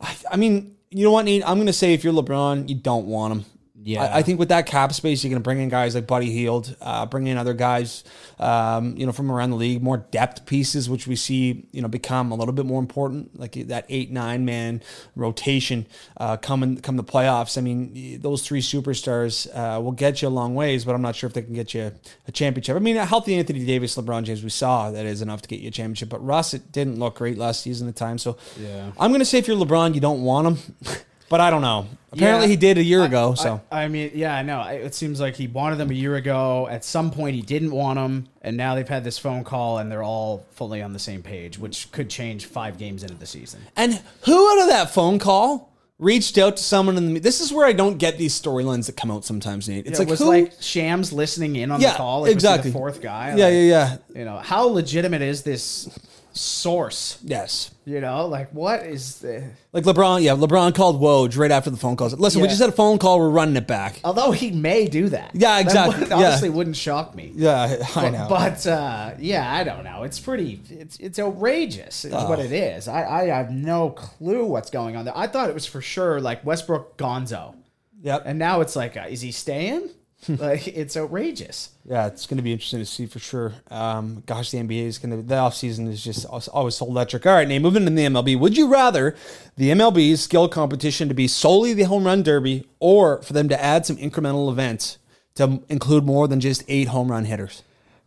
i, 0.00 0.14
I 0.30 0.36
mean 0.36 0.76
you 0.92 1.04
know 1.04 1.10
what 1.10 1.24
Nate? 1.24 1.42
i'm 1.46 1.56
going 1.56 1.66
to 1.66 1.72
say 1.72 1.94
if 1.94 2.04
you're 2.04 2.12
lebron 2.12 2.68
you 2.68 2.74
don't 2.74 3.06
want 3.06 3.32
him 3.32 3.44
Yeah. 3.84 4.04
I, 4.04 4.18
I 4.18 4.22
think 4.22 4.38
with 4.38 4.48
that 4.50 4.66
cap 4.66 4.92
space, 4.92 5.22
you're 5.22 5.30
going 5.30 5.40
to 5.40 5.44
bring 5.44 5.60
in 5.60 5.68
guys 5.68 5.94
like 5.94 6.06
Buddy 6.06 6.30
Hield, 6.30 6.74
uh, 6.80 7.06
bring 7.06 7.26
in 7.26 7.36
other 7.36 7.54
guys, 7.54 8.04
um, 8.38 8.96
you 8.96 9.06
know, 9.06 9.12
from 9.12 9.30
around 9.30 9.50
the 9.50 9.56
league, 9.56 9.82
more 9.82 9.98
depth 9.98 10.46
pieces, 10.46 10.88
which 10.88 11.06
we 11.06 11.16
see, 11.16 11.66
you 11.72 11.82
know, 11.82 11.88
become 11.88 12.30
a 12.30 12.34
little 12.34 12.54
bit 12.54 12.66
more 12.66 12.80
important, 12.80 13.38
like 13.38 13.52
that 13.68 13.86
eight 13.88 14.10
nine 14.10 14.44
man 14.44 14.82
rotation 15.16 15.86
uh, 16.16 16.36
coming 16.36 16.80
come 16.80 16.96
the 16.96 17.04
playoffs. 17.04 17.58
I 17.58 17.60
mean, 17.60 18.20
those 18.20 18.46
three 18.46 18.60
superstars 18.60 19.48
uh, 19.54 19.80
will 19.80 19.92
get 19.92 20.22
you 20.22 20.28
a 20.28 20.30
long 20.30 20.54
ways, 20.54 20.84
but 20.84 20.94
I'm 20.94 21.02
not 21.02 21.16
sure 21.16 21.26
if 21.26 21.34
they 21.34 21.42
can 21.42 21.54
get 21.54 21.74
you 21.74 21.92
a 22.28 22.32
championship. 22.32 22.76
I 22.76 22.78
mean, 22.78 22.96
a 22.96 23.04
healthy 23.04 23.34
Anthony 23.34 23.64
Davis, 23.64 23.96
LeBron 23.96 24.24
James, 24.24 24.42
we 24.42 24.50
saw 24.50 24.90
that 24.90 25.06
is 25.06 25.22
enough 25.22 25.42
to 25.42 25.48
get 25.48 25.60
you 25.60 25.68
a 25.68 25.72
championship, 25.72 26.08
but 26.08 26.24
Russ, 26.24 26.54
it 26.54 26.72
didn't 26.72 26.98
look 26.98 27.16
great 27.16 27.38
last 27.38 27.62
season 27.62 27.88
at 27.88 27.96
times. 27.96 28.22
So 28.22 28.36
Yeah. 28.60 28.92
I'm 28.98 29.10
going 29.10 29.20
to 29.20 29.24
say 29.24 29.38
if 29.38 29.48
you're 29.48 29.56
LeBron, 29.56 29.94
you 29.94 30.00
don't 30.00 30.22
want 30.22 30.46
him. 30.58 30.76
But 31.32 31.40
I 31.40 31.48
don't 31.48 31.62
know. 31.62 31.86
Apparently, 32.12 32.44
Yeah. 32.44 32.50
he 32.50 32.56
did 32.56 32.76
a 32.76 32.82
year 32.82 33.04
ago. 33.04 33.32
So 33.34 33.62
I, 33.70 33.84
I 33.84 33.88
mean, 33.88 34.10
yeah, 34.14 34.36
I 34.36 34.42
know. 34.42 34.60
It 34.68 34.94
seems 34.94 35.18
like 35.18 35.34
he 35.34 35.46
wanted 35.46 35.76
them 35.76 35.90
a 35.90 35.94
year 35.94 36.16
ago. 36.16 36.68
At 36.70 36.84
some 36.84 37.10
point, 37.10 37.34
he 37.36 37.40
didn't 37.40 37.70
want 37.70 37.96
them, 37.98 38.28
and 38.42 38.54
now 38.54 38.74
they've 38.74 38.86
had 38.86 39.02
this 39.02 39.16
phone 39.18 39.42
call, 39.42 39.78
and 39.78 39.90
they're 39.90 40.02
all 40.02 40.44
fully 40.50 40.82
on 40.82 40.92
the 40.92 40.98
same 40.98 41.22
page, 41.22 41.58
which 41.58 41.90
could 41.90 42.10
change 42.10 42.44
five 42.44 42.76
games 42.76 43.02
into 43.02 43.14
the 43.14 43.24
season. 43.24 43.60
And 43.76 44.02
who 44.26 44.52
out 44.52 44.60
of 44.64 44.68
that 44.68 44.90
phone 44.92 45.18
call 45.18 45.72
reached 45.98 46.36
out 46.36 46.58
to 46.58 46.62
someone 46.62 46.98
in 46.98 47.14
the? 47.14 47.18
This 47.20 47.40
is 47.40 47.50
where 47.50 47.66
I 47.66 47.72
don't 47.72 47.96
get 47.96 48.18
these 48.18 48.38
storylines 48.38 48.84
that 48.88 48.98
come 48.98 49.10
out 49.10 49.24
sometimes, 49.24 49.66
Nate. 49.70 49.86
It's 49.86 49.92
Yeah, 49.92 49.98
like 50.00 50.08
was 50.10 50.18
who? 50.18 50.26
like 50.26 50.52
Shams 50.60 51.14
listening 51.14 51.56
in 51.56 51.70
on 51.70 51.80
yeah, 51.80 51.92
the 51.92 51.96
call, 51.96 52.20
like, 52.22 52.32
exactly. 52.32 52.70
the 52.72 52.76
fourth 52.78 53.00
guy. 53.00 53.28
Yeah, 53.28 53.46
Like, 53.46 53.54
yeah, 53.54 53.60
yeah. 53.60 53.96
You 54.14 54.26
know, 54.26 54.36
how 54.36 54.64
legitimate 54.64 55.22
is 55.22 55.44
this 55.44 55.88
source? 56.32 57.18
Yes. 57.22 57.70
You 57.84 58.00
know, 58.00 58.26
like 58.26 58.50
what 58.52 58.82
is 58.84 59.18
the? 59.18 59.42
Like 59.72 59.84
LeBron, 59.84 60.22
yeah, 60.22 60.32
LeBron 60.32 60.74
called 60.74 61.00
Woj 61.00 61.36
right 61.36 61.50
after 61.50 61.70
the 61.70 61.76
phone 61.76 61.96
calls. 61.96 62.12
Listen, 62.18 62.40
we 62.40 62.46
Yeah. 62.46 62.50
just 62.50 62.60
had 62.60 62.68
a 62.70 62.72
phone 62.74 62.98
call. 62.98 63.18
We're 63.18 63.28
running 63.30 63.56
it 63.56 63.66
back. 63.66 63.98
Although 64.04 64.30
he 64.30 64.50
may 64.50 64.86
do 64.86 65.08
that. 65.08 65.30
Yeah, 65.34 65.56
That 65.56 65.62
exactly. 65.62 66.00
would- 66.00 66.08
Yeah. 66.10 66.16
honestly, 66.16 66.50
wouldn't 66.50 66.76
shock 66.76 67.14
me. 67.14 67.32
Yeah, 67.34 67.76
I 67.96 68.10
know. 68.10 68.26
But 68.28 68.66
uh, 68.66 69.12
yeah, 69.18 69.52
I 69.52 69.64
don't 69.64 69.84
know. 69.84 70.04
It's 70.04 70.20
pretty. 70.20 70.60
It's 70.70 70.96
it's 70.98 71.18
outrageous. 71.18 72.04
Is 72.04 72.12
what 72.12 72.38
it 72.38 72.52
is. 72.52 72.86
I 72.88 73.04
I 73.04 73.26
have 73.26 73.50
no 73.50 73.90
clue 73.90 74.44
what's 74.44 74.70
going 74.70 74.96
on 74.96 75.04
there. 75.04 75.16
I 75.16 75.26
thought 75.26 75.48
it 75.48 75.54
was 75.54 75.66
for 75.66 75.80
sure 75.82 76.20
like 76.20 76.44
Westbrook 76.46 76.96
Gonzo, 76.96 77.54
yep. 78.02 78.22
and 78.26 78.38
now 78.38 78.60
it's 78.60 78.76
like, 78.76 78.96
uh, 78.96 79.06
is 79.08 79.20
he 79.22 79.32
staying? 79.32 79.90
like 80.38 80.68
it's 80.68 80.96
outrageous. 80.96 81.70
Yeah, 81.84 82.06
it's 82.06 82.26
going 82.26 82.36
to 82.36 82.42
be 82.42 82.52
interesting 82.52 82.78
to 82.78 82.86
see 82.86 83.06
for 83.06 83.18
sure. 83.18 83.52
Um, 83.70 84.22
gosh, 84.26 84.50
the 84.50 84.58
NBA 84.58 84.86
is 84.86 84.98
going 84.98 85.10
to, 85.16 85.22
the 85.22 85.34
offseason 85.34 85.88
is 85.88 86.02
just 86.02 86.24
always- 86.26 86.48
always 86.48 86.74
so 86.76 86.86
electric. 86.86 87.26
All 87.26 87.32
right, 87.34 87.48
Nate, 87.48 87.60
moving 87.62 87.84
to 87.84 87.90
the 87.90 88.02
MLB. 88.06 88.38
Would 88.38 88.56
you 88.56 88.68
rather 88.68 89.16
the 89.56 89.70
MLB's 89.70 90.20
skill 90.20 90.48
competition 90.48 91.08
to 91.08 91.14
be 91.14 91.26
solely 91.26 91.74
the 91.74 91.84
home 91.84 92.04
run 92.04 92.22
derby 92.22 92.68
or 92.78 93.20
for 93.22 93.32
them 93.32 93.48
to 93.48 93.60
add 93.62 93.84
some 93.84 93.96
incremental 93.96 94.50
events 94.50 94.98
to 95.34 95.62
include 95.68 96.04
more 96.04 96.28
than 96.28 96.40
just 96.40 96.62
eight 96.68 96.88
home 96.88 97.10
run 97.10 97.24
hitters? 97.24 97.62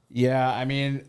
Yeah, 0.10 0.50
I 0.50 0.64
mean, 0.64 1.06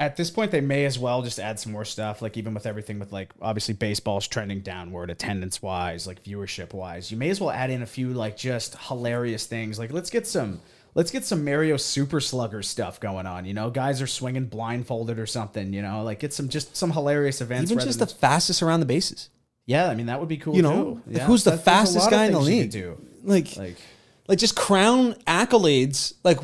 at 0.00 0.16
this 0.16 0.30
point, 0.30 0.52
they 0.52 0.60
may 0.60 0.84
as 0.84 0.98
well 0.98 1.22
just 1.22 1.40
add 1.40 1.58
some 1.58 1.72
more 1.72 1.84
stuff. 1.84 2.22
Like 2.22 2.36
even 2.36 2.54
with 2.54 2.66
everything 2.66 2.98
with 2.98 3.12
like 3.12 3.32
obviously 3.42 3.74
baseball's 3.74 4.28
trending 4.28 4.60
downward, 4.60 5.10
attendance 5.10 5.60
wise, 5.60 6.06
like 6.06 6.22
viewership 6.22 6.72
wise. 6.72 7.10
You 7.10 7.16
may 7.16 7.30
as 7.30 7.40
well 7.40 7.50
add 7.50 7.70
in 7.70 7.82
a 7.82 7.86
few 7.86 8.10
like 8.10 8.36
just 8.36 8.76
hilarious 8.78 9.46
things. 9.46 9.78
Like 9.78 9.92
let's 9.92 10.10
get 10.10 10.26
some. 10.26 10.60
Let's 10.94 11.10
get 11.12 11.24
some 11.24 11.44
Mario 11.44 11.76
Super 11.76 12.18
Slugger 12.18 12.62
stuff 12.62 12.98
going 12.98 13.26
on. 13.26 13.44
You 13.44 13.54
know, 13.54 13.70
guys 13.70 14.02
are 14.02 14.06
swinging 14.06 14.46
blindfolded 14.46 15.18
or 15.18 15.26
something. 15.26 15.72
You 15.72 15.82
know, 15.82 16.02
like 16.02 16.18
get 16.18 16.32
some 16.32 16.48
just 16.48 16.76
some 16.76 16.90
hilarious 16.90 17.40
events. 17.40 17.70
Even 17.70 17.84
just 17.84 17.98
the 17.98 18.06
than- 18.06 18.16
fast 18.16 18.62
around 18.62 18.80
the 18.80 18.86
bases. 18.86 19.28
yeah, 19.66 19.88
I 19.88 19.94
mean 19.94 20.06
that 20.06 20.18
would 20.18 20.28
be 20.28 20.38
cool. 20.38 20.56
You 20.56 20.62
know. 20.62 21.00
Yeah. 21.06 21.26
who's 21.26 21.44
the 21.44 21.58
fastest 21.58 22.10
guy 22.10 22.26
in 22.26 22.32
the 22.32 22.40
league? 22.40 22.70
Do. 22.70 23.00
Like, 23.22 23.56
like, 23.56 23.76
Like 24.28 24.38
just 24.38 24.56
crown 24.56 25.14
accolades, 25.26 26.14
like, 26.24 26.38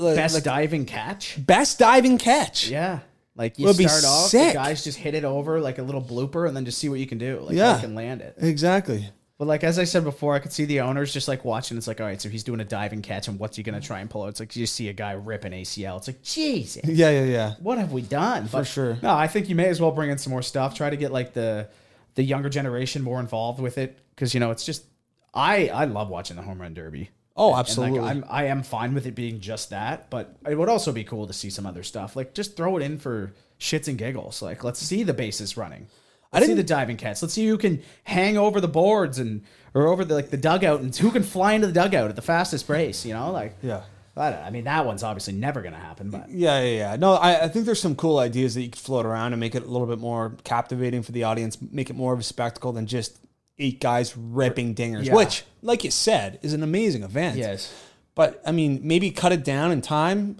like 0.00 0.16
best 0.16 0.34
like 0.34 0.44
diving 0.44 0.84
catch. 0.86 1.44
best 1.44 1.78
diving 1.78 2.18
catch. 2.18 2.68
Yeah. 2.68 3.00
Like 3.36 3.58
you 3.58 3.66
Would 3.66 3.78
be 3.78 3.86
start 3.88 4.04
off, 4.04 4.28
sick. 4.30 4.48
the 4.52 4.58
guys 4.58 4.84
just 4.84 4.98
hit 4.98 5.14
it 5.14 5.24
over 5.24 5.60
like 5.60 5.78
a 5.78 5.82
little 5.82 6.02
blooper, 6.02 6.46
and 6.46 6.56
then 6.56 6.64
just 6.64 6.78
see 6.78 6.88
what 6.88 6.98
you 7.00 7.06
can 7.06 7.18
do. 7.18 7.40
Like 7.40 7.56
Yeah. 7.56 7.76
you 7.76 7.80
can 7.80 7.94
land 7.94 8.20
it. 8.20 8.34
Exactly. 8.38 9.08
But 9.38 9.46
like 9.48 9.64
as 9.64 9.78
I 9.78 9.84
said 9.84 10.04
before, 10.04 10.34
I 10.34 10.38
could 10.38 10.52
see 10.52 10.66
the 10.66 10.80
owners 10.80 11.14
just 11.14 11.26
like 11.26 11.46
watching. 11.46 11.78
It's 11.78 11.86
like, 11.86 11.98
all 12.00 12.06
right, 12.06 12.20
so 12.20 12.28
he's 12.28 12.44
doing 12.44 12.60
a 12.60 12.64
diving 12.64 13.00
catch, 13.00 13.26
and 13.28 13.38
what's 13.38 13.56
he 13.56 13.62
gonna 13.62 13.80
try 13.80 14.00
and 14.00 14.10
pull 14.10 14.24
out? 14.24 14.28
It's 14.28 14.40
like 14.40 14.54
you 14.54 14.62
just 14.64 14.74
see 14.74 14.88
a 14.88 14.92
guy 14.92 15.12
rip 15.12 15.44
an 15.46 15.52
ACL. 15.54 15.96
It's 15.96 16.08
like, 16.08 16.22
Jesus, 16.22 16.84
Yeah, 16.84 17.08
yeah, 17.08 17.24
yeah. 17.24 17.54
what 17.60 17.78
have 17.78 17.92
we 17.92 18.02
done? 18.02 18.46
For 18.48 18.64
sure. 18.64 18.98
No, 19.02 19.14
I 19.14 19.28
think 19.28 19.48
you 19.48 19.54
may 19.54 19.68
as 19.68 19.80
well 19.80 19.92
bring 19.92 20.10
in 20.10 20.18
some 20.18 20.32
more 20.32 20.42
stuff. 20.42 20.74
Try 20.74 20.90
to 20.90 20.96
get 20.96 21.10
like 21.10 21.32
the 21.32 21.68
the 22.16 22.22
younger 22.22 22.50
generation 22.50 23.00
more 23.02 23.20
involved 23.20 23.60
with 23.60 23.78
it 23.78 23.98
because 24.14 24.34
you 24.34 24.40
know 24.40 24.50
it's 24.50 24.66
just 24.66 24.84
I 25.32 25.68
I 25.68 25.84
love 25.86 26.10
watching 26.10 26.36
the 26.36 26.42
home 26.42 26.60
run 26.60 26.74
derby. 26.74 27.08
Oh, 27.40 27.50
And, 27.52 27.58
absolutely. 27.60 28.00
like, 28.00 28.10
I'm 28.10 28.24
I 28.28 28.44
am 28.44 28.62
fine 28.62 28.92
with 28.94 29.06
it 29.06 29.14
being 29.14 29.40
just 29.40 29.70
that, 29.70 30.10
but 30.10 30.36
it 30.48 30.56
would 30.56 30.68
also 30.68 30.92
be 30.92 31.04
cool 31.04 31.26
to 31.26 31.32
see 31.32 31.48
some 31.50 31.64
other 31.66 31.82
stuff. 31.82 32.14
Like 32.14 32.34
just 32.34 32.56
throw 32.56 32.76
it 32.76 32.82
in 32.82 32.98
for 32.98 33.32
shits 33.58 33.88
and 33.88 33.96
giggles. 33.98 34.42
Like 34.42 34.62
let's 34.62 34.78
see 34.78 35.02
the 35.02 35.14
bases 35.14 35.56
running. 35.56 35.86
Let's 36.32 36.46
see 36.46 36.54
the 36.54 36.62
diving 36.62 36.96
cats. 36.96 37.22
Let's 37.22 37.34
see 37.34 37.46
who 37.48 37.58
can 37.58 37.82
hang 38.04 38.38
over 38.38 38.60
the 38.60 38.68
boards 38.68 39.18
and 39.18 39.42
or 39.74 39.88
over 39.88 40.04
the 40.04 40.14
like 40.14 40.30
the 40.30 40.36
dugout 40.36 40.80
and 40.80 40.94
who 40.94 41.10
can 41.10 41.22
fly 41.22 41.54
into 41.54 41.66
the 41.66 41.72
dugout 41.72 42.08
at 42.10 42.14
the 42.16 42.22
fastest 42.22 42.68
race. 42.68 43.04
You 43.06 43.14
know, 43.14 43.32
like 43.32 43.56
Yeah. 43.62 43.82
I, 44.16 44.30
don't, 44.30 44.42
I 44.42 44.50
mean 44.50 44.64
that 44.64 44.84
one's 44.84 45.02
obviously 45.02 45.32
never 45.32 45.62
gonna 45.62 45.78
happen, 45.78 46.10
but 46.10 46.28
Yeah, 46.30 46.60
yeah, 46.60 46.76
yeah. 46.76 46.96
No, 46.96 47.14
I, 47.14 47.44
I 47.44 47.48
think 47.48 47.64
there's 47.64 47.80
some 47.80 47.94
cool 47.96 48.18
ideas 48.18 48.54
that 48.54 48.62
you 48.62 48.68
could 48.68 48.80
float 48.80 49.06
around 49.06 49.32
and 49.32 49.40
make 49.40 49.54
it 49.54 49.62
a 49.62 49.66
little 49.66 49.86
bit 49.86 49.98
more 49.98 50.36
captivating 50.44 51.02
for 51.02 51.12
the 51.12 51.24
audience, 51.24 51.56
make 51.72 51.88
it 51.88 51.96
more 51.96 52.12
of 52.12 52.20
a 52.20 52.22
spectacle 52.22 52.72
than 52.72 52.86
just 52.86 53.18
eight 53.60 53.80
guys 53.80 54.16
ripping 54.16 54.74
dingers, 54.74 55.04
Yeah. 55.04 55.14
which, 55.14 55.44
like 55.62 55.84
you 55.84 55.90
said, 55.90 56.38
is 56.42 56.52
an 56.52 56.62
amazing 56.62 57.02
event. 57.02 57.36
Yes. 57.38 57.72
But, 58.14 58.42
I 58.46 58.52
mean, 58.52 58.80
maybe 58.82 59.10
cut 59.10 59.32
it 59.32 59.44
down 59.44 59.70
in 59.72 59.80
time. 59.82 60.38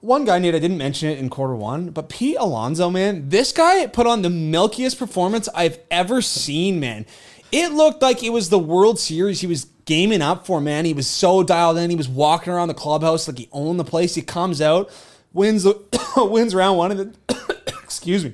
One 0.00 0.24
guy, 0.24 0.38
Nate, 0.40 0.54
I 0.54 0.58
didn't 0.58 0.78
mention 0.78 1.08
it 1.10 1.18
in 1.18 1.30
quarter 1.30 1.54
one, 1.54 1.90
but 1.90 2.08
Pete 2.08 2.36
Alonso, 2.38 2.90
man, 2.90 3.28
this 3.28 3.52
guy 3.52 3.86
put 3.86 4.06
on 4.06 4.22
the 4.22 4.30
milkiest 4.30 4.98
performance 4.98 5.48
I've 5.54 5.78
ever 5.90 6.20
seen, 6.20 6.80
man. 6.80 7.06
It 7.52 7.72
looked 7.72 8.02
like 8.02 8.22
it 8.24 8.30
was 8.30 8.48
the 8.48 8.58
World 8.58 8.98
Series 8.98 9.40
he 9.40 9.46
was 9.46 9.66
gaming 9.84 10.20
up 10.22 10.44
for, 10.46 10.60
man. 10.60 10.84
He 10.86 10.92
was 10.92 11.06
so 11.06 11.42
dialed 11.44 11.76
in. 11.78 11.90
He 11.90 11.96
was 11.96 12.08
walking 12.08 12.52
around 12.52 12.68
the 12.68 12.74
clubhouse 12.74 13.28
like 13.28 13.38
he 13.38 13.48
owned 13.52 13.78
the 13.78 13.84
place. 13.84 14.14
He 14.16 14.22
comes 14.22 14.60
out, 14.60 14.90
wins 15.32 15.62
the 15.62 15.80
wins 16.16 16.54
round 16.54 16.78
one, 16.78 16.90
and 16.92 17.14
then 17.28 17.38
excuse 17.84 18.24
me, 18.24 18.32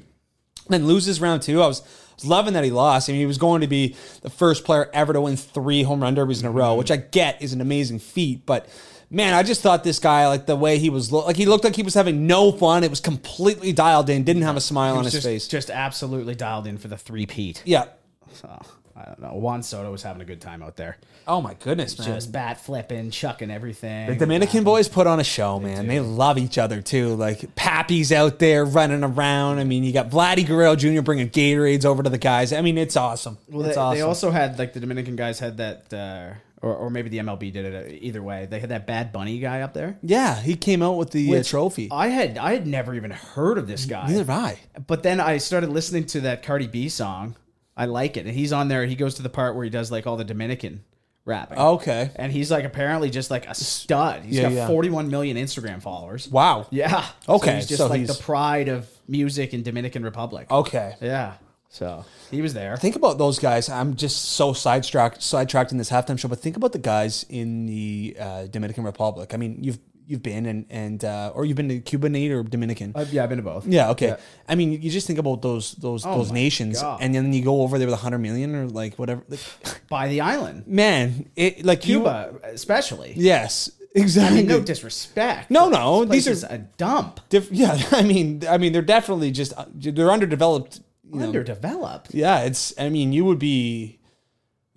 then 0.69 0.87
loses 0.87 1.21
round 1.21 1.43
two. 1.43 1.61
I 1.63 1.67
was, 1.67 1.83
was 2.19 2.29
loving 2.29 2.55
that 2.55 2.65
he 2.65 2.71
lost. 2.71 3.09
I 3.09 3.13
mean, 3.13 3.21
he 3.21 3.27
was 3.27 3.39
going 3.39 3.61
to 3.61 3.67
be 3.67 3.95
the 4.23 4.31
first 4.31 4.65
player 4.65 4.91
ever 4.93 5.13
to 5.13 5.21
win 5.21 5.37
three 5.37 5.83
home 5.83 6.03
run 6.03 6.15
derbies 6.15 6.41
in 6.41 6.47
a 6.47 6.51
row, 6.51 6.71
mm-hmm. 6.71 6.79
which 6.79 6.91
I 6.91 6.97
get 6.97 7.41
is 7.41 7.53
an 7.53 7.61
amazing 7.61 7.99
feat. 7.99 8.45
But 8.47 8.69
man, 9.11 9.35
I 9.35 9.43
just 9.43 9.63
thought 9.63 9.85
this 9.85 9.99
guy, 9.99 10.27
like 10.29 10.47
the 10.47 10.57
way 10.57 10.79
he 10.79 10.91
was, 10.91 11.13
like 11.13 11.37
he 11.37 11.47
looked 11.47 11.65
like 11.65 11.77
he 11.77 11.83
was 11.83 11.95
having 11.95 12.27
no 12.27 12.53
fun. 12.53 12.85
It 12.85 12.91
was 12.91 13.01
completely 13.01 13.73
dialed 13.73 14.11
in. 14.11 14.25
Didn't 14.25 14.43
have 14.43 14.57
a 14.57 14.61
smile 14.61 14.97
on 14.97 15.05
his 15.05 15.13
just, 15.15 15.27
face. 15.27 15.49
just 15.49 15.71
absolutely 15.71 16.35
dialed 16.35 16.67
in 16.67 16.79
for 16.79 16.89
the 16.89 16.99
three 16.99 17.27
peat. 17.27 17.63
yeah, 17.65 17.87
So 18.33 18.61
I 18.99 19.05
don't 19.05 19.21
know. 19.21 19.35
Juan 19.35 19.63
Soto 19.63 19.93
was 19.93 20.03
having 20.03 20.21
a 20.23 20.25
good 20.25 20.41
time 20.41 20.61
out 20.61 20.77
there. 20.77 20.97
Oh 21.29 21.41
my 21.41 21.55
goodness, 21.55 21.97
man! 21.99 22.09
Just 22.09 22.33
bat 22.33 22.61
flipping, 22.61 23.11
chucking 23.11 23.51
everything. 23.51 24.09
The 24.09 24.17
Dominican 24.17 24.65
boys 24.65 24.89
put 24.89 25.07
on 25.07 25.21
a 25.21 25.25
show, 25.25 25.61
man. 25.61 25.87
They, 25.87 26.01
love 26.01 26.39
each 26.39 26.59
other 26.59 26.83
too. 26.83 27.15
Like 27.15 27.55
Pappy's 27.55 28.11
out 28.13 28.39
there 28.39 28.65
running 28.65 29.05
around. 29.05 29.59
I 29.59 29.65
mean, 29.65 29.85
you 29.85 29.93
got 29.93 30.11
Vladdy 30.11 30.45
Guerrero 30.47 30.75
Jr. 30.75 31.03
bringing 31.03 31.29
Gatorades 31.29 31.85
over 31.85 32.03
to 32.03 32.11
the 32.11 32.19
guys. 32.19 32.53
I 32.53 32.61
mean, 32.63 32.77
it's 32.79 32.97
awesome. 32.97 33.39
Well, 33.49 33.67
it's 33.67 33.77
they, 33.77 33.81
awesome. 33.81 33.99
they 33.99 34.03
also 34.03 34.31
had 34.31 34.59
like 34.59 34.73
the 34.73 34.81
Dominican 34.81 35.15
guys 35.17 35.39
had 35.39 35.59
that, 35.59 35.93
uh, 35.93 36.35
or 36.61 36.75
or 36.75 36.91
maybe 36.91 37.09
the 37.09 37.19
MLB 37.19 37.53
did 37.53 37.67
it. 37.67 37.87
uh, 37.87 37.99
Either 38.01 38.23
way, 38.23 38.47
they 38.47 38.59
had 38.59 38.71
that 38.71 38.87
Bad 38.87 39.13
Bunny 39.13 39.39
guy 39.39 39.61
up 39.61 39.75
there. 39.75 39.99
yeah, 40.03 40.41
he 40.41 40.57
came 40.57 40.83
out 40.83 40.97
with 40.97 41.11
the 41.11 41.37
uh, 41.37 41.43
trophy. 41.45 41.89
I 41.93 42.09
had 42.09 42.37
I 42.39 42.53
had 42.55 42.67
never 42.67 42.95
even 42.95 43.11
heard 43.13 43.59
of 43.59 43.69
this 43.69 43.85
guy. 43.85 44.07
Neither 44.09 44.19
have 44.21 44.31
I. 44.31 44.59
But 44.87 45.03
then 45.03 45.21
I 45.21 45.37
started 45.39 45.71
listening 45.71 46.07
to 46.07 46.21
that 46.23 46.43
Cardi 46.43 46.67
B 46.67 46.89
song. 46.89 47.37
I 47.79 47.87
like 47.87 48.17
it, 48.19 48.27
and 48.27 48.35
he's 48.35 48.53
on 48.53 48.69
there. 48.69 48.85
He 48.85 48.95
goes 48.97 49.15
to 49.15 49.23
the 49.23 49.29
part 49.31 49.55
where 49.55 49.65
he 49.65 49.71
does 49.71 49.91
like 49.91 50.07
all 50.07 50.17
the 50.17 50.25
Dominican 50.25 50.83
rapping. 51.25 51.59
Okay. 51.59 52.11
and 52.17 52.33
he's 52.33 52.51
like 52.51 52.65
apparently 52.65 53.09
just 53.11 53.31
like 53.31 53.47
a 53.47 53.55
stud. 53.55 54.23
He's 54.25 54.37
Yeah, 54.37 54.43
got 54.45 54.53
yeah. 54.53 54.67
41 54.67 55.11
million 55.11 55.37
Instagram 55.37 55.81
followers. 55.83 56.27
Wow. 56.29 56.67
Yeah. 56.71 57.07
Okay, 57.29 57.51
So 57.51 57.55
he's 57.57 57.67
just 57.67 57.79
so 57.79 57.87
like 57.87 58.01
he's- 58.01 58.17
the 58.17 58.23
pride 58.23 58.69
of 58.69 58.89
music 59.07 59.53
in 59.55 59.63
Dominican 59.63 60.03
Republic. 60.03 60.51
Okay. 60.51 60.95
Yeah. 61.01 61.35
So 61.71 62.07
he 62.31 62.41
was 62.41 62.55
there. 62.55 62.79
Think 62.79 62.97
about 62.97 63.19
those 63.19 63.39
guys. 63.39 63.69
I'm 63.69 63.95
just 63.95 64.25
so 64.25 64.55
sidetracked, 64.55 65.23
sidetracked 65.23 65.71
in 65.71 65.77
this 65.77 65.91
halftime 65.91 66.19
show. 66.19 66.27
But 66.29 66.41
think 66.41 66.57
about 66.57 66.73
the 66.73 66.79
guys 66.79 67.27
in 67.29 67.67
the 67.67 68.17
uh, 68.19 68.47
Dominican 68.47 68.85
Republic. 68.85 69.35
I 69.35 69.37
mean, 69.37 69.59
you've 69.63 69.79
you've 70.09 70.23
been 70.23 70.47
and 70.47 70.65
and 70.71 71.05
uh, 71.05 71.31
or 71.35 71.45
you've 71.45 71.57
been 71.57 71.69
to 71.69 71.79
Cuba, 71.81 72.09
Nate, 72.09 72.33
or 72.33 72.43
Dominican. 72.43 72.93
Uh, 72.97 73.05
yeah, 73.11 73.23
I've 73.23 73.29
been 73.29 73.39
to 73.39 73.45
both. 73.45 73.67
Yeah. 73.67 73.91
Okay. 73.91 74.17
I 74.49 74.55
mean, 74.57 74.73
you 74.83 74.91
just 74.91 75.07
think 75.07 75.19
about 75.21 75.43
those 75.43 75.73
those 75.73 76.05
Oh 76.05 76.17
those 76.19 76.33
nations, 76.33 76.81
God. 76.83 76.99
and 77.03 77.15
then 77.15 77.33
you 77.33 77.45
go 77.45 77.63
over 77.63 77.79
there 77.79 77.87
with 77.87 77.95
a 77.95 77.99
hundred 78.03 78.19
million 78.19 78.55
or 78.57 78.67
like 78.67 78.97
whatever. 78.99 79.23
Like, 79.29 79.41
By 79.89 80.09
the 80.09 80.23
island. 80.23 80.67
man, 80.67 81.31
it 81.37 81.65
like 81.65 81.87
you- 81.87 81.99
Cuba, 82.01 82.35
especially. 82.45 83.13
yes, 83.17 83.71
I 83.95 84.01
exactly. 84.01 84.39
mean, 84.39 84.47
no 84.49 84.61
disrespect. 84.61 85.51
No, 85.51 85.69
no, 85.69 86.05
these 86.05 86.27
is 86.27 86.43
are- 86.45 86.55
a 86.55 86.59
dump. 86.59 87.21
Diff- 87.29 87.53
yeah, 87.53 87.79
I 87.93 88.03
mean, 88.03 88.43
I 88.49 88.59
mean, 88.59 88.73
they're 88.73 88.83
definitely 88.83 89.31
just 89.31 89.53
uh, 89.57 89.67
they're 89.75 90.11
underdeveloped. 90.11 90.81
You 91.11 91.21
know. 91.21 91.27
Underdeveloped. 91.27 92.15
Yeah, 92.15 92.41
it's. 92.41 92.75
I 92.79 92.89
mean, 92.91 93.13
you 93.13 93.25
would 93.25 93.39
be. 93.39 93.98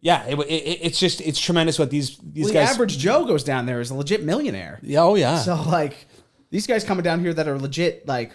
Yeah, 0.02 0.26
it, 0.26 0.38
it, 0.40 0.80
it's 0.82 1.00
just 1.00 1.22
it's 1.22 1.40
tremendous 1.40 1.78
what 1.78 1.90
these 1.92 2.18
these 2.24 2.46
Well, 2.46 2.54
guys. 2.54 2.68
the 2.70 2.74
average 2.74 2.98
Joe 2.98 3.26
goes 3.26 3.44
down 3.44 3.66
there 3.68 3.80
is 3.82 3.92
a 3.92 3.96
legit 3.96 4.24
millionaire. 4.24 4.80
Yeah, 4.82 5.04
oh 5.04 5.16
yeah. 5.16 5.38
So 5.40 5.56
like 5.62 6.08
these 6.50 6.66
guys 6.68 6.84
coming 6.84 7.04
down 7.04 7.20
here 7.20 7.34
that 7.34 7.48
are 7.48 7.58
legit 7.60 8.08
like 8.08 8.34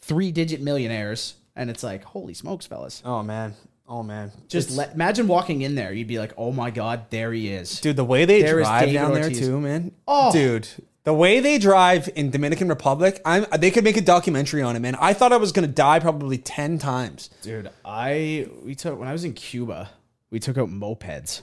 three 0.00 0.32
digit 0.32 0.60
millionaires, 0.60 1.34
and 1.54 1.68
it's 1.70 1.82
like, 1.82 2.04
holy 2.04 2.34
smokes, 2.34 2.66
fellas. 2.66 3.02
oh 3.04 3.22
man. 3.22 3.54
Oh 3.90 4.02
man. 4.02 4.32
Just 4.48 4.70
let, 4.76 4.92
imagine 4.94 5.28
walking 5.28 5.62
in 5.62 5.74
there. 5.74 5.92
You'd 5.94 6.08
be 6.08 6.18
like, 6.18 6.32
oh 6.36 6.52
my 6.52 6.70
god, 6.70 7.10
there 7.10 7.32
he 7.32 7.48
is. 7.50 7.80
dude, 7.80 7.96
the 7.96 8.04
way 8.04 8.24
they 8.26 8.42
There 8.42 8.56
drive 8.60 8.92
down 8.92 9.12
Ortiz. 9.12 9.38
there 9.40 9.48
too, 9.48 9.60
man. 9.60 9.92
Oh. 10.06 10.30
dude, 10.32 10.68
the 11.04 11.14
way 11.14 11.40
they 11.40 11.56
drive 11.58 12.08
in 12.14 12.30
Dominican 12.30 12.68
Republic, 12.68 13.20
I'm. 13.24 13.46
They 13.58 13.70
could 13.70 13.84
make 13.84 13.96
a 13.96 14.02
documentary 14.02 14.60
on 14.62 14.76
it, 14.76 14.80
man. 14.80 14.94
I 15.00 15.14
thought 15.14 15.32
I 15.32 15.38
was 15.38 15.52
gonna 15.52 15.66
die 15.68 16.00
probably 16.00 16.36
ten 16.36 16.78
times. 16.78 17.30
Dude, 17.42 17.70
I 17.84 18.46
we 18.62 18.74
took 18.74 18.98
when 18.98 19.08
I 19.08 19.12
was 19.12 19.24
in 19.24 19.32
Cuba, 19.32 19.88
we 20.30 20.38
took 20.38 20.58
out 20.58 20.68
mopeds 20.68 21.42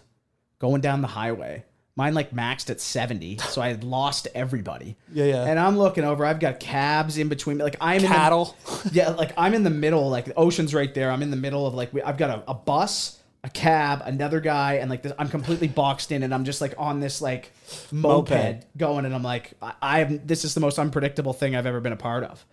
going 0.59 0.81
down 0.81 1.01
the 1.01 1.07
highway. 1.07 1.63
Mine 1.97 2.13
like 2.13 2.31
maxed 2.31 2.69
at 2.69 2.81
70, 2.81 3.37
so 3.37 3.61
I 3.61 3.69
had 3.69 3.85
lost 3.85 4.27
everybody. 4.35 4.97
Yeah, 5.13 5.25
yeah. 5.25 5.45
And 5.45 5.57
I'm 5.57 5.77
looking 5.77 6.03
over, 6.03 6.25
I've 6.25 6.41
got 6.41 6.59
cabs 6.59 7.17
in 7.17 7.29
between 7.29 7.55
me. 7.57 7.63
Like 7.63 7.77
I'm 7.79 8.01
Cattle. 8.01 8.53
in 8.83 8.89
the, 8.89 8.89
Yeah, 8.95 9.09
like 9.11 9.31
I'm 9.37 9.53
in 9.53 9.63
the 9.63 9.69
middle, 9.69 10.09
like 10.09 10.25
the 10.25 10.33
ocean's 10.35 10.73
right 10.73 10.93
there. 10.93 11.09
I'm 11.09 11.21
in 11.21 11.31
the 11.31 11.37
middle 11.37 11.65
of 11.65 11.73
like 11.73 11.93
we- 11.93 12.01
I've 12.01 12.17
got 12.17 12.29
a, 12.31 12.51
a 12.51 12.53
bus, 12.53 13.17
a 13.45 13.49
cab, 13.49 14.01
another 14.03 14.41
guy, 14.41 14.73
and 14.73 14.89
like 14.89 15.03
this, 15.03 15.13
I'm 15.17 15.29
completely 15.29 15.69
boxed 15.69 16.11
in 16.11 16.21
and 16.23 16.33
I'm 16.33 16.43
just 16.43 16.59
like 16.59 16.73
on 16.77 16.99
this 16.99 17.21
like 17.21 17.53
moped, 17.93 18.29
Moped. 18.31 18.65
going 18.77 19.05
and 19.05 19.15
I'm 19.15 19.23
like 19.23 19.53
I, 19.61 19.73
I 19.81 19.99
am 20.01 20.19
this 20.25 20.43
is 20.43 20.53
the 20.53 20.59
most 20.59 20.77
unpredictable 20.77 21.31
thing 21.31 21.55
I've 21.55 21.65
ever 21.65 21.79
been 21.79 21.93
a 21.93 21.97
part 21.97 22.25
of. 22.25 22.43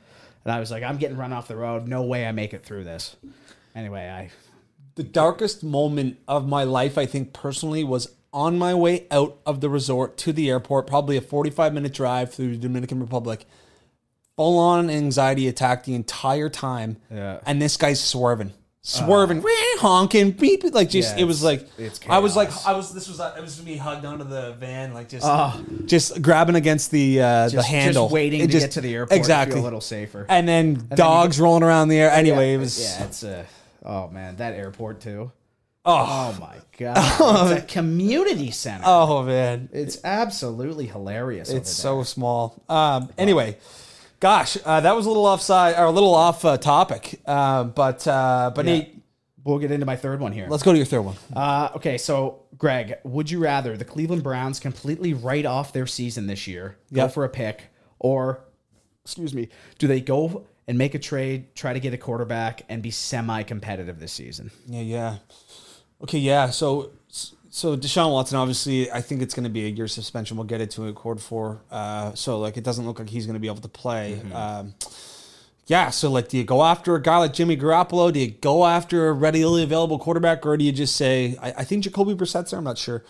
And 0.45 0.53
I 0.53 0.61
was 0.61 0.71
like, 0.71 0.85
I'm 0.85 0.99
getting 0.99 1.17
run 1.17 1.33
off 1.33 1.49
the 1.49 1.57
road. 1.57 1.89
No 1.89 2.03
way 2.03 2.27
I 2.27 2.31
make 2.33 2.55
it 2.55 2.65
through 2.65 2.85
this. 2.85 3.17
Anyway, 3.75 4.09
I 4.09 4.31
The 4.95 5.03
darkest 5.03 5.65
moment 5.65 6.19
of 6.29 6.47
my 6.47 6.65
life, 6.65 6.99
I 6.99 7.07
think 7.07 7.33
personally, 7.33 7.83
was 7.85 8.09
on 8.33 8.59
my 8.59 8.75
way 8.75 9.07
out 9.11 9.39
of 9.47 9.61
the 9.61 9.69
resort 9.69 10.17
to 10.19 10.33
the 10.33 10.51
airport, 10.51 10.87
probably 10.87 11.17
a 11.17 11.21
45 11.21 11.73
minute 11.73 11.93
drive 11.95 12.33
through 12.33 12.53
the 12.53 12.59
Dominican 12.59 13.01
Republic. 13.01 13.47
Full 14.37 14.59
on 14.59 14.89
anxiety 14.89 15.47
attack 15.49 15.85
the 15.85 15.95
entire 15.95 16.49
time. 16.49 16.97
Yeah. 17.11 17.41
And 17.47 17.61
this 17.61 17.77
guy's 17.77 18.03
swerving. 18.03 18.53
Swerving, 18.85 19.45
honking, 19.79 20.33
beep, 20.33 20.65
like 20.75 20.91
just 20.91 21.17
Yeah, 21.17 21.23
it 21.23 21.27
was 21.27 21.41
like 21.41 21.69
I 22.09 22.19
was 22.19 22.35
like. 22.35 22.51
I 22.67 22.73
was 22.73 22.93
this 22.93 23.07
was 23.09 23.21
uh, 23.21 23.33
it 23.39 23.41
was 23.41 23.63
me 23.65 23.77
hugged 23.77 24.05
onto 24.05 24.25
the 24.25 24.55
van 24.59 24.93
like 24.93 25.09
just 25.09 25.25
just 25.87 26.21
grabbing 26.21 26.57
against 26.57 26.91
the 26.91 27.23
uh, 27.23 27.45
the 27.45 27.51
just, 27.53 27.69
handle, 27.69 28.07
just 28.07 28.13
waiting 28.13 28.41
It 28.41 28.47
to 28.47 28.53
just- 28.53 28.65
get 28.67 28.73
to 28.73 28.81
the 28.81 28.93
airport 28.93 29.17
exactly, 29.17 29.61
a 29.61 29.63
little 29.63 29.81
safer. 29.81 30.27
and 30.29 30.49
then 30.49 30.75
then 30.75 30.97
dogs 30.97 31.39
rolling 31.39 31.63
around 31.63 31.91
the 31.91 31.99
air. 32.01 32.11
Anyway, 32.11 32.49
yeah, 32.49 32.57
it 32.57 32.59
was 32.59 32.83
yeah, 32.83 33.05
it's 33.05 33.23
a 33.23 33.47
oh 33.85 34.09
man, 34.09 34.37
that 34.37 34.55
airport 34.55 35.01
too. 35.01 35.33
oh 35.85 36.33
Oh 36.35 36.41
my 36.41 36.57
god, 36.79 37.51
it's 37.53 37.63
a 37.63 37.67
community 37.67 38.51
center. 38.51 38.85
oh 38.87 39.23
man, 39.23 39.69
It's 39.73 39.99
absolutely 40.05 40.87
hilarious. 40.87 41.51
It's 41.51 41.71
so 41.71 42.03
small. 42.03 42.63
Um, 42.69 43.11
anyway, 43.19 43.59
gosh, 44.21 44.57
uh, 44.65 44.81
that 44.81 44.95
was 44.97 45.07
a 45.07 45.09
little 45.09 45.27
offside 45.27 45.77
or 45.77 45.85
a 45.85 45.91
little 45.91 46.15
off 46.15 46.45
uh, 46.45 46.57
topic. 46.59 47.21
Uh, 47.27 47.65
but 47.65 48.07
uh, 48.07 48.53
but 48.55 48.65
Yeah. 48.65 48.73
Nate, 48.73 48.99
We'll 49.45 49.59
get 49.59 49.73
into 49.73 49.87
my 49.87 49.97
third 49.97 50.21
one 50.21 50.31
here. 50.31 50.47
let's 50.49 50.63
go 50.63 50.71
to 50.71 50.79
your 50.79 50.87
third 50.87 51.01
one. 51.01 51.17
Uh, 51.35 51.71
okay, 51.75 51.99
so 51.99 52.45
Greg, 52.57 52.99
would 53.03 53.29
you 53.29 53.41
rather 53.41 53.77
the 53.77 53.85
Cleveland 53.85 54.23
Browns 54.23 54.61
completely 54.61 55.15
write 55.15 55.47
off 55.47 55.73
their 55.73 55.87
season 55.87 56.29
this 56.29 56.47
year, 56.47 56.77
go 56.93 57.09
for 57.09 57.25
a 57.25 57.29
pick, 57.29 57.65
or 57.99 58.45
excuse 59.05 59.35
me, 59.35 59.49
do 59.79 59.89
they 59.89 60.01
go 60.01 60.47
and 60.69 60.79
make 60.79 60.95
a 60.95 60.99
trade, 60.99 61.55
try 61.55 61.73
to 61.73 61.81
get 61.81 61.93
a 61.93 61.99
quarterback, 61.99 62.63
and 62.69 62.83
be 62.83 62.91
semi-competitive 62.91 63.99
this 63.99 64.13
season? 64.13 64.51
Yeah, 64.67 64.83
yeah. 64.83 65.17
Okay, 66.03 66.19
yeah. 66.19 66.51
So 66.51 66.93
so 67.55 67.77
Deshaun 67.77 68.11
Watson, 68.11 68.39
obviously, 68.39 68.91
I 68.91 69.03
think 69.03 69.21
it's 69.21 69.35
going 69.35 69.45
to 69.45 69.51
be 69.51 69.67
a 69.67 69.69
year 69.69 69.87
suspension. 69.87 70.39
We'll 70.39 70.47
get 70.47 70.63
it 70.63 70.71
to 70.73 70.87
a 70.87 70.93
quarter 70.95 71.21
four. 71.21 71.61
Uh, 71.71 72.15
so 72.15 72.39
like, 72.39 72.57
it 72.57 72.65
doesn't 72.65 72.87
look 72.87 72.99
like 72.99 73.11
he's 73.11 73.27
going 73.27 73.35
to 73.35 73.41
be 73.41 73.47
able 73.47 73.61
to 73.61 73.69
play. 73.69 74.19
Um, 74.33 74.75
yeah. 75.67 75.91
So 75.91 76.11
like, 76.11 76.29
do 76.29 76.39
you 76.39 76.45
go 76.45 76.63
after 76.65 76.95
a 76.95 77.03
guy 77.03 77.19
like 77.19 77.35
Jimmy 77.35 77.59
Garoppolo? 77.59 78.11
Do 78.11 78.21
you 78.21 78.31
go 78.31 78.65
after 78.65 79.09
a 79.09 79.13
readily 79.13 79.63
available 79.63 79.99
quarterback, 79.99 80.47
or 80.47 80.57
do 80.57 80.65
you 80.65 80.73
just 80.73 80.97
say, 80.97 81.37
I, 81.43 81.53
I 81.59 81.65
think 81.65 81.85
Jacoby 81.85 82.15
Brissett's 82.15 82.53
there. 82.53 82.59
I'm 82.59 82.65
not 82.65 82.79
sure. 82.79 83.05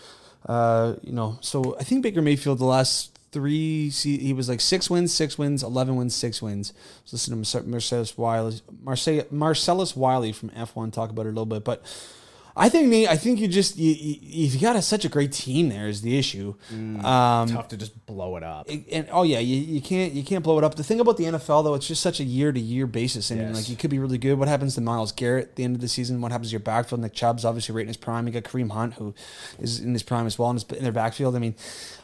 Uh, 0.45 0.95
you 1.01 1.13
know, 1.13 1.37
so 1.39 1.77
I 1.79 1.83
think 1.83 2.03
Baker 2.03 2.21
Mayfield 2.21 2.59
the 2.59 2.65
last 2.65 3.12
three 3.33 3.89
he 3.89 4.31
was 4.33 4.47
like 4.47 4.61
six 4.61 4.89
wins, 4.89 5.13
six 5.13 5.37
wins, 5.37 5.63
eleven 5.63 5.95
wins, 5.95 6.15
six 6.15 6.41
wins. 6.41 6.71
So 7.05 7.15
listen 7.15 7.43
to 7.43 7.65
Marcellus 7.67 8.17
Wiley, 8.17 8.61
Marce- 8.83 9.31
Marcellus 9.31 9.95
Wiley 9.95 10.31
from 10.31 10.49
F1 10.51 10.93
talk 10.93 11.09
about 11.09 11.25
it 11.25 11.29
a 11.29 11.31
little 11.31 11.45
bit, 11.45 11.63
but 11.65 11.83
I 12.55 12.69
think 12.69 12.87
Nate, 12.89 13.09
I 13.09 13.17
think 13.17 13.39
you 13.39 13.47
just 13.47 13.77
you, 13.77 13.93
you, 13.93 14.15
you've 14.21 14.61
got 14.61 14.75
a, 14.75 14.81
such 14.83 15.05
a 15.05 15.09
great 15.09 15.31
team 15.31 15.69
there 15.69 15.87
is 15.87 16.03
the 16.03 16.19
issue. 16.19 16.53
Um, 16.71 17.47
Tough 17.47 17.67
to 17.69 17.77
just 17.77 18.05
blow 18.05 18.37
it 18.37 18.43
up. 18.43 18.69
and 18.69 19.07
oh 19.11 19.23
yeah, 19.23 19.39
you, 19.39 19.55
you 19.57 19.81
can't 19.81 20.13
you 20.13 20.21
can't 20.23 20.43
blow 20.43 20.59
it 20.59 20.63
up. 20.63 20.75
The 20.75 20.83
thing 20.83 20.99
about 20.99 21.17
the 21.17 21.23
NFL 21.23 21.63
though, 21.63 21.73
it's 21.73 21.87
just 21.87 22.03
such 22.03 22.19
a 22.19 22.23
year 22.23 22.51
to 22.51 22.59
year 22.59 22.85
basis, 22.85 23.31
and 23.31 23.41
Yes. 23.41 23.55
like 23.55 23.69
you 23.69 23.75
could 23.75 23.89
be 23.89 23.97
really 23.97 24.19
good. 24.19 24.37
What 24.37 24.47
happens 24.49 24.75
to 24.75 24.81
Myles 24.81 25.11
Garrett 25.11 25.45
at 25.47 25.55
the 25.55 25.63
end 25.63 25.73
of 25.75 25.81
the 25.81 25.87
season? 25.87 26.21
What 26.21 26.31
happens 26.31 26.49
to 26.49 26.51
your 26.51 26.59
backfield? 26.59 27.01
Nick 27.01 27.13
Chubb's 27.13 27.43
obviously 27.43 27.73
right 27.73 27.81
in 27.81 27.87
his 27.87 27.97
prime. 27.97 28.27
You 28.27 28.33
got 28.33 28.43
Kareem 28.43 28.69
Hunt 28.71 28.93
who 28.95 29.15
is 29.57 29.79
in 29.79 29.91
his 29.93 30.03
prime 30.03 30.27
as 30.27 30.37
well 30.37 30.53
his, 30.53 30.63
in 30.65 30.83
their 30.83 30.91
backfield. 30.91 31.35
I 31.35 31.39
mean, 31.39 31.55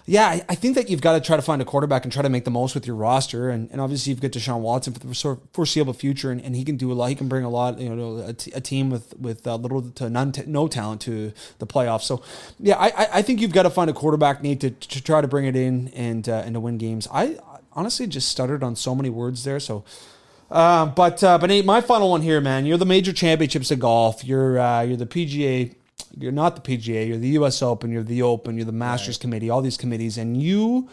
yeah, 0.09 0.39
I, 0.49 0.55
think 0.55 0.73
that 0.73 0.89
you've 0.89 1.01
got 1.01 1.13
to 1.13 1.21
try 1.21 1.35
to 1.35 1.41
find 1.43 1.61
a 1.61 1.65
quarterback 1.65 2.03
and 2.03 2.11
try 2.11 2.23
to 2.23 2.29
make 2.29 2.43
the 2.43 2.49
most 2.49 2.73
with 2.73 2.87
your 2.87 2.95
roster, 2.95 3.51
and, 3.51 3.69
and 3.69 3.79
obviously 3.79 4.09
you've 4.09 4.19
got 4.19 4.31
Deshaun 4.31 4.59
Watson 4.61 4.91
for 4.91 4.99
the 4.99 5.39
foreseeable 5.53 5.93
future, 5.93 6.31
and, 6.31 6.41
and 6.41 6.55
he 6.55 6.65
can 6.65 6.77
do 6.77 6.91
a 6.91 6.95
lot. 6.95 7.09
He 7.09 7.15
can 7.15 7.27
bring 7.27 7.43
a 7.43 7.49
lot, 7.49 7.77
you 7.77 7.95
know, 7.95 8.17
a, 8.17 8.33
t- 8.33 8.51
a 8.55 8.59
team 8.59 8.89
with 8.89 9.15
with 9.19 9.45
uh, 9.45 9.55
little 9.55 9.83
to 9.83 10.09
none 10.09 10.31
t- 10.31 10.45
no 10.47 10.67
talent 10.67 11.01
to 11.01 11.31
the 11.59 11.67
playoffs. 11.67 12.01
So 12.01 12.23
yeah, 12.57 12.75
I 12.77 12.87
I, 12.87 13.07
I 13.13 13.21
think 13.21 13.39
you've 13.39 13.53
got 13.53 13.63
to 13.63 13.69
find 13.69 13.87
a 13.87 13.93
quarterback 13.93 14.41
need 14.41 14.61
to, 14.61 14.71
to 14.71 15.03
try 15.03 15.21
to 15.21 15.27
bring 15.27 15.45
it 15.45 15.55
in 15.55 15.89
and 15.89 16.27
uh, 16.27 16.41
and 16.43 16.55
to 16.55 16.59
win 16.59 16.79
games. 16.79 17.07
I 17.13 17.37
honestly 17.73 18.07
just 18.07 18.29
stuttered 18.29 18.63
on 18.63 18.75
so 18.75 18.95
many 18.95 19.11
words 19.11 19.43
there, 19.43 19.59
so. 19.59 19.83
Uh, 20.49 20.87
but 20.87 21.23
uh, 21.23 21.37
but 21.37 21.51
Nate, 21.51 21.65
my 21.65 21.81
final 21.81 22.09
one 22.09 22.23
here, 22.23 22.41
man. 22.41 22.65
You're 22.65 22.79
the 22.79 22.85
major 22.85 23.13
championships 23.13 23.69
of 23.69 23.77
golf. 23.77 24.23
You're 24.23 24.57
uh, 24.57 24.81
you're 24.81 24.97
the 24.97 25.05
PGA. 25.05 25.75
You're 26.17 26.31
not 26.31 26.55
the 26.55 26.77
PGA. 26.77 27.07
You're 27.07 27.17
the 27.17 27.29
U.S. 27.29 27.61
Open. 27.61 27.91
You're 27.91 28.03
the 28.03 28.21
Open. 28.21 28.55
You're 28.55 28.65
the 28.65 28.71
Masters 28.71 29.17
Committee. 29.17 29.49
All 29.49 29.61
these 29.61 29.77
committees, 29.77 30.17
and 30.17 30.41
you 30.41 30.89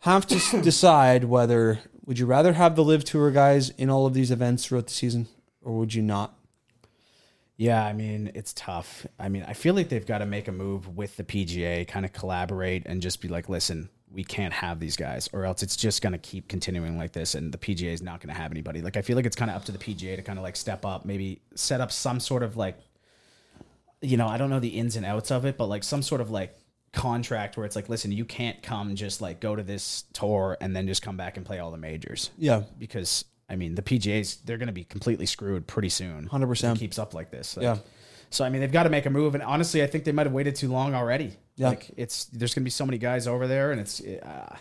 have 0.00 0.26
to 0.28 0.60
decide 0.62 1.24
whether 1.24 1.80
would 2.04 2.18
you 2.18 2.26
rather 2.26 2.52
have 2.52 2.76
the 2.76 2.84
LIV 2.84 3.04
Tour 3.04 3.30
guys 3.30 3.70
in 3.70 3.90
all 3.90 4.06
of 4.06 4.14
these 4.14 4.30
events 4.30 4.66
throughout 4.66 4.86
the 4.86 4.92
season, 4.92 5.26
or 5.60 5.76
would 5.76 5.92
you 5.92 6.02
not? 6.02 6.34
Yeah, 7.56 7.84
I 7.84 7.92
mean, 7.94 8.30
it's 8.34 8.52
tough. 8.52 9.06
I 9.18 9.28
mean, 9.28 9.44
I 9.48 9.54
feel 9.54 9.74
like 9.74 9.88
they've 9.88 10.06
got 10.06 10.18
to 10.18 10.26
make 10.26 10.46
a 10.46 10.52
move 10.52 10.96
with 10.96 11.16
the 11.16 11.24
PGA, 11.24 11.88
kind 11.88 12.04
of 12.04 12.12
collaborate 12.12 12.84
and 12.86 13.00
just 13.00 13.20
be 13.22 13.28
like, 13.28 13.48
listen, 13.48 13.88
we 14.12 14.22
can't 14.22 14.52
have 14.52 14.78
these 14.78 14.96
guys, 14.96 15.28
or 15.32 15.44
else 15.44 15.62
it's 15.62 15.76
just 15.76 16.02
going 16.02 16.12
to 16.12 16.18
keep 16.18 16.48
continuing 16.48 16.96
like 16.96 17.12
this, 17.12 17.34
and 17.34 17.52
the 17.52 17.58
PGA 17.58 17.92
is 17.92 18.02
not 18.02 18.20
going 18.20 18.32
to 18.32 18.40
have 18.40 18.50
anybody. 18.50 18.82
Like, 18.82 18.96
I 18.96 19.02
feel 19.02 19.16
like 19.16 19.26
it's 19.26 19.36
kind 19.36 19.50
of 19.50 19.56
up 19.56 19.64
to 19.64 19.72
the 19.72 19.78
PGA 19.78 20.16
to 20.16 20.22
kind 20.22 20.38
of 20.38 20.42
like 20.42 20.54
step 20.54 20.84
up, 20.84 21.04
maybe 21.04 21.40
set 21.54 21.80
up 21.80 21.90
some 21.90 22.20
sort 22.20 22.42
of 22.42 22.56
like, 22.56 22.78
you 24.00 24.16
know, 24.16 24.26
I 24.26 24.36
don't 24.36 24.50
know 24.50 24.60
the 24.60 24.68
ins 24.68 24.96
and 24.96 25.06
outs 25.06 25.30
of 25.30 25.44
it, 25.44 25.56
but 25.56 25.66
like 25.66 25.84
some 25.84 26.02
sort 26.02 26.20
of 26.20 26.30
like 26.30 26.56
contract 26.92 27.56
where 27.56 27.66
it's 27.66 27.76
like, 27.76 27.88
listen, 27.88 28.12
you 28.12 28.24
can't 28.24 28.62
come 28.62 28.94
just 28.96 29.20
like 29.20 29.40
go 29.40 29.54
to 29.56 29.62
this 29.62 30.04
tour 30.12 30.56
and 30.60 30.74
then 30.74 30.86
just 30.86 31.02
come 31.02 31.16
back 31.16 31.36
and 31.36 31.44
play 31.44 31.58
all 31.58 31.70
the 31.70 31.78
majors. 31.78 32.30
Yeah. 32.38 32.62
Because 32.78 33.24
I 33.48 33.56
mean, 33.56 33.74
the 33.74 33.82
PGA's 33.82 34.36
they're 34.36 34.58
going 34.58 34.68
to 34.68 34.72
be 34.72 34.84
completely 34.84 35.26
screwed 35.26 35.66
pretty 35.66 35.88
soon. 35.88 36.28
100%. 36.28 36.70
If 36.70 36.76
it 36.76 36.80
keeps 36.80 36.98
up 36.98 37.14
like 37.14 37.30
this. 37.30 37.56
Like, 37.56 37.64
Yeah. 37.64 37.76
So 38.28 38.44
I 38.44 38.48
mean, 38.48 38.60
they've 38.60 38.72
got 38.72 38.82
to 38.82 38.90
make 38.90 39.06
a 39.06 39.10
move, 39.10 39.34
and 39.36 39.44
honestly, 39.44 39.84
I 39.84 39.86
think 39.86 40.02
they 40.02 40.10
might 40.10 40.26
have 40.26 40.32
waited 40.32 40.56
too 40.56 40.68
long 40.68 40.94
already. 40.94 41.32
Yeah. 41.54 41.68
Like 41.68 41.90
it's 41.96 42.24
there's 42.24 42.54
going 42.54 42.62
to 42.62 42.64
be 42.64 42.70
so 42.70 42.84
many 42.84 42.98
guys 42.98 43.26
over 43.28 43.46
there, 43.46 43.70
and 43.70 43.80
it's. 43.80 44.00
Uh, 44.00 44.56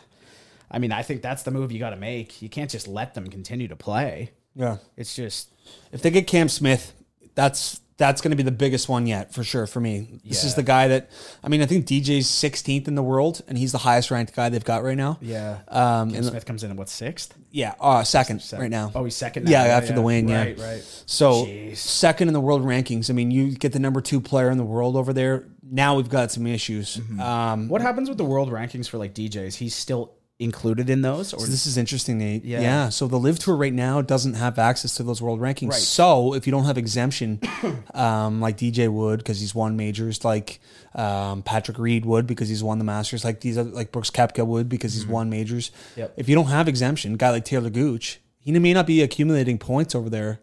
I 0.69 0.79
mean, 0.79 0.91
I 0.91 1.01
think 1.03 1.21
that's 1.21 1.43
the 1.43 1.51
move 1.51 1.71
you 1.71 1.79
got 1.79 1.91
to 1.91 1.95
make. 1.95 2.41
You 2.41 2.49
can't 2.49 2.69
just 2.69 2.87
let 2.87 3.13
them 3.13 3.27
continue 3.27 3.67
to 3.67 3.75
play. 3.75 4.31
Yeah. 4.55 4.77
It's 4.97 5.15
just 5.15 5.51
If 5.91 6.01
they 6.01 6.11
get 6.11 6.27
Cam 6.27 6.49
Smith, 6.49 6.93
that's 7.33 7.81
that's 7.97 8.19
going 8.21 8.31
to 8.31 8.35
be 8.35 8.43
the 8.43 8.51
biggest 8.51 8.89
one 8.89 9.07
yet 9.07 9.33
for 9.33 9.41
sure 9.43 9.65
for 9.67 9.79
me. 9.79 10.19
This 10.25 10.43
is 10.43 10.55
the 10.55 10.63
guy 10.63 10.89
that 10.89 11.09
I 11.43 11.47
mean, 11.47 11.61
I 11.61 11.65
think 11.65 11.85
DJ's 11.85 12.27
16th 12.27 12.87
in 12.89 12.95
the 12.95 13.03
world, 13.03 13.41
and 13.47 13.57
he's 13.57 13.71
the 13.71 13.77
highest 13.77 14.11
ranked 14.11 14.35
guy 14.35 14.49
they've 14.49 14.63
got 14.63 14.83
right 14.83 14.97
now. 14.97 15.17
yeah. 15.21 15.59
Um, 15.69 16.13
and 16.13 16.25
Smith 16.25 16.45
comes 16.45 16.63
in 16.63 16.71
at 16.71 16.77
what 16.77 16.89
sixth? 16.89 17.33
yeah, 17.51 17.73
uh, 17.79 18.03
second 18.03 18.41
Second. 18.41 18.61
right 18.63 18.71
now. 18.71 18.91
Oh, 18.93 19.05
he's 19.05 19.15
second. 19.15 19.45
Now. 19.45 19.51
Yeah, 19.51 19.63
after 19.77 19.93
the 19.93 20.01
win. 20.01 20.27
Yeah, 20.27 20.39
Right, 20.43 20.59
right. 20.59 21.03
So 21.05 21.45
Jeez. 21.45 21.77
second 21.77 22.27
in 22.27 22.33
the 22.33 22.41
world 22.41 22.63
rankings. 22.63 23.09
I 23.09 23.13
mean, 23.13 23.31
you 23.31 23.51
get 23.55 23.71
the 23.71 23.79
number 23.79 24.01
two 24.01 24.19
player 24.19 24.49
in 24.49 24.57
the 24.57 24.65
world 24.65 24.97
over 24.97 25.13
there. 25.13 25.47
Now 25.63 25.95
we've 25.95 26.09
got 26.09 26.31
some 26.33 26.45
issues. 26.47 26.97
Mm-hmm. 26.97 27.19
Um, 27.21 27.69
What 27.69 27.81
happens 27.81 28.09
with 28.09 28.17
the 28.17 28.25
world 28.25 28.49
rankings 28.51 28.89
for 28.89 28.97
like 28.97 29.13
DJs? 29.15 29.55
He's 29.55 29.73
still 29.73 30.14
included 30.37 30.89
in 30.89 31.01
those, 31.01 31.33
or 31.33 31.39
So 31.39 31.45
this 31.45 31.65
is 31.65 31.77
interesting, 31.77 32.17
Nate. 32.17 32.43
Yeah. 32.43 32.59
Yeah. 32.61 32.89
So 32.89 33.07
the 33.07 33.17
LIV 33.17 33.39
Tour 33.39 33.55
right 33.55 33.73
now 33.73 34.01
doesn't 34.01 34.33
have 34.33 34.59
access 34.59 34.95
to 34.95 35.03
those 35.03 35.21
world 35.21 35.39
rankings. 35.39 35.69
Right. 35.69 35.79
So 35.79 36.33
if 36.33 36.45
you 36.45 36.51
don't 36.51 36.65
have 36.65 36.77
exemption, 36.77 37.39
um, 37.93 38.41
like 38.41 38.57
DJ 38.57 38.89
would 38.91 39.19
because 39.19 39.39
he's 39.39 39.55
won 39.55 39.77
majors, 39.77 40.25
like 40.25 40.59
um, 40.93 41.41
Patrick 41.41 41.79
Reed 41.79 42.05
would 42.05 42.27
because 42.27 42.49
he's 42.49 42.63
won 42.63 42.79
the 42.79 42.83
Masters, 42.83 43.23
like 43.23 43.39
these 43.39 43.57
other, 43.57 43.69
like 43.69 43.91
Brooks 43.93 44.09
Koepka 44.11 44.45
would 44.45 44.67
because 44.67 44.93
he's 44.93 45.07
won 45.07 45.29
majors. 45.29 45.69
Mm-hmm. 45.91 45.99
Yep. 46.01 46.13
If 46.17 46.29
you 46.29 46.35
don't 46.35 46.47
have 46.47 46.67
exemption, 46.67 47.15
guy 47.15 47.29
like 47.29 47.45
Taylor 47.45 47.69
Gooch, 47.69 48.19
he 48.39 48.51
may 48.51 48.73
not 48.73 48.87
be 48.87 49.01
accumulating 49.01 49.57
points 49.57 49.95
over 49.95 50.09
there 50.09 50.41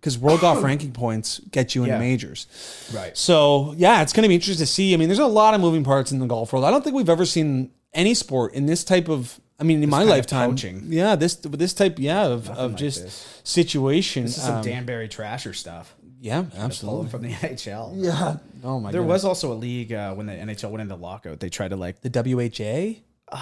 because 0.00 0.18
world 0.18 0.40
golf 0.40 0.62
ranking 0.64 0.90
points 0.90 1.40
get 1.52 1.76
you 1.76 1.84
into 1.84 1.94
Yeah. 1.94 2.00
majors. 2.00 2.48
right. 2.92 3.16
So 3.16 3.72
yeah, 3.76 4.02
it's 4.02 4.12
going 4.12 4.22
to 4.24 4.28
be 4.28 4.34
interesting 4.34 4.66
to 4.66 4.70
see. 4.70 4.94
I 4.94 4.96
mean, 4.96 5.08
there's 5.08 5.20
a 5.20 5.26
lot 5.26 5.54
of 5.54 5.60
moving 5.60 5.84
parts 5.84 6.10
in 6.10 6.18
the 6.18 6.26
golf 6.26 6.52
world. 6.52 6.64
I 6.64 6.72
don't 6.72 6.82
think 6.82 6.96
we've 6.96 7.08
ever 7.08 7.24
seen 7.24 7.70
any 7.94 8.14
sport 8.14 8.54
in 8.54 8.66
this 8.66 8.84
type 8.84 9.08
of. 9.08 9.38
I 9.58 9.64
mean, 9.64 9.82
in 9.82 9.90
my 9.90 10.02
lifetime, 10.02 10.56
yeah, 10.88 11.14
this 11.14 11.36
this 11.36 11.72
type, 11.72 11.96
yeah, 11.98 12.26
of, 12.26 12.50
of 12.50 12.72
like 12.72 12.78
just 12.80 13.02
this. 13.02 13.40
situation. 13.44 14.24
This 14.24 14.36
is 14.38 14.42
some 14.42 14.56
um, 14.56 14.62
Danbury 14.64 15.08
Trasher 15.08 15.54
stuff. 15.54 15.94
yeah, 16.20 16.46
absolutely. 16.56 17.10
from 17.10 17.22
the 17.22 17.28
NHL. 17.32 17.92
Yeah. 17.94 18.38
Oh 18.64 18.80
my. 18.80 18.90
There 18.90 19.00
goodness. 19.02 19.12
was 19.22 19.24
also 19.24 19.52
a 19.52 19.54
league 19.54 19.92
uh, 19.92 20.14
when 20.14 20.26
the 20.26 20.32
NHL 20.32 20.70
went 20.70 20.82
into 20.82 20.96
lockout. 20.96 21.38
They 21.38 21.48
tried 21.48 21.68
to 21.68 21.76
like 21.76 22.00
the 22.00 22.10
WHA. 22.10 23.38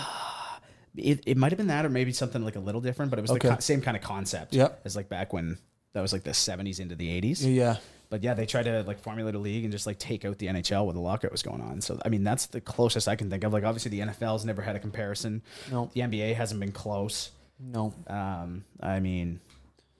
it, 0.96 1.22
it 1.26 1.36
might 1.36 1.52
have 1.52 1.56
been 1.56 1.68
that 1.68 1.86
or 1.86 1.88
maybe 1.88 2.12
something 2.12 2.44
like 2.44 2.56
a 2.56 2.60
little 2.60 2.80
different, 2.80 3.10
but 3.10 3.18
it 3.18 3.22
was 3.22 3.30
Okay. 3.30 3.48
the 3.48 3.54
co- 3.54 3.60
same 3.60 3.80
kind 3.80 3.96
of 3.96 4.02
concept. 4.02 4.54
Yep. 4.54 4.80
as 4.84 4.96
like 4.96 5.08
back 5.08 5.32
when 5.32 5.56
that 5.94 6.00
was 6.02 6.12
like 6.12 6.24
the 6.24 6.34
seventies 6.34 6.80
into 6.80 6.94
the 6.96 7.10
eighties. 7.10 7.44
Yeah. 7.46 7.76
But 8.10 8.22
yeah, 8.24 8.34
they 8.34 8.44
tried 8.44 8.64
to 8.64 8.82
like 8.82 8.98
formulate 8.98 9.34
a 9.36 9.38
league 9.38 9.62
and 9.64 9.72
just 9.72 9.86
like 9.86 9.98
take 9.98 10.24
out 10.24 10.36
the 10.38 10.48
NHL 10.48 10.84
when 10.86 10.94
the 10.96 11.00
lockout 11.00 11.30
was 11.32 11.42
going 11.42 11.60
on. 11.62 11.80
So 11.80 11.98
I 12.04 12.08
mean, 12.08 12.24
that's 12.24 12.46
the 12.46 12.60
closest 12.60 13.06
I 13.08 13.16
can 13.16 13.30
think 13.30 13.44
of. 13.44 13.52
Like 13.52 13.64
obviously 13.64 13.90
the 13.92 14.00
NFL's 14.00 14.44
never 14.44 14.60
had 14.62 14.74
a 14.76 14.80
comparison. 14.80 15.42
No. 15.70 15.90
the 15.94 16.00
NBA 16.02 16.34
hasn't 16.34 16.58
been 16.60 16.72
close. 16.72 17.30
No. 17.60 17.94
Um, 18.08 18.64
I 18.80 18.98
mean, 19.00 19.38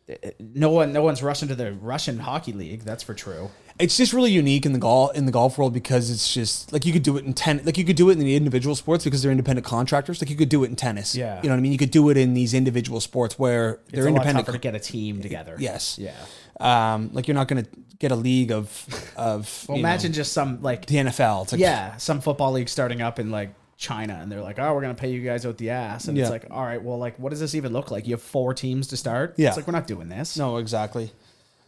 it- 0.08 0.18
it- 0.22 0.36
no 0.56 0.70
one, 0.70 0.92
no 0.92 1.02
one's 1.02 1.22
rushing 1.22 1.46
to 1.48 1.54
the 1.54 1.72
Russian 1.74 2.18
hockey 2.18 2.52
league. 2.52 2.82
That's 2.82 3.02
for 3.04 3.14
true. 3.14 3.50
It's 3.78 3.96
just 3.96 4.12
really 4.12 4.32
unique 4.32 4.66
in 4.66 4.72
the 4.74 4.78
golf 4.78 5.14
in 5.16 5.24
the 5.24 5.32
golf 5.32 5.56
world 5.56 5.72
because 5.72 6.10
it's 6.10 6.34
just 6.34 6.70
like 6.72 6.84
you 6.84 6.92
could 6.92 7.02
do 7.04 7.16
it 7.16 7.24
in 7.24 7.32
ten 7.32 7.62
like 7.64 7.78
you 7.78 7.84
could 7.84 7.96
do 7.96 8.10
it 8.10 8.14
in 8.14 8.18
the 8.18 8.34
individual 8.36 8.74
sports 8.74 9.04
because 9.04 9.22
they're 9.22 9.30
independent 9.30 9.64
contractors. 9.64 10.20
Like 10.20 10.28
you 10.30 10.36
could 10.36 10.48
do 10.50 10.64
it 10.64 10.68
in 10.68 10.76
tennis. 10.76 11.14
Yeah. 11.14 11.36
You 11.42 11.48
know 11.48 11.54
what 11.54 11.58
I 11.58 11.62
mean? 11.62 11.72
You 11.72 11.78
could 11.78 11.90
do 11.92 12.10
it 12.10 12.16
in 12.18 12.34
these 12.34 12.52
individual 12.54 13.00
sports 13.00 13.38
where 13.38 13.74
It's 13.84 13.92
they're 13.92 14.02
a 14.02 14.10
lot 14.10 14.16
independent. 14.16 14.46
tougher 14.46 14.58
to 14.58 14.60
get 14.60 14.74
a 14.74 14.80
team 14.80 15.22
together. 15.22 15.54
Yes. 15.58 15.96
Yeah. 15.98 16.12
Um, 16.60 17.10
like 17.12 17.26
you're 17.28 17.34
not 17.34 17.48
going 17.48 17.64
to 17.64 17.70
get 17.98 18.12
a 18.12 18.16
league 18.16 18.52
of 18.52 18.86
of. 19.16 19.64
Well, 19.68 19.76
you 19.78 19.82
know, 19.82 19.88
imagine 19.88 20.12
just 20.12 20.32
some 20.32 20.62
like 20.62 20.86
the 20.86 20.96
NFL. 20.96 21.44
It's 21.44 21.52
like, 21.52 21.60
yeah, 21.60 21.96
some 21.96 22.20
football 22.20 22.52
league 22.52 22.68
starting 22.68 23.00
up 23.02 23.18
in 23.18 23.30
like 23.30 23.54
China, 23.76 24.18
and 24.20 24.30
they're 24.30 24.42
like, 24.42 24.58
"Oh, 24.58 24.74
we're 24.74 24.82
gonna 24.82 24.94
pay 24.94 25.10
you 25.10 25.22
guys 25.22 25.46
out 25.46 25.56
the 25.58 25.70
ass," 25.70 26.06
and 26.08 26.16
Yeah. 26.16 26.24
it's 26.24 26.30
like, 26.30 26.46
"All 26.50 26.62
right, 26.64 26.82
well, 26.82 26.98
like, 26.98 27.18
what 27.18 27.30
does 27.30 27.40
this 27.40 27.54
even 27.54 27.72
look 27.72 27.90
like? 27.90 28.06
You 28.06 28.12
have 28.14 28.22
four 28.22 28.52
teams 28.52 28.88
to 28.88 28.96
start. 28.96 29.34
Yeah. 29.38 29.48
it's 29.48 29.56
like 29.56 29.66
we're 29.66 29.72
not 29.72 29.86
doing 29.86 30.08
this. 30.08 30.36
No, 30.36 30.58
exactly. 30.58 31.12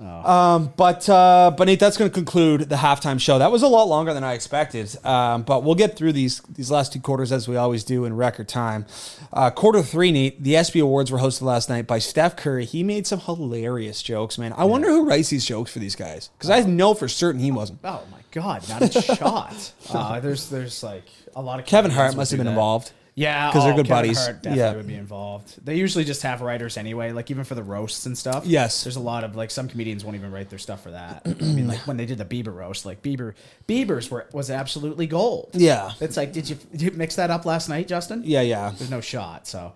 Oh. 0.01 0.33
Um, 0.33 0.73
but 0.77 1.09
uh, 1.09 1.53
but 1.57 1.65
Nate, 1.67 1.79
that's 1.79 1.97
going 1.97 2.11
to 2.11 2.15
conclude 2.15 2.63
the 2.69 2.77
halftime 2.77 3.21
show. 3.21 3.39
That 3.39 3.53
was 3.53 3.63
a 3.63 3.69
lot 3.69 3.85
longer 3.85 4.13
than 4.13 4.25
I 4.25 4.33
expected. 4.33 4.97
Um, 5.05 5.43
but 5.43 5.63
we'll 5.63 5.77
get 5.77 5.97
through 5.97 6.13
these 6.13 6.41
these 6.49 6.71
last 6.71 6.93
two 6.93 7.01
quarters 7.01 7.31
as 7.31 7.47
we 7.47 7.57
always 7.57 7.85
do 7.85 8.05
in 8.05 8.17
record 8.17 8.49
time. 8.49 8.87
Uh, 9.33 9.51
quarter 9.51 9.83
three, 9.83 10.11
Nate. 10.11 10.43
The 10.43 10.57
ESPY 10.57 10.81
Awards 10.81 11.13
were 11.13 11.19
hosted 11.19 11.43
last 11.43 11.69
night 11.69 11.87
by 11.87 11.99
Steph 11.99 12.37
Curry. 12.37 12.65
He 12.65 12.83
made 12.83 13.07
some 13.07 13.21
hilarious 13.21 14.03
jokes, 14.03 14.39
man. 14.39 14.53
I 14.57 14.65
wonder 14.65 14.89
who 14.89 15.05
writes 15.05 15.29
these 15.29 15.45
jokes 15.45 15.73
for 15.73 15.79
these 15.79 15.95
guys 15.95 16.31
because 16.37 16.51
I 16.51 16.61
know 16.61 16.95
for 16.95 17.07
certain 17.07 17.41
he 17.41 17.53
wasn't. 17.53 17.79
Oh 17.85 18.03
my 18.11 18.19
god, 18.33 18.69
not 18.69 18.83
a 18.83 19.03
shot. 19.03 19.73
Uh, 19.93 20.21
there's 20.21 20.49
there's 20.49 20.83
like 20.83 21.05
a 21.37 21.43
lot 21.43 21.61
of 21.61 21.67
Kevin 21.67 21.91
Hart 21.91 22.17
must 22.17 22.31
have 22.31 22.39
been 22.39 22.47
that. 22.47 22.53
involved. 22.53 22.93
Yeah, 23.15 23.53
'Cause 23.53 23.65
they're 23.65 23.75
oh, 23.75 23.77
good 23.77 23.87
Kevin 23.89 24.03
buddies. 24.05 24.19
Hart 24.25 24.43
definitely 24.43 24.59
Yeah. 24.59 24.75
would 24.75 24.87
be 24.87 24.95
involved. 24.95 25.63
They 25.65 25.77
usually 25.77 26.05
just 26.05 26.23
have 26.23 26.41
writers 26.41 26.79
anyway, 26.79 27.13
like 27.13 27.31
even 27.31 27.45
for 27.45 27.55
the 27.55 27.63
roasts 27.63 28.07
and 28.07 28.17
stuff. 28.17 28.47
Yes. 28.47 28.85
there's 28.85 28.97
a 28.97 29.01
lot 29.01 29.23
of 29.23 29.37
like 29.37 29.51
some 29.51 29.69
comedians 29.69 30.03
won't 30.03 30.17
even 30.17 30.31
write 30.33 30.49
their 30.49 30.59
stuff 30.59 30.83
for 30.83 30.93
that. 30.93 31.23
I 31.27 31.35
mean, 31.45 31.69
like 31.69 31.87
when 31.87 31.99
they 31.99 32.07
did 32.07 32.17
the 32.17 32.25
Bieber 32.25 32.55
roast, 32.55 32.87
like 32.87 33.03
Bieber, 33.03 33.35
Bieber's 33.69 34.11
were 34.11 34.27
was 34.33 34.51
absolutely 34.51 35.07
gold. 35.07 35.51
Yeah. 35.53 35.93
it's 36.01 36.17
like, 36.17 36.33
did 36.33 36.49
you, 36.49 36.57
did 36.71 36.81
you 36.81 36.91
mix 36.93 37.17
that 37.17 37.31
up 37.31 37.45
last 37.45 37.69
night, 37.69 37.87
Justin? 37.87 38.23
Yeah, 38.25 38.41
yeah. 38.41 38.73
there's 38.79 38.91
no 38.91 39.03
shot. 39.03 39.47
So, 39.47 39.75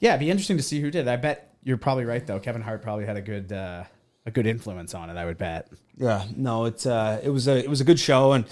yeah, 0.00 0.10
it'd 0.12 0.20
be 0.20 0.30
interesting 0.30 0.56
to 0.56 0.62
see 0.62 0.80
who 0.80 0.90
did. 0.90 1.08
I 1.08 1.16
bet 1.16 1.52
you're 1.64 1.76
probably 1.76 2.06
right 2.06 2.26
though. 2.26 2.38
Kevin 2.40 2.62
Hart 2.62 2.80
probably 2.82 3.04
had 3.04 3.16
a 3.18 3.22
good 3.22 3.52
uh, 3.52 3.84
a 4.24 4.30
good 4.30 4.46
influence 4.46 4.94
on 4.94 5.10
it. 5.10 5.16
I 5.18 5.26
would 5.26 5.36
bet. 5.36 5.68
Yeah, 5.98 6.24
no, 6.36 6.64
it's 6.64 6.86
uh, 6.86 7.20
it 7.22 7.28
was 7.30 7.48
a 7.48 7.58
it 7.58 7.68
was 7.68 7.80
a 7.82 7.84
good 7.84 7.98
show, 7.98 8.32
and 8.32 8.44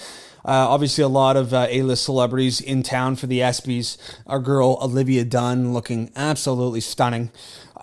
uh, 0.46 0.68
obviously 0.68 1.02
a 1.02 1.08
lot 1.08 1.36
of 1.36 1.52
uh, 1.52 1.66
A 1.68 1.82
list 1.82 2.04
celebrities 2.04 2.60
in 2.60 2.82
town 2.82 3.16
for 3.16 3.26
the 3.26 3.40
ESPYS. 3.40 3.98
Our 4.26 4.38
girl 4.38 4.78
Olivia 4.80 5.24
Dunne 5.24 5.72
looking 5.72 6.10
absolutely 6.14 6.80
stunning. 6.80 7.30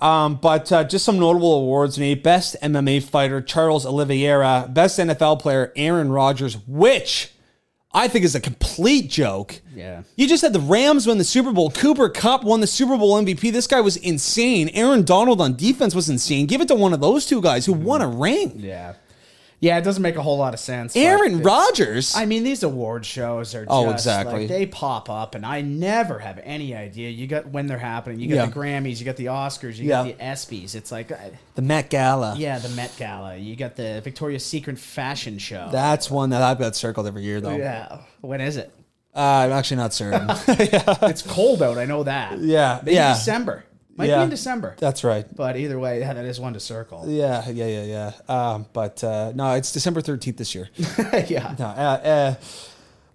Um, 0.01 0.35
but 0.35 0.71
uh, 0.71 0.83
just 0.83 1.05
some 1.05 1.19
notable 1.19 1.53
awards: 1.53 1.97
Nate, 1.97 2.23
best 2.23 2.55
MMA 2.61 3.03
fighter 3.03 3.41
Charles 3.41 3.85
Oliveira, 3.85 4.69
best 4.71 4.97
NFL 4.97 5.39
player 5.39 5.71
Aaron 5.75 6.11
Rodgers, 6.11 6.57
which 6.67 7.33
I 7.93 8.07
think 8.07 8.25
is 8.25 8.33
a 8.33 8.39
complete 8.39 9.09
joke. 9.09 9.61
Yeah. 9.75 10.01
You 10.15 10.27
just 10.27 10.41
had 10.41 10.51
the 10.51 10.59
Rams 10.59 11.05
win 11.05 11.19
the 11.19 11.23
Super 11.23 11.51
Bowl. 11.51 11.69
Cooper 11.69 12.09
Kupp 12.09 12.43
won 12.43 12.59
the 12.59 12.67
Super 12.67 12.97
Bowl 12.97 13.21
MVP. 13.21 13.51
This 13.51 13.67
guy 13.67 13.81
was 13.81 13.97
insane. 13.97 14.69
Aaron 14.69 15.03
Donald 15.03 15.39
on 15.39 15.55
defense 15.55 15.93
was 15.93 16.09
insane. 16.09 16.47
Give 16.47 16.59
it 16.59 16.67
to 16.69 16.75
one 16.75 16.93
of 16.93 17.01
those 17.01 17.27
two 17.27 17.39
guys 17.39 17.67
who 17.67 17.73
won 17.73 18.01
a 18.01 18.07
ring. 18.07 18.53
Yeah, 18.55 18.93
yeah, 19.63 19.77
it 19.77 19.83
doesn't 19.85 20.03
make 20.03 20.17
a 20.17 20.21
whole 20.21 20.37
lot 20.37 20.53
of 20.53 20.59
sense. 20.59 20.93
Aaron 20.93 21.41
Rodgers. 21.41 22.13
I 22.17 22.25
mean, 22.25 22.43
these 22.43 22.63
award 22.63 23.05
shows 23.05 23.55
are 23.55 23.61
just 23.63 23.71
Oh, 23.71 23.89
exactly. 23.91 24.39
like 24.41 24.49
they 24.49 24.65
pop 24.65 25.09
up, 25.09 25.35
and 25.35 25.45
I 25.45 25.61
never 25.61 26.19
have 26.19 26.37
any 26.43 26.75
idea. 26.75 27.09
You 27.09 27.27
got 27.27 27.47
when 27.47 27.67
they're 27.67 27.77
happening. 27.77 28.19
You 28.19 28.27
got 28.27 28.35
Yeah. 28.35 28.45
the 28.47 28.51
Grammys, 28.51 28.99
you 28.99 29.05
got 29.05 29.15
the 29.15 29.27
Oscars, 29.27 29.77
you 29.77 29.85
Yeah. 29.85 30.03
got 30.03 30.17
the 30.17 30.23
ESPYS. 30.23 30.75
It's 30.75 30.91
like, 30.91 31.11
uh, 31.13 31.15
the 31.55 31.61
Met 31.61 31.89
Gala. 31.89 32.35
yeah, 32.37 32.59
the 32.59 32.67
Met 32.69 32.91
Gala. 32.97 33.37
You 33.37 33.55
got 33.55 33.77
the 33.77 34.01
Victoria's 34.03 34.45
Secret 34.45 34.77
fashion 34.77 35.37
show. 35.37 35.69
That's 35.71 36.11
one 36.11 36.31
that 36.31 36.41
I've 36.41 36.59
got 36.59 36.75
circled 36.75 37.07
every 37.07 37.23
year, 37.23 37.39
though. 37.39 37.55
yeah, 37.55 37.99
when 38.19 38.41
is 38.41 38.57
it? 38.57 38.69
Uh, 39.15 39.19
I'm 39.45 39.51
actually 39.53 39.77
not 39.77 39.93
certain. 39.93 40.27
It's 41.09 41.21
cold 41.21 41.61
out. 41.63 41.77
I 41.77 41.85
know 41.85 42.03
that. 42.03 42.39
Yeah, 42.39 42.79
Maybe 42.83 42.95
yeah. 42.95 43.13
December. 43.13 43.63
Might 43.95 44.09
Yeah. 44.09 44.17
be 44.17 44.23
in 44.23 44.29
December. 44.31 44.75
That's 44.79 45.03
right. 45.03 45.25
But 45.35 45.55
either 45.55 45.77
way, 45.77 45.99
yeah, 45.99 46.13
that 46.13 46.25
is 46.25 46.39
one 46.39 46.53
to 46.53 46.59
circle. 46.59 47.03
Yeah, 47.07 47.47
yeah, 47.49 47.67
yeah, 47.67 47.83
yeah. 47.83 48.11
Um, 48.53 48.65
but 48.73 49.03
uh, 49.03 49.31
no, 49.35 49.53
it's 49.53 49.71
December 49.71 50.01
13th 50.01 50.37
this 50.37 50.55
year. 50.55 50.69
yeah. 51.27 51.55
No, 51.59 51.65
uh, 51.65 52.01
uh, 52.03 52.35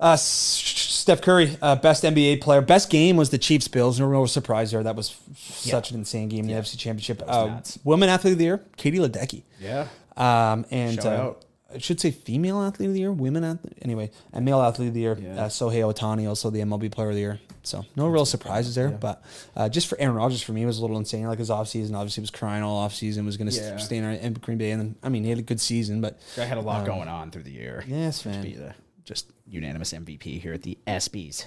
uh, 0.00 0.16
Steph 0.16 1.20
Curry, 1.22 1.56
uh, 1.60 1.74
best 1.76 2.04
NBA 2.04 2.40
player. 2.40 2.60
Best 2.60 2.90
game 2.90 3.16
was 3.16 3.30
the 3.30 3.38
Chiefs 3.38 3.66
Bills. 3.66 3.98
No 3.98 4.06
real 4.06 4.26
surprise 4.28 4.70
there. 4.70 4.82
That 4.84 4.94
was 4.94 5.16
f- 5.32 5.38
such 5.50 5.90
an 5.90 5.96
insane 5.98 6.28
game 6.28 6.40
in 6.40 6.46
the 6.46 6.52
NFC 6.60 6.78
Championship. 6.78 7.22
Uh, 7.26 7.60
women 7.82 8.08
athlete 8.08 8.32
of 8.34 8.38
the 8.38 8.44
year, 8.44 8.64
Katie 8.76 8.98
Ledecky. 8.98 9.42
Yeah. 9.60 9.88
Um, 10.16 10.64
and 10.70 10.94
Shout 10.96 11.06
out. 11.06 11.44
I 11.74 11.76
should 11.78 12.00
say 12.00 12.10
female 12.10 12.62
athlete 12.62 12.88
of 12.88 12.94
the 12.94 13.00
year, 13.00 13.12
women 13.12 13.44
athlete, 13.44 13.76
anyway, 13.82 14.10
and 14.32 14.42
male 14.44 14.60
athlete 14.62 14.88
of 14.88 14.94
the 14.94 15.00
year, 15.00 15.18
Yeah. 15.20 15.44
uh, 15.44 15.48
Shohei 15.50 15.82
Otani, 15.92 16.26
also 16.26 16.48
the 16.48 16.60
MLB 16.60 16.90
player 16.90 17.10
of 17.10 17.14
the 17.14 17.20
year. 17.20 17.40
So 17.62 17.84
no 17.94 18.06
real 18.08 18.24
surprises 18.24 18.74
there, 18.74 18.88
but 18.88 19.22
uh, 19.54 19.68
just 19.68 19.86
for 19.88 20.00
Aaron 20.00 20.16
Rodgers, 20.16 20.40
for 20.40 20.52
me, 20.52 20.62
it 20.62 20.66
was 20.66 20.78
a 20.78 20.80
little 20.80 20.96
insane. 20.96 21.26
Like 21.26 21.38
his 21.38 21.50
offseason, 21.50 21.94
obviously, 21.94 22.22
was 22.22 22.30
crying 22.30 22.62
all 22.62 22.88
offseason, 22.88 23.26
was 23.26 23.36
going 23.36 23.50
to 23.50 23.54
Yeah. 23.56 23.76
stay 23.76 23.98
in, 23.98 24.04
in 24.04 24.32
Green 24.34 24.56
Bay, 24.56 24.70
and 24.70 24.80
then 24.80 24.94
I 25.02 25.10
mean, 25.10 25.24
he 25.24 25.28
had 25.28 25.38
a 25.38 25.42
good 25.42 25.60
season, 25.60 26.00
but 26.00 26.18
I 26.38 26.44
had 26.46 26.56
a 26.56 26.62
lot 26.62 26.86
going 26.86 27.08
on 27.08 27.30
through 27.30 27.42
the 27.42 27.52
year. 27.52 27.84
yes, 27.86 28.22
to 28.22 28.28
man. 28.30 28.42
be 28.42 28.54
the 28.54 28.74
just 29.04 29.30
unanimous 29.46 29.92
MVP 29.92 30.40
here 30.40 30.54
at 30.54 30.62
the 30.62 30.78
ESPYS. 30.86 31.46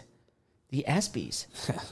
The 0.69 0.86
ESPYS. 0.88 1.47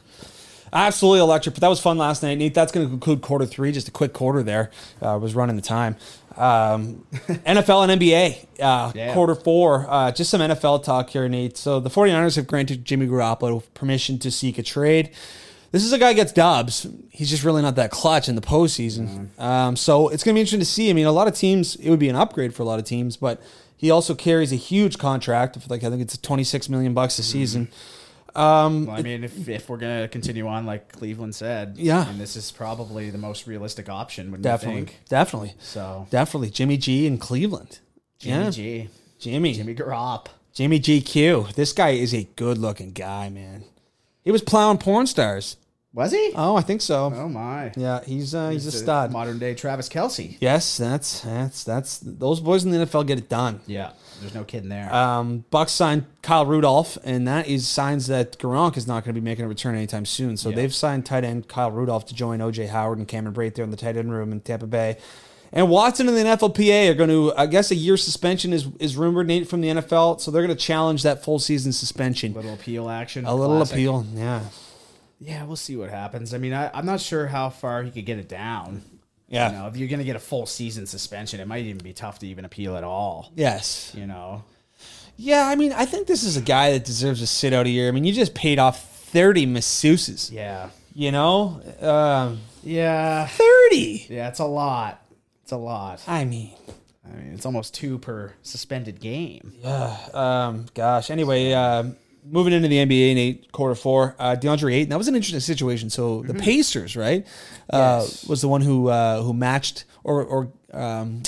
Absolutely 0.71 1.19
electric. 1.21 1.55
But 1.55 1.61
that 1.61 1.67
was 1.67 1.79
fun 1.79 1.97
last 1.97 2.21
night, 2.21 2.37
Nate. 2.37 2.53
That's 2.53 2.71
going 2.71 2.85
to 2.85 2.89
conclude 2.91 3.21
quarter 3.21 3.45
three. 3.47 3.71
Just 3.71 3.87
a 3.87 3.91
quick 3.91 4.13
quarter 4.13 4.43
there. 4.43 4.69
Uh, 5.01 5.17
was 5.19 5.33
running 5.33 5.55
the 5.55 5.61
time. 5.63 5.95
Um, 6.37 7.05
NFL 7.11 7.89
and 7.89 8.01
NBA, 8.01 8.45
uh, 8.61 8.91
Yeah. 8.95 9.13
quarter 9.13 9.35
four. 9.35 9.85
Uh, 9.89 10.11
just 10.11 10.29
some 10.29 10.41
NFL 10.41 10.83
talk 10.83 11.09
here, 11.09 11.27
Nate. 11.27 11.57
So 11.57 11.79
the 11.79 11.89
49ers 11.89 12.35
have 12.35 12.47
granted 12.47 12.85
Jimmy 12.85 13.07
Garoppolo 13.07 13.63
permission 13.73 14.19
to 14.19 14.31
seek 14.31 14.57
a 14.57 14.63
trade. 14.63 15.11
This 15.71 15.83
is 15.83 15.93
a 15.93 15.99
guy 15.99 16.09
who 16.09 16.15
gets 16.15 16.31
dubs. 16.31 16.87
He's 17.09 17.29
just 17.29 17.43
really 17.43 17.61
not 17.61 17.75
that 17.75 17.91
clutch 17.91 18.27
in 18.27 18.35
the 18.35 18.41
postseason. 18.41 19.37
Um, 19.39 19.75
so 19.75 20.09
it's 20.09 20.23
going 20.23 20.33
to 20.33 20.37
be 20.37 20.41
interesting 20.41 20.59
to 20.61 20.65
see. 20.65 20.89
I 20.89 20.93
mean, 20.93 21.05
a 21.05 21.11
lot 21.11 21.27
of 21.27 21.35
teams, 21.35 21.75
it 21.75 21.89
would 21.91 21.99
be 21.99 22.09
an 22.09 22.15
upgrade 22.15 22.55
for 22.55 22.63
a 22.63 22.65
lot 22.65 22.79
of 22.79 22.85
teams, 22.85 23.17
but 23.17 23.39
he 23.77 23.91
also 23.91 24.15
carries 24.15 24.51
a 24.51 24.55
huge 24.55 24.97
contract 24.97 25.55
of 25.55 25.69
like 25.69 25.83
I 25.83 25.89
think 25.89 26.01
it's 26.01 26.17
26 26.17 26.69
million 26.69 26.93
bucks 26.95 27.19
a 27.19 27.23
season. 27.23 27.69
Well, 28.35 28.91
I 28.91 29.01
mean, 29.01 29.23
if, 29.23 29.47
if 29.49 29.69
we're 29.69 29.77
gonna 29.77 30.07
continue 30.07 30.47
on 30.47 30.65
like 30.65 30.91
Cleveland 30.91 31.35
said, 31.35 31.75
Yeah. 31.77 32.07
and 32.09 32.19
this 32.19 32.35
is 32.35 32.51
probably 32.51 33.09
the 33.09 33.17
most 33.17 33.47
realistic 33.47 33.89
option. 33.89 34.27
Wouldn't 34.31 34.43
Definitely, 34.43 34.79
you 34.81 34.85
think? 34.87 34.99
definitely, 35.09 35.53
So 35.59 36.07
definitely. 36.09 36.49
Jimmy 36.49 36.77
G 36.77 37.05
in 37.07 37.17
Cleveland. 37.17 37.79
Jimmy 38.19 38.43
yeah, 38.45 38.49
G, 38.51 38.89
Jimmy, 39.19 39.53
Jimmy 39.53 39.75
Garop. 39.75 40.27
Jimmy 40.53 40.79
GQ. 40.79 41.53
This 41.55 41.71
guy 41.71 41.89
is 41.91 42.13
a 42.13 42.23
good-looking 42.35 42.91
guy, 42.91 43.29
man. 43.29 43.63
He 44.23 44.31
was 44.31 44.41
plowing 44.41 44.77
porn 44.77 45.07
stars. 45.07 45.55
Was 45.93 46.11
he? 46.11 46.31
Oh, 46.35 46.55
I 46.55 46.61
think 46.61 46.81
so. 46.81 47.11
Oh 47.15 47.27
my! 47.29 47.71
Yeah, 47.75 48.03
he's 48.03 48.35
uh, 48.35 48.49
he's, 48.49 48.67
a 48.67 48.71
the 48.71 48.77
stud. 48.77 49.11
Modern 49.11 49.39
day 49.39 49.55
Travis 49.55 49.89
Kelce. 49.89 50.37
Yes, 50.39 50.77
that's 50.77 51.21
that's 51.21 51.63
that's 51.63 51.99
those 52.03 52.39
boys 52.41 52.63
in 52.63 52.69
the 52.69 52.77
NFL 52.77 53.07
get 53.07 53.17
it 53.17 53.27
done. 53.27 53.61
Yeah, 53.65 53.91
there's 54.21 54.33
no 54.35 54.43
kidding 54.43 54.69
there. 54.69 54.93
Um, 54.93 55.45
Bucs 55.51 55.69
signed 55.69 56.05
Kyle 56.21 56.45
Rudolph, 56.45 56.97
and 57.03 57.27
that 57.27 57.47
is 57.47 57.67
signs 57.67 58.07
that 58.07 58.37
Gronk 58.39 58.77
is 58.77 58.87
not 58.87 59.03
going 59.03 59.15
to 59.15 59.21
be 59.21 59.23
making 59.25 59.45
a 59.45 59.47
return 59.47 59.75
anytime 59.75 60.05
soon. 60.05 60.37
So 60.37 60.49
Yeah. 60.49 60.55
they've 60.57 60.73
signed 60.73 61.05
tight 61.05 61.23
end 61.23 61.47
Kyle 61.47 61.71
Rudolph 61.71 62.05
to 62.07 62.13
join 62.13 62.39
OJ 62.39 62.67
Howard 62.69 62.97
and 62.97 63.07
Cameron 63.07 63.33
Brate 63.35 63.55
there 63.55 63.63
in 63.65 63.71
the 63.71 63.77
tight 63.77 63.97
end 63.97 64.11
room 64.11 64.31
in 64.31 64.39
Tampa 64.41 64.67
Bay. 64.67 64.97
And 65.51 65.67
Watson 65.69 66.07
and 66.07 66.15
the 66.15 66.21
NFLPA 66.21 66.89
are 66.91 66.93
going 66.93 67.09
to, 67.09 67.33
I 67.35 67.47
guess, 67.47 67.71
a 67.71 67.75
year 67.75 67.97
suspension 67.97 68.53
is 68.53 68.67
is 68.79 68.95
rumored 68.95 69.25
Nate 69.25 69.47
from 69.47 69.61
the 69.61 69.69
NFL, 69.69 70.21
so 70.21 70.29
they're 70.29 70.45
going 70.45 70.55
to 70.55 70.63
challenge 70.63 71.01
that 71.03 71.23
full 71.23 71.39
season 71.39 71.71
suspension. 71.71 72.33
A 72.33 72.35
little 72.35 72.53
appeal 72.53 72.87
action. 72.87 73.25
a 73.25 73.33
little 73.33 73.55
Classic. 73.57 73.73
appeal, 73.75 74.05
yeah, 74.13 74.41
Yeah, 75.19 75.43
we'll 75.45 75.55
see 75.55 75.75
what 75.75 75.89
happens. 75.89 76.35
I 76.35 76.37
mean, 76.37 76.53
I, 76.53 76.69
I'm 76.71 76.85
not 76.85 76.99
sure 77.01 77.25
how 77.27 77.49
far 77.49 77.81
he 77.81 77.89
could 77.89 78.05
get 78.05 78.19
it 78.19 78.29
down. 78.29 78.83
Yeah, 79.29 79.51
You 79.51 79.57
know, 79.57 79.67
if 79.67 79.77
you're 79.77 79.87
gonna 79.87 80.03
get 80.03 80.15
a 80.15 80.19
full 80.19 80.45
season 80.45 80.85
suspension, 80.85 81.39
it 81.39 81.47
might 81.47 81.65
even 81.65 81.77
be 81.83 81.93
tough 81.93 82.19
to 82.19 82.27
even 82.27 82.45
appeal 82.45 82.75
at 82.75 82.83
all. 82.83 83.31
yes, 83.35 83.93
You 83.95 84.05
know, 84.07 84.43
yeah. 85.15 85.47
I 85.47 85.55
mean, 85.55 85.71
I 85.73 85.85
think 85.85 86.07
this 86.07 86.23
is 86.23 86.35
a 86.37 86.41
guy 86.41 86.71
that 86.71 86.85
deserves 86.85 87.19
to 87.21 87.27
sit 87.27 87.53
out 87.53 87.65
a 87.65 87.69
year. 87.69 87.87
I 87.87 87.91
mean, 87.91 88.03
you 88.05 88.13
just 88.13 88.33
paid 88.33 88.59
off 88.59 88.85
thirty 89.11 89.45
masseuses, 89.45 90.31
yeah, 90.31 90.69
you 90.93 91.11
know, 91.11 91.61
um, 91.81 92.39
yeah, 92.63 93.27
thirty. 93.27 94.05
yeah. 94.09 94.27
It's 94.29 94.39
a 94.39 94.45
lot. 94.45 95.05
It's 95.43 95.51
a 95.51 95.57
lot. 95.57 96.01
I 96.07 96.25
mean. 96.25 96.53
I 97.05 97.15
mean, 97.15 97.33
it's 97.33 97.45
almost 97.47 97.73
two 97.73 97.97
per 97.97 98.33
suspended 98.43 98.99
game. 98.99 99.53
Yeah. 99.63 99.97
Um, 100.13 100.67
gosh. 100.75 101.09
Anyway, 101.09 101.51
uh, 101.53 101.85
moving 102.29 102.53
into 102.53 102.67
the 102.67 102.77
NBA 102.77 103.11
in 103.11 103.17
eight 103.17 103.51
quarter 103.51 103.75
four, 103.75 104.15
uh, 104.19 104.35
DeAndre 104.39 104.73
Ayton. 104.73 104.89
That 104.89 104.97
was 104.97 105.07
an 105.07 105.15
interesting 105.15 105.39
situation. 105.39 105.89
So 105.89 106.21
the 106.23 106.33
Pacers, 106.33 106.95
right, 106.95 107.25
uh, 107.71 108.01
Yes. 108.03 108.25
was 108.25 108.41
the 108.41 108.47
one 108.47 108.61
who 108.61 108.87
uh, 108.89 109.21
who 109.21 109.33
matched 109.33 109.85
or 110.03 110.23
or 110.23 110.51
um, 110.73 111.23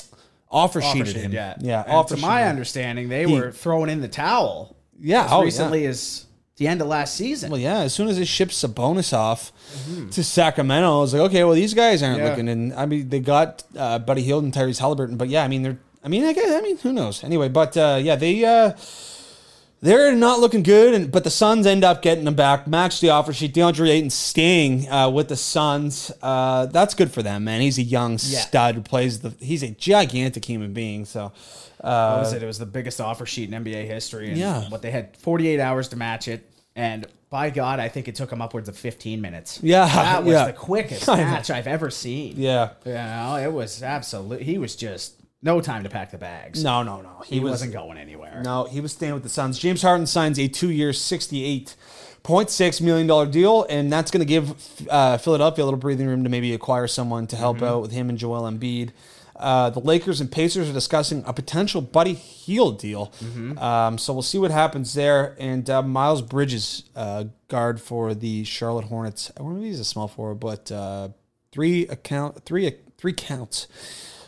offer 0.49 0.82
Offer 0.82 0.82
sheeted 0.97 1.16
him. 1.16 1.32
yeah, 1.34 1.56
yeah. 1.60 1.84
And 1.84 1.93
offer 1.93 2.16
to 2.16 2.22
my 2.22 2.43
understanding, 2.43 3.10
they 3.10 3.26
He- 3.26 3.34
were 3.34 3.52
throwing 3.52 3.89
in 3.89 4.02
the 4.02 4.08
towel. 4.08 4.76
Yeah, 4.99 5.26
as 5.26 5.32
oh, 5.32 5.38
yeah. 5.39 5.45
recently 5.45 5.86
as 5.88 6.26
the 6.58 6.68
end 6.68 6.80
of 6.82 6.88
last 6.88 7.16
season. 7.16 7.49
Well, 7.49 7.60
yeah. 7.60 7.80
As 7.80 7.91
soon 7.93 8.08
as 8.08 8.18
they 8.20 8.26
shipped 8.26 8.52
Sabonis 8.52 9.14
off 9.18 9.52
to 10.12 10.24
Sacramento, 10.24 10.97
I 10.97 11.02
was 11.02 11.14
like, 11.14 11.24
okay, 11.24 11.43
well, 11.43 11.56
these 11.56 11.74
guys 11.74 12.04
aren't 12.04 12.18
Mm-hmm. 12.18 12.24
Yeah. 12.24 12.30
looking. 12.30 12.49
And 12.49 12.74
I 12.76 12.86
mean, 12.86 13.10
they 13.10 13.20
got 13.20 13.64
uh, 13.76 13.97
Buddy 13.97 14.22
Hield 14.22 14.43
and 14.43 14.54
Tyrese 14.54 14.78
Halliburton, 14.78 15.18
but 15.18 15.28
yeah, 15.30 15.43
I 15.43 15.47
mean, 15.47 15.64
they're. 15.64 15.80
I 16.04 16.08
mean, 16.08 16.24
I 16.26 16.34
guess. 16.34 16.52
I 16.52 16.62
mean, 16.62 16.78
who 16.80 16.93
knows? 16.93 17.24
Anyway, 17.24 17.47
but 17.49 17.76
uh, 17.78 17.99
yeah, 18.02 18.16
they. 18.16 18.43
They're 19.84 20.11
not 20.13 20.39
looking 20.39 20.61
good, 20.61 20.93
and 20.93 21.11
but 21.11 21.23
the 21.23 21.32
Suns 21.32 21.65
end 21.65 21.84
up 21.84 22.03
getting 22.03 22.23
them 22.25 22.36
back. 22.36 22.67
Match 22.67 22.99
the 23.01 23.09
offer 23.09 23.34
sheet. 23.34 23.55
DeAndre 23.55 23.89
Ayton 23.89 24.11
staying 24.11 24.88
uh, 24.88 25.09
with 25.09 25.27
the 25.27 25.36
Suns. 25.36 26.11
Uh, 26.21 26.67
that's 26.67 26.93
good 26.93 27.11
for 27.11 27.23
them, 27.23 27.45
man. 27.45 27.61
He's 27.61 27.79
a 27.79 27.84
young 27.84 28.19
stud 28.19 28.75
who 28.75 28.82
plays 28.82 29.21
the. 29.21 29.34
He's 29.39 29.63
a 29.63 29.71
gigantic 29.71 30.45
human 30.45 30.71
being. 30.73 31.05
So, 31.05 31.32
What 31.79 31.89
uh, 31.89 32.17
was 32.21 32.34
it? 32.34 32.43
It 32.43 32.45
was 32.45 32.59
the 32.59 32.67
biggest 32.67 33.01
offer 33.01 33.25
sheet 33.25 33.51
in 33.51 33.63
NBA 33.63 33.88
history. 33.88 34.29
And 34.29 34.38
Yeah. 34.38 34.69
What 34.69 34.84
they 34.84 34.91
had 34.91 35.17
48 35.17 35.59
hours 35.59 35.88
to 35.89 35.95
match 35.95 36.27
it. 36.27 36.47
And 36.75 37.07
by 37.32 37.49
God, 37.49 37.79
I 37.79 37.89
think 37.89 38.07
it 38.07 38.15
took 38.15 38.29
them 38.29 38.41
upwards 38.41 38.69
of 38.69 38.77
15 38.77 39.19
minutes. 39.19 39.59
Yeah, 39.63 39.86
That 39.88 40.23
was 40.23 40.34
yeah. 40.34 40.45
the 40.45 40.53
quickest 40.53 41.09
I 41.09 41.17
know. 41.17 41.23
match 41.23 41.49
I've 41.49 41.67
ever 41.67 41.89
seen. 41.89 42.36
yeah, 42.38 42.69
You 42.86 42.93
know, 42.93 43.38
it 43.41 43.51
was 43.51 43.82
absolute. 43.82 44.41
He 44.43 44.57
was 44.57 44.75
just 44.75 45.15
no 45.42 45.62
time 45.62 45.84
to 45.84 45.89
pack 45.89 46.12
the 46.12 46.18
bags. 46.18 46.64
no, 46.64 46.84
no, 46.84 47.02
no. 47.02 47.24
he, 47.26 47.39
was, 47.39 47.64
not 47.64 47.74
going 47.74 47.98
anywhere. 47.98 48.42
No, 48.44 48.66
he 48.66 48.80
was 48.80 48.92
staying 48.92 49.14
with 49.14 49.24
the 49.24 49.30
Suns. 49.30 49.58
James 49.58 49.82
Harden 49.82 50.06
signs 50.08 50.38
a 50.39 50.48
two-year, 50.48 50.94
sixty-eight 50.94 51.76
point 52.24 52.50
six 52.50 52.80
million 52.82 53.08
dollar 53.08 53.26
deal, 53.26 53.66
and 53.70 53.92
that's 53.92 54.12
going 54.12 54.20
to 54.20 54.26
give 54.26 54.54
uh, 54.89 55.18
Philadelphia 55.18 55.64
a 55.64 55.66
little 55.66 55.80
breathing 55.80 56.08
room 56.08 56.24
to 56.24 56.30
maybe 56.30 56.54
acquire 56.54 56.88
someone 56.88 57.28
to 57.28 57.36
help 57.36 57.62
out 57.62 57.82
with 57.82 57.92
him 57.92 58.10
and 58.10 58.18
Joel 58.18 58.44
Embiid. 58.44 58.92
Uh, 59.36 59.72
the 59.72 59.80
Lakers 59.80 60.22
and 60.22 60.32
Pacers 60.32 60.70
are 60.70 60.74
discussing 60.74 61.24
a 61.26 61.34
potential 61.34 61.82
Buddy 61.82 62.14
Hield 62.14 62.78
deal, 62.78 63.12
um, 63.58 63.98
so 63.98 64.14
we'll 64.14 64.22
see 64.22 64.38
what 64.38 64.52
happens 64.52 64.94
there. 64.94 65.36
And 65.39 65.68
uh, 65.68 65.82
Miles 65.82 66.22
Bridges, 66.22 66.84
uh, 66.96 67.26
guard 67.48 67.82
for 67.82 68.14
the 68.14 68.44
Charlotte 68.44 68.86
Hornets. 68.86 69.32
I 69.38 69.42
wonder 69.42 69.60
if 69.62 69.66
he's 69.66 69.80
a 69.80 69.86
small 69.86 70.08
forward, 70.08 70.36
but 70.36 70.72
uh, 70.72 71.10
three 71.52 71.88
account 71.88 72.46
three 72.46 72.72
three 73.00 73.14
counts 73.14 73.68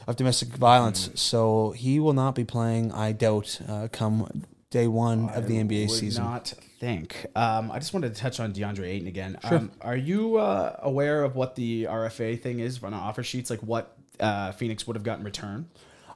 of 0.08 0.16
domestic 0.16 0.50
violence. 0.50 1.10
So 1.16 1.72
he 1.72 2.00
will 2.00 2.14
not 2.14 2.36
be 2.36 2.44
playing, 2.44 2.92
I 2.92 3.12
doubt, 3.12 3.60
uh, 3.68 3.88
come 3.92 4.44
day 4.70 4.88
one 4.88 5.30
of 5.30 5.48
the 5.48 5.56
NBA 5.56 5.90
season. 5.90 6.24
not 6.24 6.54
think. 6.80 7.26
Um, 7.36 7.72
I 7.72 7.80
just 7.80 7.94
wanted 7.94 8.14
to 8.14 8.20
touch 8.20 8.40
on 8.40 8.54
DeAndre 8.54 8.88
Ayton 8.88 9.08
again. 9.08 9.38
Um, 9.44 9.72
are 9.82 9.96
you 9.96 10.38
uh, 10.38 10.78
aware 10.82 11.24
of 11.24 11.36
what 11.36 11.56
the 11.56 11.86
RFA 11.86 12.42
thing 12.42 12.60
is 12.60 12.84
on 12.84 12.94
offer 12.94 13.24
sheets? 13.24 13.50
Like 13.50 13.62
what 13.62 13.96
uh, 14.20 14.52
Phoenix 14.52 14.86
would 14.88 14.96
have 14.96 15.04
gotten 15.04 15.22
in 15.22 15.26
return? 15.26 15.70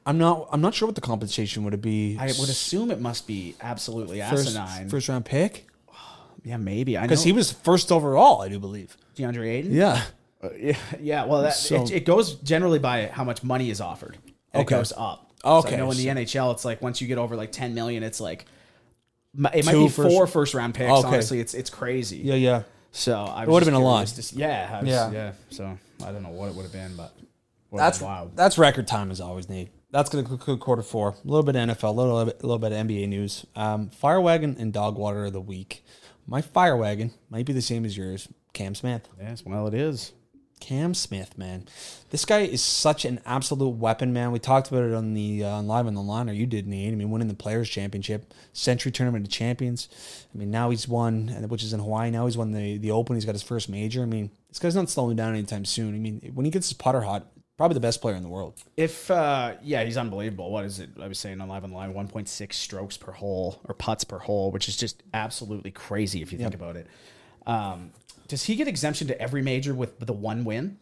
I'm 0.05 0.17
not. 0.17 0.47
I'm 0.51 0.61
not 0.61 0.73
sure 0.73 0.87
what 0.87 0.95
the 0.95 1.01
compensation 1.01 1.63
would 1.65 1.81
be. 1.81 2.17
I 2.17 2.27
would 2.27 2.49
assume 2.49 2.91
it 2.91 3.01
must 3.01 3.27
be 3.27 3.55
absolutely 3.61 4.21
first, 4.21 4.47
asinine. 4.47 4.89
first 4.89 5.09
round 5.09 5.25
pick 5.25 5.67
yeah, 6.43 6.57
maybe. 6.57 6.97
I 6.97 7.01
know 7.01 7.07
because 7.07 7.23
he 7.23 7.33
was 7.33 7.51
first 7.51 7.91
overall, 7.91 8.41
I 8.41 8.49
do 8.49 8.57
believe. 8.57 8.95
DeAndre 9.17 9.47
Ayton. 9.47 9.73
Yeah. 9.73 10.01
Uh, 10.43 10.49
yeah, 10.57 10.77
yeah. 10.99 11.25
Well, 11.25 11.41
that, 11.43 11.53
So- 11.55 11.83
it, 11.83 11.91
it 11.91 12.05
goes 12.05 12.35
generally 12.35 12.79
by 12.79 13.07
how 13.07 13.23
much 13.23 13.43
money 13.43 13.69
is 13.69 13.81
offered. 13.81 14.17
And 14.53 14.61
Okay. 14.65 14.75
It 14.75 14.77
goes 14.77 14.93
up. 14.95 15.31
Okay, 15.45 15.69
So 15.69 15.75
I 15.75 15.77
know 15.77 15.91
in 15.91 15.97
the 15.97 16.03
so- 16.05 16.09
NHL, 16.49 16.53
it's 16.53 16.65
like 16.65 16.81
once 16.81 17.01
you 17.01 17.07
get 17.07 17.17
over 17.17 17.35
like 17.35 17.51
ten 17.51 17.73
million, 17.73 18.03
it's 18.03 18.19
like 18.19 18.45
it 19.53 19.65
might 19.65 19.73
be 19.73 19.87
first- 19.89 20.09
four 20.15 20.27
first 20.27 20.53
round 20.53 20.73
picks. 20.75 20.89
Okay. 20.91 21.07
honestly, 21.07 21.39
it's 21.39 21.53
it's 21.53 21.69
crazy. 21.69 22.17
Yeah, 22.17 22.35
yeah. 22.35 22.63
So 22.91 23.15
I 23.19 23.43
It 23.43 23.49
would 23.49 23.61
have 23.61 23.67
been 23.67 23.75
a 23.79 23.83
lot. 23.83 24.07
lot. 24.17 24.31
yeah. 24.33 24.79
Was, 24.81 24.89
Yeah. 24.89 25.11
yeah. 25.11 25.31
So 25.49 25.77
I 26.03 26.11
don't 26.11 26.23
know 26.23 26.29
what 26.29 26.49
it 26.49 26.55
would 26.55 26.63
have 26.63 26.71
been, 26.71 26.95
but 26.95 27.13
That's 27.71 28.01
wow. 28.01 28.31
that's 28.33 28.57
record 28.57 28.87
time 28.87 29.11
as 29.11 29.21
always, 29.21 29.47
Nate. 29.49 29.69
That's 29.91 30.09
going 30.09 30.23
to 30.23 30.27
conclude 30.29 30.59
quarter 30.59 30.81
four. 30.81 31.09
A 31.09 31.15
little 31.27 31.43
bit 31.43 31.55
of 31.55 31.69
NFL, 31.69 31.89
a 31.89 31.91
little 31.91 32.25
bit, 32.25 32.39
a 32.41 32.45
little 32.45 32.59
bit 32.59 32.71
of 32.71 32.77
NBA 32.87 33.07
news. 33.07 33.45
Um, 33.55 33.89
fire 33.89 34.19
wagon 34.19 34.55
and 34.59 34.73
dog 34.73 34.97
water 34.97 35.25
of 35.25 35.33
the 35.33 35.41
week. 35.41 35.83
My 36.25 36.41
fire 36.41 36.75
wagon 36.75 37.13
might 37.29 37.45
be 37.45 37.53
the 37.53 37.61
same 37.61 37.85
as 37.85 37.95
yours. 37.95 38.27
Cam 38.53 38.73
Smith. 38.75 39.07
Yes. 39.19 39.43
Well, 39.45 39.67
it 39.67 39.73
is. 39.73 40.11
Cam 40.59 40.93
Smith, 40.93 41.37
man, 41.37 41.67
this 42.09 42.25
guy 42.25 42.39
is 42.39 42.63
such 42.63 43.05
an 43.05 43.19
absolute 43.25 43.69
weapon, 43.69 44.11
man. 44.11 44.31
We 44.31 44.39
talked 44.39 44.69
about 44.69 44.83
it 44.83 44.93
on 44.93 45.13
the 45.13 45.43
uh, 45.43 45.49
on 45.49 45.67
live 45.67 45.87
on 45.87 45.93
the 45.93 46.01
line, 46.01 46.29
or 46.29 46.33
you 46.33 46.45
did, 46.45 46.67
Nate. 46.67 46.91
I 46.91 46.95
mean, 46.95 47.11
winning 47.11 47.27
the 47.27 47.33
Players 47.33 47.69
Championship, 47.69 48.33
Sentry 48.53 48.91
Tournament 48.91 49.25
of 49.25 49.31
Champions. 49.31 49.87
I 50.33 50.37
mean, 50.37 50.51
now 50.51 50.69
he's 50.69 50.87
won, 50.87 51.27
which 51.47 51.63
is 51.63 51.73
in 51.73 51.79
Hawaii. 51.79 52.11
Now 52.11 52.25
he's 52.25 52.37
won 52.37 52.51
the 52.51 52.77
the 52.77 52.91
Open. 52.91 53.15
He's 53.15 53.25
got 53.25 53.35
his 53.35 53.43
first 53.43 53.69
major. 53.69 54.01
I 54.01 54.05
mean, 54.05 54.31
this 54.49 54.59
guy's 54.59 54.75
not 54.75 54.89
slowing 54.89 55.15
down 55.15 55.33
anytime 55.33 55.65
soon. 55.65 55.95
I 55.95 55.99
mean, 55.99 56.31
when 56.33 56.45
he 56.45 56.51
gets 56.51 56.67
his 56.67 56.73
putter 56.73 57.01
hot, 57.01 57.27
probably 57.57 57.75
the 57.75 57.79
best 57.79 58.01
player 58.01 58.15
in 58.15 58.23
the 58.23 58.29
world. 58.29 58.55
If 58.75 59.09
uh 59.11 59.55
yeah, 59.61 59.83
he's 59.83 59.97
unbelievable. 59.97 60.51
What 60.51 60.65
is 60.65 60.79
it? 60.79 60.89
I 61.01 61.07
was 61.07 61.19
saying 61.19 61.39
on 61.41 61.47
live 61.49 61.63
on 61.63 61.71
the 61.71 61.75
line, 61.75 61.93
one 61.93 62.07
point 62.07 62.29
six 62.29 62.57
strokes 62.57 62.97
per 62.97 63.11
hole 63.11 63.61
or 63.65 63.73
putts 63.73 64.03
per 64.03 64.19
hole, 64.19 64.51
which 64.51 64.67
is 64.67 64.77
just 64.77 65.03
absolutely 65.13 65.71
crazy 65.71 66.21
if 66.21 66.31
you 66.31 66.37
think 66.37 66.55
about 66.55 66.75
it. 66.75 66.87
Um, 67.45 67.91
does 68.27 68.43
he 68.43 68.55
get 68.55 68.67
exemption 68.67 69.07
to 69.07 69.21
every 69.21 69.41
major 69.41 69.73
with 69.73 69.99
the 69.99 70.13
one 70.13 70.43
win? 70.45 70.77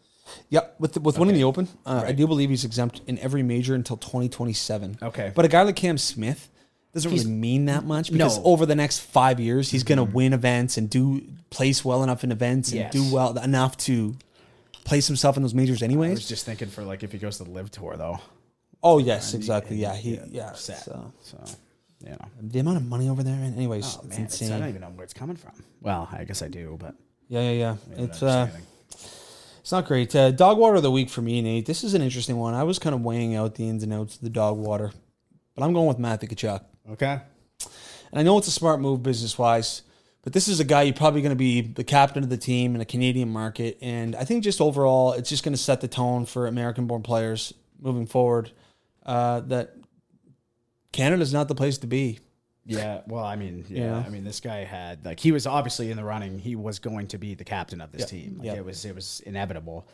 Yep, 0.50 0.76
with 0.80 0.92
the, 0.94 1.00
with 1.00 1.18
winning 1.18 1.36
the 1.36 1.44
Open, 1.44 1.68
uh, 1.86 2.02
I 2.04 2.10
do 2.12 2.26
believe 2.26 2.50
he's 2.50 2.64
exempt 2.64 3.00
in 3.06 3.16
every 3.20 3.42
major 3.44 3.74
until 3.76 3.96
2027. 3.96 4.98
Okay. 5.02 5.32
but 5.34 5.44
a 5.44 5.48
guy 5.48 5.62
like 5.62 5.76
Cam 5.76 5.98
Smith 5.98 6.48
doesn't 6.92 7.10
He's- 7.10 7.24
really 7.24 7.36
mean 7.36 7.66
that 7.66 7.84
much 7.84 8.10
because 8.10 8.36
No. 8.36 8.40
Mm-hmm. 8.42 8.48
over 8.48 8.66
the 8.66 8.74
next 8.74 8.98
five 9.00 9.38
years, 9.38 9.70
he's 9.70 9.84
going 9.84 9.98
to 9.98 10.04
win 10.04 10.32
events 10.32 10.76
and 10.78 10.90
do 10.90 11.22
place 11.50 11.84
well 11.84 12.02
enough 12.02 12.24
in 12.24 12.32
events 12.32 12.70
and 12.70 12.80
Yes. 12.80 12.92
do 12.92 13.14
well 13.14 13.38
enough 13.38 13.76
to 13.78 14.16
place 14.84 15.06
himself 15.06 15.36
in 15.36 15.42
those 15.42 15.54
majors 15.54 15.82
Anyways, 15.82 16.10
I 16.10 16.14
was 16.14 16.28
just 16.28 16.44
thinking 16.46 16.68
for 16.68 16.82
like 16.82 17.02
if 17.04 17.12
he 17.12 17.18
goes 17.18 17.38
to 17.38 17.44
the 17.44 17.50
LIV 17.50 17.70
Tour 17.70 17.96
though. 17.96 18.18
Oh 18.82 18.98
yes, 18.98 19.32
exactly. 19.34 19.76
Yeah, 19.76 19.94
he 19.94 20.18
yeah. 20.30 20.52
Set. 20.54 20.78
So 20.84 21.12
So 21.22 21.38
you 22.04 22.10
know. 22.10 22.18
the 22.42 22.58
amount 22.58 22.76
of 22.78 22.86
money 22.86 23.08
over 23.08 23.22
there. 23.22 23.34
Anyways, 23.34 23.96
Oh 23.98 24.04
it's 24.06 24.16
man, 24.16 24.26
it's, 24.26 24.42
I 24.42 24.58
don't 24.58 24.68
even 24.68 24.80
know 24.80 24.88
where 24.88 25.04
it's 25.04 25.14
coming 25.14 25.36
from. 25.36 25.52
Well, 25.80 26.08
I 26.12 26.24
guess 26.24 26.42
I 26.42 26.48
do, 26.48 26.76
but 26.80 26.94
Yeah, 27.28 27.40
yeah, 27.40 27.50
yeah. 27.50 28.04
It's 28.04 28.22
uh, 28.22 28.48
it's 28.92 29.72
not 29.72 29.86
great. 29.86 30.14
Uh, 30.14 30.30
dog 30.30 30.58
water 30.58 30.76
of 30.76 30.82
the 30.82 30.90
week 30.90 31.10
for 31.10 31.22
me, 31.22 31.42
Nate. 31.42 31.66
This 31.66 31.82
is 31.82 31.94
an 31.94 32.02
interesting 32.02 32.36
one. 32.36 32.54
I 32.54 32.62
was 32.62 32.78
kind 32.78 32.94
of 32.94 33.02
weighing 33.02 33.34
out 33.34 33.56
the 33.56 33.68
ins 33.68 33.82
and 33.82 33.92
outs 33.92 34.16
of 34.16 34.20
the 34.20 34.30
dog 34.30 34.58
water, 34.58 34.92
but 35.54 35.64
I'm 35.64 35.72
going 35.72 35.88
with 35.88 35.98
Matthew 35.98 36.28
Tkachuk. 36.28 36.64
Okay. 36.92 37.20
And 38.12 38.20
I 38.20 38.22
know 38.22 38.38
it's 38.38 38.46
a 38.46 38.52
smart 38.52 38.80
move 38.80 39.02
business 39.02 39.36
wise, 39.36 39.82
but 40.22 40.32
this 40.32 40.46
is 40.46 40.60
a 40.60 40.64
guy 40.64 40.82
you're 40.82 40.94
probably 40.94 41.20
going 41.20 41.30
to 41.30 41.36
be 41.36 41.62
the 41.62 41.82
captain 41.82 42.22
of 42.22 42.30
the 42.30 42.36
team 42.36 42.76
in 42.76 42.80
a 42.80 42.84
Canadian 42.84 43.28
market. 43.28 43.76
And 43.82 44.14
I 44.14 44.24
think 44.24 44.44
just 44.44 44.60
overall, 44.60 45.12
it's 45.12 45.28
just 45.28 45.42
going 45.42 45.54
to 45.54 45.60
set 45.60 45.80
the 45.80 45.88
tone 45.88 46.26
for 46.26 46.46
American 46.46 46.86
born 46.86 47.02
players 47.02 47.52
moving 47.80 48.06
forward 48.06 48.52
uh, 49.04 49.40
that 49.40 49.74
Canada's 50.92 51.32
not 51.32 51.48
the 51.48 51.54
place 51.54 51.78
to 51.78 51.86
be. 51.88 52.20
Yeah, 52.66 53.02
well, 53.06 53.24
I 53.24 53.36
mean, 53.36 53.64
yeah, 53.68 53.84
Yeah. 53.98 54.04
I 54.04 54.08
mean, 54.08 54.24
this 54.24 54.40
guy 54.40 54.64
had 54.64 55.04
like 55.04 55.20
he 55.20 55.30
was 55.32 55.46
obviously 55.46 55.90
in 55.90 55.96
the 55.96 56.04
running. 56.04 56.38
He 56.38 56.56
was 56.56 56.78
going 56.80 57.06
to 57.08 57.18
be 57.18 57.34
the 57.34 57.44
captain 57.44 57.80
of 57.80 57.92
this 57.92 58.02
Yeah, 58.02 58.06
team. 58.20 58.36
Like 58.38 58.46
yeah. 58.46 58.54
it 58.54 58.64
was, 58.64 58.84
it 58.84 58.94
was 58.94 59.20
inevitable. 59.24 59.86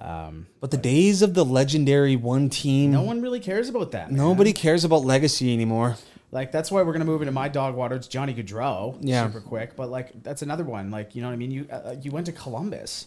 Um, 0.00 0.46
But 0.60 0.70
the 0.70 0.76
days 0.76 1.20
of 1.22 1.34
the 1.34 1.44
legendary 1.44 2.16
one 2.16 2.48
team, 2.48 2.90
no 2.92 3.02
one 3.02 3.20
really 3.20 3.40
cares 3.40 3.68
about 3.68 3.90
that. 3.92 4.08
man. 4.10 4.16
nobody 4.18 4.52
cares 4.52 4.84
about 4.84 5.04
legacy 5.04 5.52
anymore. 5.52 5.96
Like 6.32 6.52
that's 6.52 6.70
why 6.70 6.82
we're 6.82 6.92
gonna 6.92 7.04
move 7.04 7.22
into 7.22 7.32
my 7.32 7.48
dog 7.48 7.74
water. 7.74 7.96
It's 7.96 8.06
Johnny 8.06 8.32
Gaudreau. 8.32 8.96
Yeah. 9.00 9.26
super 9.26 9.40
quick. 9.40 9.74
But 9.74 9.90
like 9.90 10.22
that's 10.22 10.42
another 10.42 10.62
one. 10.64 10.90
Like 10.92 11.16
you 11.16 11.22
know 11.22 11.28
what 11.28 11.34
I 11.34 11.36
mean. 11.36 11.50
You 11.50 11.66
uh, 11.70 11.96
you 12.00 12.12
went 12.12 12.26
to 12.26 12.32
Columbus. 12.32 13.06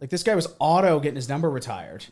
Like 0.00 0.08
this 0.10 0.22
guy 0.22 0.34
was 0.34 0.48
auto 0.58 0.98
getting 0.98 1.16
his 1.16 1.28
number 1.28 1.50
retired. 1.50 2.06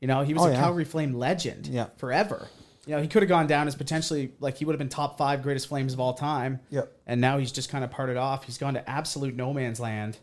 You 0.00 0.06
know 0.06 0.22
he 0.22 0.32
was 0.32 0.44
Oh, 0.44 0.46
a 0.46 0.52
yeah. 0.52 0.60
Calgary 0.60 0.84
Flame 0.84 1.12
legend. 1.14 1.66
Yeah. 1.66 1.86
forever. 1.96 2.48
You 2.86 2.94
know 2.94 3.02
he 3.02 3.08
could 3.08 3.22
have 3.22 3.28
gone 3.28 3.46
down 3.46 3.66
as 3.66 3.74
potentially 3.74 4.32
like 4.40 4.56
he 4.58 4.64
would 4.64 4.72
have 4.72 4.78
been 4.78 4.88
top 4.88 5.18
five 5.18 5.42
greatest 5.42 5.66
Flames 5.68 5.92
of 5.92 6.00
all 6.00 6.14
time. 6.14 6.60
Yep. 6.70 6.92
And 7.06 7.20
now 7.20 7.38
he's 7.38 7.52
just 7.52 7.68
kind 7.68 7.82
of 7.84 7.90
parted 7.90 8.16
off. 8.16 8.44
He's 8.44 8.58
gone 8.58 8.74
to 8.74 8.88
absolute 8.88 9.34
no 9.34 9.52
man's 9.52 9.80
land. 9.80 10.18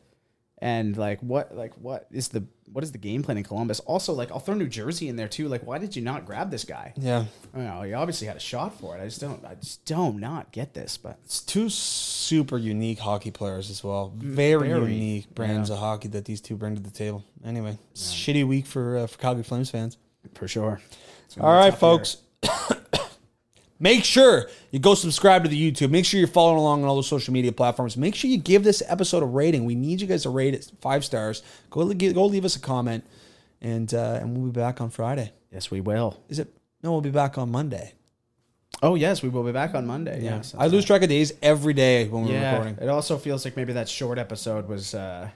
And 0.60 0.96
like 0.96 1.20
what 1.20 1.54
like 1.54 1.74
what 1.74 2.08
is 2.10 2.30
the 2.30 2.46
what 2.72 2.86
is 2.86 2.94
the 2.94 2.98
game 2.98 3.22
plan 3.22 3.38
in 3.38 3.44
Columbus? 3.44 3.82
Also 3.82 4.14
like 4.14 4.32
I'll 4.32 4.40
throw 4.40 4.56
New 4.56 4.70
Jersey 4.70 5.10
in 5.10 5.18
there 5.18 5.28
too. 5.28 5.50
Like 5.50 5.68
why 5.68 5.78
did 5.78 5.94
you 5.94 6.02
not 6.02 6.26
grab 6.26 6.52
this 6.52 6.64
guy? 6.64 6.94
Yeah. 6.96 7.26
I 7.54 7.58
don't 7.58 7.66
know. 7.68 7.82
He 7.82 7.94
obviously 7.94 8.28
had 8.28 8.38
a 8.38 8.40
shot 8.40 8.80
for 8.80 8.96
it. 8.98 9.02
I 9.02 9.06
just 9.06 9.20
don't. 9.20 9.44
I 9.44 9.56
just 9.56 9.84
don't 9.84 10.22
not 10.22 10.54
get 10.54 10.74
this. 10.74 10.96
But 10.96 11.20
It's 11.26 11.42
two 11.42 11.68
super 11.68 12.58
unique 12.58 13.00
hockey 13.00 13.30
players 13.30 13.70
as 13.70 13.84
well. 13.84 14.14
Very, 14.16 14.70
very, 14.70 14.94
unique 14.94 15.36
brands 15.36 15.70
of 15.70 15.80
hockey 15.80 16.08
that 16.10 16.24
these 16.24 16.40
two 16.40 16.56
bring 16.56 16.76
to 16.76 16.82
the 16.82 16.92
table. 16.92 17.26
Anyway, 17.44 17.78
a 17.94 17.98
shitty 17.98 18.48
week 18.48 18.66
for 18.66 19.00
uh, 19.00 19.08
for 19.08 19.18
Calgary 19.18 19.44
Flames 19.44 19.70
fans. 19.70 19.98
for 20.34 20.48
sure. 20.48 20.64
All 20.64 20.70
right, 20.72 20.82
gonna 21.36 21.48
All 21.48 21.54
be 21.54 21.58
a 21.58 21.60
right, 21.60 21.70
tough 21.72 21.80
folks. 21.80 22.18
Make 23.80 24.06
sure 24.06 24.50
you 24.72 24.80
go 24.80 24.96
subscribe 24.96 25.44
to 25.44 25.50
the 25.50 25.72
YouTube. 25.72 25.90
Make 25.90 26.06
sure 26.06 26.18
you're 26.18 26.28
following 26.28 26.58
along 26.58 26.84
on 26.84 26.90
all 26.90 26.96
the 26.96 27.04
social 27.04 27.34
media 27.34 27.52
platforms. 27.52 27.98
Make 27.98 28.16
sure 28.16 28.30
you 28.30 28.38
give 28.38 28.64
this 28.64 28.82
episode 28.88 29.24
a 29.24 29.26
rating. 29.26 29.66
We 29.66 29.76
need 29.76 30.00
you 30.00 30.08
guys 30.08 30.24
to 30.24 30.30
rate 30.30 30.54
it 30.54 30.72
five 30.80 31.04
stars. 31.04 31.44
Go 31.70 31.92
go 31.94 32.26
leave 32.26 32.46
us 32.46 32.56
a 32.56 32.60
comment, 32.60 33.04
and 33.62 33.94
uh, 33.94 34.20
and 34.22 34.38
we'll 34.38 34.52
be 34.52 34.58
back 34.60 34.80
on 34.80 34.90
Friday. 34.90 35.34
Yes, 35.52 35.70
we 35.70 35.82
will. 35.82 36.18
Is 36.30 36.40
it? 36.40 36.48
No, 36.82 36.92
we'll 36.94 37.02
be 37.02 37.10
back 37.12 37.38
on 37.38 37.52
Monday. 37.52 37.94
Oh 38.82 38.96
yes, 38.96 39.22
we 39.22 39.28
will 39.30 39.44
be 39.44 39.52
back 39.52 39.76
on 39.76 39.86
Monday. 39.86 40.22
Yes, 40.22 40.56
I 40.58 40.68
lose 40.68 40.86
track 40.86 41.02
of 41.04 41.10
days 41.10 41.34
every 41.42 41.74
day 41.74 42.08
when 42.08 42.26
we're 42.26 42.34
Yeah, 42.34 42.52
recording. 42.58 42.78
it 42.82 42.90
also 42.90 43.18
feels 43.18 43.44
like 43.44 43.58
maybe 43.58 43.74
that 43.74 43.90
short 43.90 44.18
episode 44.18 44.68
was 44.70 44.94
uh, 44.96 45.30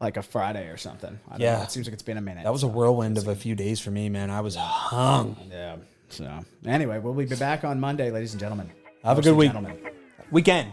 like 0.00 0.16
a 0.18 0.22
Friday 0.22 0.68
or 0.68 0.76
something. 0.76 1.18
I 1.28 1.32
don't 1.32 1.40
Yeah. 1.40 1.56
know. 1.58 1.62
it 1.62 1.70
seems 1.70 1.86
like 1.86 1.94
it's 1.94 2.02
been 2.02 2.18
a 2.18 2.22
minute. 2.22 2.44
That 2.44 2.52
was 2.52 2.62
a 2.64 2.68
whirlwind 2.68 3.16
of 3.18 3.28
a 3.28 3.34
few 3.34 3.54
days 3.54 3.80
for 3.80 3.90
me, 3.90 4.08
man. 4.10 4.30
I 4.30 4.40
was 4.42 4.56
hung. 4.56 5.36
Yeah. 5.50 5.76
So 6.08 6.40
anyway, 6.66 6.98
we'll 6.98 7.14
be 7.14 7.26
back 7.26 7.64
on 7.64 7.80
Monday, 7.80 8.10
ladies 8.10 8.32
and 8.32 8.40
gentlemen. 8.40 8.70
Have 9.02 9.18
a 9.18 9.22
good 9.22 9.36
week. 9.36 9.52
gentlemen. 9.52 9.78
Weekend. 10.30 10.72